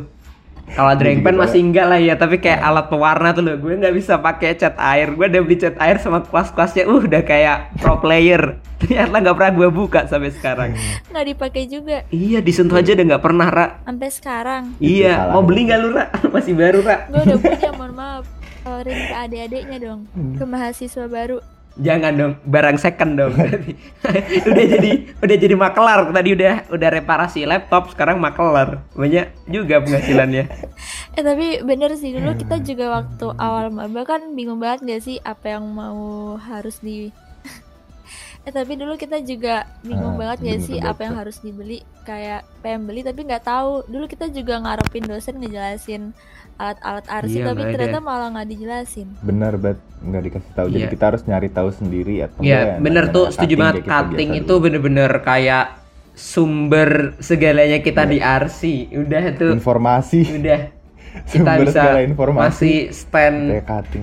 Kalau 0.68 0.92
drawing 0.92 1.20
juga 1.20 1.26
pen 1.26 1.36
masih 1.38 1.60
enggak 1.60 1.86
lah 1.86 1.96
ya, 1.96 2.14
tapi 2.14 2.36
kayak 2.36 2.58
Iya. 2.58 2.66
alat 2.66 2.86
pewarna 2.86 3.28
tuh 3.30 3.42
loh. 3.42 3.54
Gue 3.56 3.76
nggak 3.76 3.92
bisa 3.92 4.16
pakai 4.16 4.54
cat 4.54 4.74
air. 4.76 5.08
Gue 5.10 5.26
udah 5.26 5.40
beli 5.40 5.56
cat 5.56 5.76
air 5.76 5.96
sama 5.96 6.20
kelas-kelasnya, 6.20 6.84
uh 6.84 7.00
udah 7.00 7.22
kayak 7.22 7.56
pro 7.76 7.96
player. 7.96 8.58
Ternyata 8.76 9.16
nggak 9.16 9.36
pernah 9.36 9.52
gue 9.54 9.68
buka 9.70 10.00
sampai 10.04 10.30
sekarang. 10.30 10.70
nggak 11.08 11.26
dipakai 11.26 11.64
juga 11.64 12.04
iya, 12.10 12.38
disentuh 12.38 12.76
aja 12.76 12.92
udah 12.92 13.06
nggak 13.06 13.24
pernah, 13.24 13.48
Ra. 13.48 13.66
sampai 13.82 14.08
sekarang 14.10 14.62
Iya, 14.76 15.30
mau 15.30 15.40
beli 15.40 15.64
nggak 15.64 15.78
lu, 15.80 15.88
Ra? 15.92 16.04
Masih 16.34 16.52
baru, 16.52 16.80
Ra. 16.80 17.06
gue 17.06 17.20
udah 17.22 17.38
punya 17.38 17.70
mohon 17.78 17.92
maaf 17.94 18.24
tawarin 18.60 18.98
ke 19.00 19.14
adik-adiknya 19.16 19.78
dong 19.80 20.00
ke 20.34 20.42
mahasiswa 20.42 21.06
baru 21.06 21.38
Jangan 21.76 22.12
dong, 22.16 22.32
barang 22.48 22.80
second 22.80 23.20
dong. 23.20 23.36
udah 24.48 24.64
jadi 24.64 24.90
udah 25.20 25.36
jadi 25.36 25.54
makelar 25.54 26.08
tadi 26.08 26.32
udah 26.32 26.72
udah 26.72 26.88
reparasi 26.88 27.44
laptop, 27.44 27.92
sekarang 27.92 28.16
makelar. 28.16 28.80
Banyak 28.96 29.28
juga 29.44 29.84
penghasilannya. 29.84 30.44
eh 31.16 31.24
tapi 31.24 31.64
bener 31.64 31.96
sih 31.96 32.12
dulu 32.12 32.36
kita 32.36 32.60
juga 32.60 33.00
waktu 33.00 33.26
awal 33.40 33.72
maba 33.72 34.04
kan 34.04 34.36
bingung 34.36 34.60
banget 34.60 34.84
gak 34.84 35.02
sih 35.02 35.16
apa 35.24 35.56
yang 35.56 35.64
mau 35.64 36.36
harus 36.36 36.76
di 36.84 37.08
eh 38.44 38.52
tapi 38.52 38.76
dulu 38.76 39.00
kita 39.00 39.24
juga 39.24 39.64
bingung 39.80 40.20
Ah, 40.20 40.36
banget 40.36 40.38
gak 40.44 40.60
bingung 40.60 40.68
sih 40.68 40.76
apa 40.76 41.00
yang 41.08 41.16
harus 41.16 41.40
dibeli 41.40 41.80
kayak 42.04 42.44
pengen 42.60 42.84
beli 42.84 43.00
tapi 43.00 43.24
nggak 43.24 43.48
tahu 43.48 43.88
dulu 43.88 44.04
kita 44.04 44.28
juga 44.28 44.60
ngarepin 44.60 45.08
dosen 45.08 45.40
ngejelasin 45.40 46.12
alat-alat 46.56 47.06
arsi 47.06 47.36
Iya, 47.36 47.44
tapi 47.46 47.56
nggak 47.56 47.68
ada. 47.68 47.74
ternyata 47.76 47.98
malah 48.00 48.28
nggak 48.30 48.48
dijelasin 48.48 49.08
benar 49.20 49.52
banget 49.54 49.78
nggak 49.98 50.22
dikasih 50.24 50.52
tahu 50.52 50.66
jadi 50.68 50.80
Iya. 50.80 50.92
kita 50.92 51.04
harus 51.06 51.22
nyari 51.24 51.48
tahu 51.48 51.68
sendiri 51.70 52.14
atau 52.22 52.40
Iya, 52.40 52.58
ya, 52.58 52.74
bener 52.78 53.04
tuh, 53.10 53.26
setuju 53.28 53.54
banget. 53.54 53.74
kita 53.78 53.90
Cutting 53.92 54.30
itu 54.34 54.54
bener-bener 54.56 55.10
kayak 55.20 55.66
sumber 56.16 56.88
segalanya 57.18 57.78
kita 57.78 58.02
Iya. 58.02 58.10
di 58.10 58.18
RC. 58.18 58.60
Udah 58.94 59.24
tuh, 59.32 59.52
informasi 59.52 60.20
udah 60.34 60.60
kita 61.30 61.44
Sumber 61.44 61.60
bisa 61.62 61.82
informasi. 62.02 62.40
masih 62.42 62.76
stand 62.90 63.40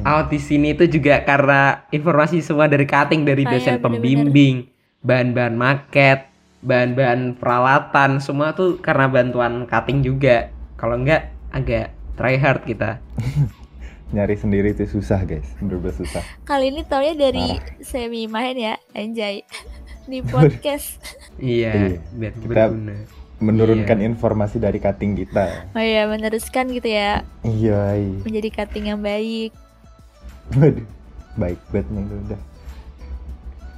out 0.04 0.28
di 0.28 0.40
sini 0.40 0.74
itu 0.74 0.86
juga 0.88 1.22
karena 1.22 1.62
informasi 1.90 2.40
semua 2.40 2.66
dari 2.66 2.86
cutting 2.86 3.22
dari 3.22 3.44
Kayak 3.44 3.54
dosen 3.56 3.76
pembimbing, 3.80 4.66
bahan-bahan 5.00 5.54
market, 5.54 6.26
bahan-bahan 6.60 7.36
peralatan, 7.36 8.18
semua 8.18 8.54
tuh 8.54 8.78
karena 8.78 9.06
bantuan 9.08 9.66
cutting 9.66 10.02
juga. 10.02 10.50
Kalau 10.74 10.96
enggak 10.96 11.30
agak 11.50 11.94
try 12.14 12.36
hard 12.36 12.64
kita. 12.64 12.98
nyari 14.14 14.38
sendiri 14.38 14.72
itu 14.72 14.86
susah 14.86 15.26
guys 15.26 15.42
bener-bener 15.58 15.90
susah 15.98 16.22
kali 16.46 16.70
ini 16.70 16.86
taunya 16.86 17.18
dari 17.18 17.58
semi 17.82 18.30
main 18.30 18.54
ya 18.54 18.78
anjay 18.94 19.42
di 20.12 20.22
podcast. 20.22 21.02
Iya, 21.36 21.72
Iya. 21.74 22.00
biar 22.12 22.34
Kita- 22.36 22.70
berguna. 22.70 22.96
Menurunkan 23.42 23.98
Iya. 24.00 24.08
informasi 24.08 24.56
dari 24.56 24.78
cutting 24.78 25.18
kita. 25.18 25.68
Oh 25.74 25.82
iya, 25.82 26.06
meneruskan 26.06 26.70
gitu 26.70 26.88
ya, 26.88 27.26
Iya, 27.42 27.98
iya. 27.98 28.20
menjadi 28.22 28.50
cutting 28.54 28.86
yang 28.88 29.02
baik. 29.02 29.52
Waduh, 30.54 30.86
baik 31.36 31.60
banget 31.68 31.88
nih 31.90 32.04
udah. 32.24 32.42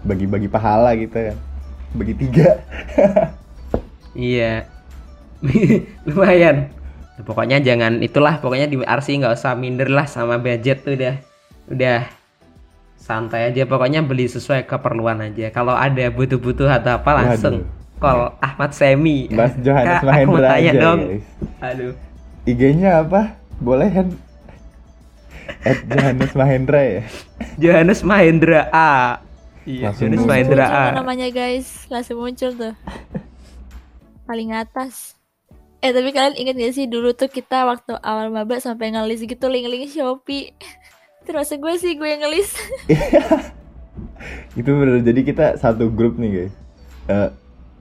Bagi-bagi 0.03 0.45
pahala 0.47 0.93
gitu 0.93 1.15
kan. 1.15 1.37
Bagi 1.95 2.13
tiga. 2.13 2.49
Iya. 4.13 4.63
Lumayan. 6.03 6.71
Ya, 7.15 7.21
pokoknya 7.23 7.57
jangan 7.63 8.03
itulah 8.03 8.43
pokoknya 8.43 8.67
di 8.67 8.75
RC 8.83 9.23
nggak 9.23 9.39
usah 9.39 9.55
minder 9.55 9.87
lah 9.87 10.03
sama 10.03 10.35
budget 10.35 10.83
tuh 10.83 10.99
udah 10.99 11.15
udah 11.71 11.99
santai 12.99 13.53
aja 13.53 13.63
pokoknya 13.63 14.03
beli 14.03 14.27
sesuai 14.27 14.67
keperluan 14.67 15.23
aja 15.23 15.47
kalau 15.53 15.71
ada 15.71 16.11
butuh-butuh 16.11 16.67
atau 16.67 16.99
apa 16.99 17.11
langsung 17.15 17.63
call 18.03 18.35
Ahmad 18.43 18.75
Semi 18.75 19.31
Mas 19.31 19.55
Johannes 19.63 20.03
Kak, 20.03 20.11
aku 20.11 20.27
mau 20.27 20.43
tanya 20.43 20.59
aja 20.59 20.71
dong 20.75 20.99
guys. 21.07 21.25
aduh 21.63 21.93
IG-nya 22.45 23.01
apa? 23.01 23.41
Boleh 23.57 23.89
kan? 23.89 24.07
At 25.65 25.81
Johannes 25.89 26.33
Mahendra 26.37 26.81
ya? 26.85 27.03
Johannes 27.57 28.01
Mahendra 28.05 28.69
A 28.69 29.17
iya 29.65 29.89
Johannes. 29.89 30.21
Mahendra 30.27 30.65
A 30.69 30.83
namanya 30.93 31.25
guys, 31.33 31.89
langsung 31.89 32.21
muncul 32.21 32.53
tuh. 32.53 32.75
Paling 34.29 34.53
atas. 34.53 35.14
Eh 35.83 35.91
tapi 35.91 36.09
kalian 36.11 36.35
ingat 36.39 36.55
gak 36.55 36.73
sih 36.75 36.85
dulu 36.87 37.11
tuh 37.13 37.29
kita 37.29 37.67
waktu 37.67 37.95
awal 38.01 38.31
maba 38.31 38.57
sampai 38.59 38.95
ngelis 38.95 39.23
gitu 39.23 39.45
link-link 39.47 39.91
Shopee. 39.91 40.55
Terus 41.25 41.49
gue 41.51 41.73
sih 41.81 41.97
gue 41.97 42.07
yang 42.07 42.21
ngelis. 42.21 42.49
Itu 44.59 44.69
bener, 44.71 45.03
jadi 45.03 45.21
kita 45.25 45.45
satu 45.59 45.91
grup 45.91 46.15
nih 46.21 46.31
guys. 46.31 46.53
Eh, 47.09 47.31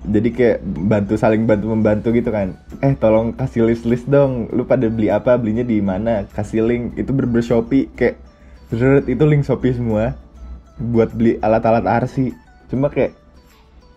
Jadi 0.04 0.36
kayak 0.36 0.60
bantu 0.84 1.16
saling 1.16 1.48
bantu 1.48 1.72
membantu 1.72 2.12
gitu 2.12 2.28
kan. 2.28 2.60
Eh 2.84 2.92
tolong 2.92 3.32
kasih 3.32 3.64
list-list 3.64 4.04
dong. 4.04 4.52
Lu 4.52 4.68
pada 4.68 4.84
beli 4.92 5.08
apa, 5.08 5.40
belinya 5.40 5.64
di 5.64 5.80
mana? 5.80 6.28
Kasih 6.28 6.60
link, 6.60 6.92
itu 7.00 7.08
bener 7.08 7.40
Shopee. 7.40 7.88
Kayak 7.96 8.20
itu 9.06 9.24
link 9.24 9.44
Shopee 9.44 9.76
semua 9.76 10.16
Buat 10.80 11.14
beli 11.14 11.38
alat-alat 11.38 11.84
RC 12.06 12.34
Cuma 12.72 12.90
kayak 12.90 13.14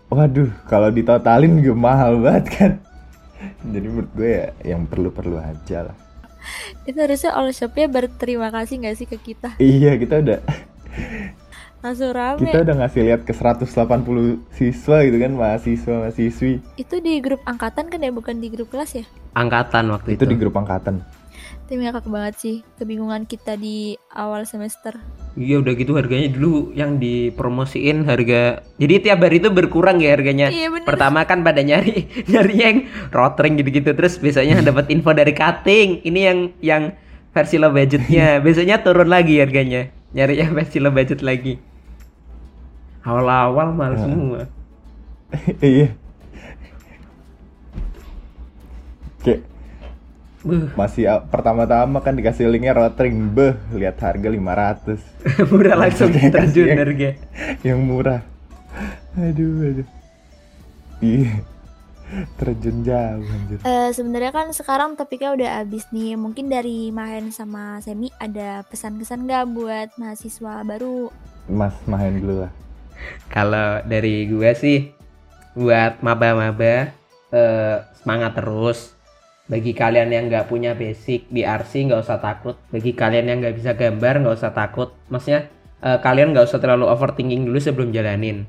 Waduh, 0.08 0.48
kalau 0.72 0.88
ditotalin 0.88 1.60
juga 1.60 1.76
mahal 1.76 2.24
banget 2.24 2.46
kan 2.48 2.72
Jadi 3.74 3.86
menurut 3.88 4.12
gue 4.14 4.30
ya 4.30 4.48
yang 4.66 4.86
perlu-perlu 4.86 5.38
aja 5.38 5.92
lah 5.92 5.98
Itu 6.88 6.98
harusnya 6.98 7.36
all 7.36 7.52
Shopee 7.52 7.92
berterima 7.92 8.48
kasih 8.50 8.80
gak 8.80 8.96
sih 8.96 9.04
ke 9.04 9.20
kita. 9.20 9.60
Iya 9.60 10.00
kita 10.00 10.24
udah 10.24 10.40
Langsung 11.86 12.10
rame. 12.10 12.42
kita 12.42 12.66
udah 12.66 12.76
ngasih 12.84 13.02
lihat 13.06 13.22
ke 13.22 13.38
180 13.38 13.70
siswa 14.50 14.98
gitu 15.06 15.18
kan 15.22 15.32
mahasiswa 15.38 15.94
mahasiswi 16.02 16.58
Itu 16.74 16.98
di 16.98 17.22
grup 17.22 17.44
angkatan 17.46 17.92
kan 17.92 18.02
ya 18.02 18.10
bukan 18.10 18.42
di 18.42 18.50
grup 18.50 18.74
kelas 18.74 18.98
ya? 18.98 19.06
angkatan 19.38 19.94
waktu 19.94 20.18
itu 20.18 20.26
itu, 20.26 20.34
di 20.34 20.38
grup 20.42 20.58
angkatan 20.58 21.06
Tim 21.68 21.84
ngakak 21.84 22.08
banget 22.08 22.36
sih 22.40 22.56
kebingungan 22.80 23.28
kita 23.28 23.60
di 23.60 24.00
awal 24.10 24.48
semester. 24.48 24.96
Iya 25.38 25.62
udah 25.62 25.74
gitu 25.78 25.94
harganya 25.94 26.34
dulu 26.34 26.74
yang 26.74 26.98
dipromosiin 26.98 28.10
harga 28.10 28.66
jadi 28.78 28.94
tiap 29.02 29.20
hari 29.26 29.42
itu 29.42 29.50
berkurang 29.50 29.98
ya 29.98 30.14
harganya. 30.14 30.54
Iya 30.54 30.70
bener. 30.70 30.86
pertama 30.86 31.26
kan 31.26 31.42
pada 31.42 31.66
nyari 31.66 32.06
nyari 32.32 32.56
yang 32.58 32.78
rotring 33.10 33.58
gitu-gitu 33.58 33.94
terus 33.98 34.22
biasanya 34.22 34.62
dapat 34.70 34.90
info 34.94 35.14
dari 35.18 35.34
cutting. 35.34 36.06
Ini 36.06 36.20
yang 36.22 36.40
yang 36.62 36.84
versi 37.34 37.58
low 37.58 37.74
budgetnya. 37.74 38.38
Biasanya 38.42 38.86
turun 38.86 39.10
lagi 39.10 39.42
harganya. 39.42 39.90
Nyari 40.14 40.38
yang 40.38 40.54
versi 40.54 40.78
low 40.78 40.94
budget 40.94 41.26
lagi. 41.26 41.58
Awal-awal 43.02 43.68
mahal 43.74 43.96
semua. 43.98 44.42
Iya. 45.60 45.92
Kayak 49.28 49.44
Buh, 50.48 50.72
masih 50.74 51.04
a- 51.06 51.20
pertama-tama 51.22 52.00
kan 52.00 52.14
dikasih 52.14 52.48
linknya 52.48 52.72
rotring 52.72 53.14
beh 53.30 53.52
lihat 53.72 54.00
harga 54.00 54.28
500 54.28 54.96
murah 55.52 55.76
langsung 55.78 56.08
Maksudnya 56.08 56.32
terjun 56.32 56.66
kasih- 56.66 56.80
harga. 56.80 57.10
yang 57.62 57.80
murah. 57.82 58.22
Aduh 59.14 59.52
aduh. 59.66 59.88
Iya 61.00 61.44
terjun 62.34 62.82
jauh 62.82 63.20
anjir. 63.22 63.60
Eh 63.62 63.92
sebenarnya 63.92 64.32
kan 64.32 64.48
sekarang 64.50 64.96
topiknya 64.96 65.36
udah 65.36 65.50
abis 65.60 65.92
nih. 65.92 66.16
Mungkin 66.16 66.48
dari 66.48 66.88
Mahen 66.90 67.30
sama 67.30 67.78
Semi 67.80 68.08
ada 68.16 68.64
pesan-kesan 68.64 69.28
gak 69.28 69.52
buat 69.52 69.92
mahasiswa 69.96 70.64
baru? 70.64 71.12
mas 71.46 71.76
main 71.84 72.12
dulu 72.14 72.44
lah. 72.44 72.52
Kalau 73.28 73.84
dari 73.84 74.24
gue 74.26 74.52
sih 74.54 74.80
buat 75.54 76.00
maba-maba 76.00 76.92
eh, 77.30 77.78
semangat 77.98 78.36
terus. 78.36 78.96
Bagi 79.48 79.72
kalian 79.72 80.12
yang 80.12 80.28
nggak 80.28 80.52
punya 80.52 80.76
basic 80.76 81.32
di 81.32 81.48
RC 81.48 81.88
nggak 81.88 82.04
usah 82.04 82.20
takut. 82.20 82.56
Bagi 82.68 82.92
kalian 82.92 83.26
yang 83.32 83.38
nggak 83.40 83.56
bisa 83.56 83.72
gambar 83.74 84.24
nggak 84.24 84.36
usah 84.36 84.52
takut. 84.52 84.92
Maksudnya 85.08 85.48
eh, 85.84 86.00
kalian 86.04 86.36
nggak 86.36 86.46
usah 86.52 86.60
terlalu 86.60 86.92
overthinking 86.92 87.48
dulu 87.48 87.60
sebelum 87.60 87.90
jalanin. 87.96 88.44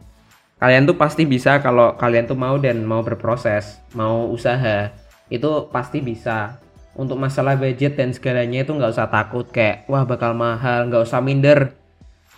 Kalian 0.58 0.90
tuh 0.90 0.98
pasti 0.98 1.22
bisa 1.22 1.62
kalau 1.62 1.94
kalian 1.94 2.26
tuh 2.26 2.34
mau 2.34 2.58
dan 2.58 2.82
mau 2.82 3.06
berproses, 3.06 3.78
mau 3.94 4.26
usaha. 4.26 4.90
Itu 5.30 5.70
pasti 5.70 6.02
bisa. 6.02 6.58
Untuk 6.98 7.14
masalah 7.14 7.54
budget 7.54 7.94
dan 7.94 8.10
segalanya 8.10 8.66
itu 8.66 8.74
nggak 8.74 8.90
usah 8.90 9.06
takut 9.06 9.46
kayak 9.46 9.86
wah 9.86 10.02
bakal 10.02 10.34
mahal, 10.34 10.90
nggak 10.90 11.06
usah 11.06 11.22
minder 11.22 11.78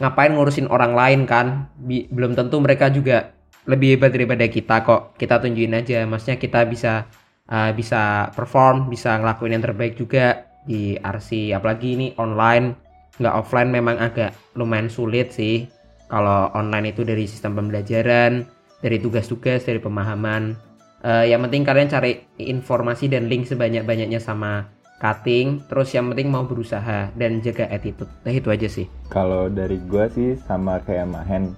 ngapain 0.00 0.32
ngurusin 0.32 0.66
orang 0.72 0.96
lain 0.96 1.20
kan 1.28 1.68
Bi- 1.76 2.08
belum 2.08 2.32
tentu 2.32 2.56
mereka 2.58 2.88
juga 2.88 3.36
lebih 3.68 3.94
hebat 3.94 4.10
daripada 4.16 4.48
kita 4.48 4.80
kok 4.80 5.14
kita 5.20 5.44
tunjukin 5.44 5.76
aja 5.76 6.08
maksudnya 6.08 6.40
kita 6.40 6.64
bisa 6.64 7.04
uh, 7.50 7.70
bisa 7.74 8.32
perform 8.32 8.88
bisa 8.88 9.18
ngelakuin 9.18 9.58
yang 9.58 9.64
terbaik 9.66 9.98
juga 9.98 10.48
di 10.64 10.94
RC 10.96 11.52
apalagi 11.52 11.98
ini 11.98 12.06
online 12.16 12.90
nggak 13.20 13.36
offline 13.36 13.68
memang 13.68 14.00
agak 14.00 14.32
lumayan 14.56 14.88
sulit 14.88 15.36
sih. 15.36 15.68
Kalau 16.08 16.50
online 16.56 16.90
itu 16.90 17.04
dari 17.06 17.28
sistem 17.28 17.54
pembelajaran 17.60 18.48
dari 18.80 18.96
tugas-tugas 18.98 19.62
dari 19.68 19.78
pemahaman. 19.78 20.56
Eh, 21.04 21.32
yang 21.32 21.44
penting 21.46 21.62
kalian 21.62 21.88
cari 21.92 22.18
informasi 22.40 23.12
dan 23.12 23.28
link 23.28 23.46
sebanyak-banyaknya 23.46 24.18
sama 24.18 24.66
cutting. 24.98 25.62
Terus 25.68 25.92
yang 25.94 26.10
penting 26.10 26.32
mau 26.32 26.48
berusaha 26.48 27.12
dan 27.14 27.38
jaga 27.44 27.68
attitude. 27.70 28.10
Nah 28.24 28.32
itu 28.32 28.48
aja 28.50 28.66
sih. 28.66 28.88
Kalau 29.12 29.46
dari 29.52 29.78
gua 29.86 30.10
sih 30.10 30.34
sama 30.48 30.82
kayak 30.82 31.06
Mahen 31.08 31.54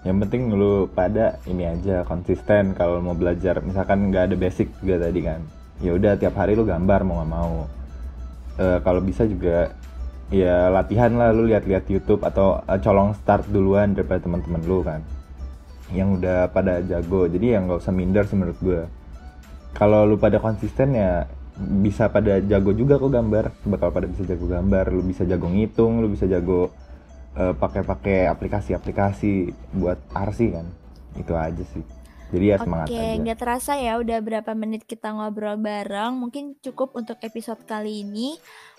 yang 0.00 0.16
penting 0.24 0.48
lu 0.48 0.88
pada 0.88 1.36
ini 1.44 1.68
aja 1.68 2.02
konsisten. 2.08 2.72
Kalau 2.72 3.04
mau 3.04 3.12
belajar 3.12 3.60
misalkan 3.60 4.08
nggak 4.08 4.32
ada 4.32 4.36
basic 4.36 4.72
juga 4.80 5.08
tadi 5.08 5.20
kan 5.20 5.40
ya 5.80 5.96
udah 5.96 6.12
tiap 6.20 6.36
hari 6.36 6.52
lu 6.54 6.68
gambar 6.68 7.00
mau 7.02 7.20
nggak 7.20 7.32
mau. 7.32 7.54
Eh, 8.60 8.78
kalau 8.84 9.00
bisa 9.00 9.24
juga 9.24 9.72
ya 10.30 10.68
latihan 10.70 11.10
lah 11.16 11.32
lu 11.32 11.48
lihat-lihat 11.48 11.88
YouTube 11.88 12.22
atau 12.22 12.60
eh, 12.60 12.80
colong 12.84 13.16
start 13.16 13.48
duluan 13.48 13.96
daripada 13.96 14.20
teman-teman 14.24 14.62
lu 14.64 14.84
kan. 14.84 15.00
Yang 15.90 16.22
udah 16.22 16.38
pada 16.52 16.84
jago 16.84 17.26
jadi 17.26 17.56
ya 17.56 17.58
nggak 17.64 17.80
usah 17.80 17.92
minder 17.96 18.24
sih 18.28 18.36
menurut 18.36 18.58
gua. 18.60 18.82
Kalau 19.74 20.04
lu 20.04 20.20
pada 20.20 20.36
konsisten 20.38 20.94
ya 20.94 21.24
bisa 21.60 22.08
pada 22.12 22.38
jago 22.44 22.76
juga 22.76 23.00
kok 23.00 23.10
gambar. 23.10 23.44
Bakal 23.64 23.88
pada 23.90 24.06
bisa 24.06 24.22
jago 24.28 24.46
gambar 24.46 24.84
lu 24.92 25.02
bisa 25.02 25.24
jago 25.24 25.48
ngitung 25.48 26.04
lu 26.04 26.12
bisa 26.12 26.28
jago 26.28 26.68
eh, 27.36 27.54
pakai-pakai 27.54 28.26
aplikasi-aplikasi 28.30 29.52
buat 29.76 29.98
RC 30.14 30.38
kan 30.54 30.66
itu 31.18 31.34
aja 31.34 31.64
sih 31.74 31.84
jadi 32.30 32.54
ya 32.54 32.56
semangat 32.62 32.86
Oke, 32.88 32.94
aja 32.94 33.18
nggak 33.18 33.38
terasa 33.42 33.72
ya 33.74 33.98
udah 33.98 34.18
berapa 34.22 34.54
menit 34.54 34.86
kita 34.86 35.10
ngobrol 35.10 35.58
bareng. 35.58 36.14
Mungkin 36.14 36.62
cukup 36.62 36.94
untuk 36.94 37.18
episode 37.26 37.58
kali 37.66 38.06
ini. 38.06 38.38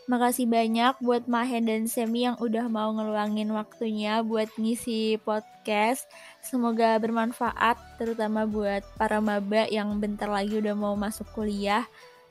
Makasih 0.10 0.50
banyak 0.50 0.98
buat 1.04 1.30
Mahen 1.30 1.70
dan 1.70 1.86
Semi 1.86 2.26
yang 2.26 2.40
udah 2.42 2.66
mau 2.72 2.90
ngeluangin 2.90 3.52
waktunya 3.54 4.24
buat 4.26 4.50
ngisi 4.56 5.20
podcast. 5.22 6.08
Semoga 6.42 6.98
bermanfaat 6.98 7.78
terutama 8.02 8.50
buat 8.50 8.82
para 8.98 9.22
maba 9.22 9.70
yang 9.70 10.00
bentar 10.02 10.32
lagi 10.32 10.58
udah 10.58 10.74
mau 10.74 10.96
masuk 10.96 11.28
kuliah. 11.36 11.86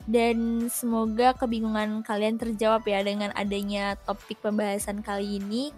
Dan 0.09 0.65
semoga 0.73 1.37
kebingungan 1.37 2.01
kalian 2.01 2.41
terjawab 2.41 2.81
ya 2.89 3.05
dengan 3.05 3.29
adanya 3.37 3.93
topik 4.09 4.41
pembahasan 4.41 5.05
kali 5.05 5.37
ini. 5.37 5.69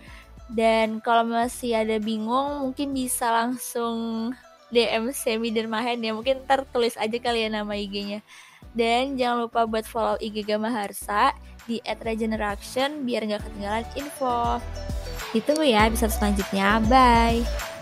Dan 0.52 1.00
kalau 1.00 1.24
masih 1.24 1.78
ada 1.78 1.96
bingung 2.02 2.70
mungkin 2.70 2.92
bisa 2.92 3.32
langsung 3.32 4.32
DM 4.74 5.14
Semi 5.14 5.54
dan 5.54 5.70
Mahen 5.70 6.04
ya. 6.04 6.12
Mungkin 6.12 6.44
ntar 6.44 6.68
tulis 6.70 6.98
aja 7.00 7.18
kali 7.22 7.46
ya 7.46 7.50
nama 7.54 7.74
IG-nya 7.78 8.20
dan 8.74 9.16
jangan 9.16 9.48
lupa 9.48 9.70
buat 9.70 9.86
follow 9.86 10.18
IG 10.18 10.44
Gama 10.50 10.68
Harsa 10.74 11.32
di 11.70 11.80
@regeneration 11.86 13.06
biar 13.08 13.24
nggak 13.24 13.42
ketinggalan 13.46 13.88
info. 13.96 14.60
Ditunggu 15.32 15.64
ya 15.64 15.88
episode 15.88 16.12
selanjutnya. 16.12 16.82
Bye 16.90 17.73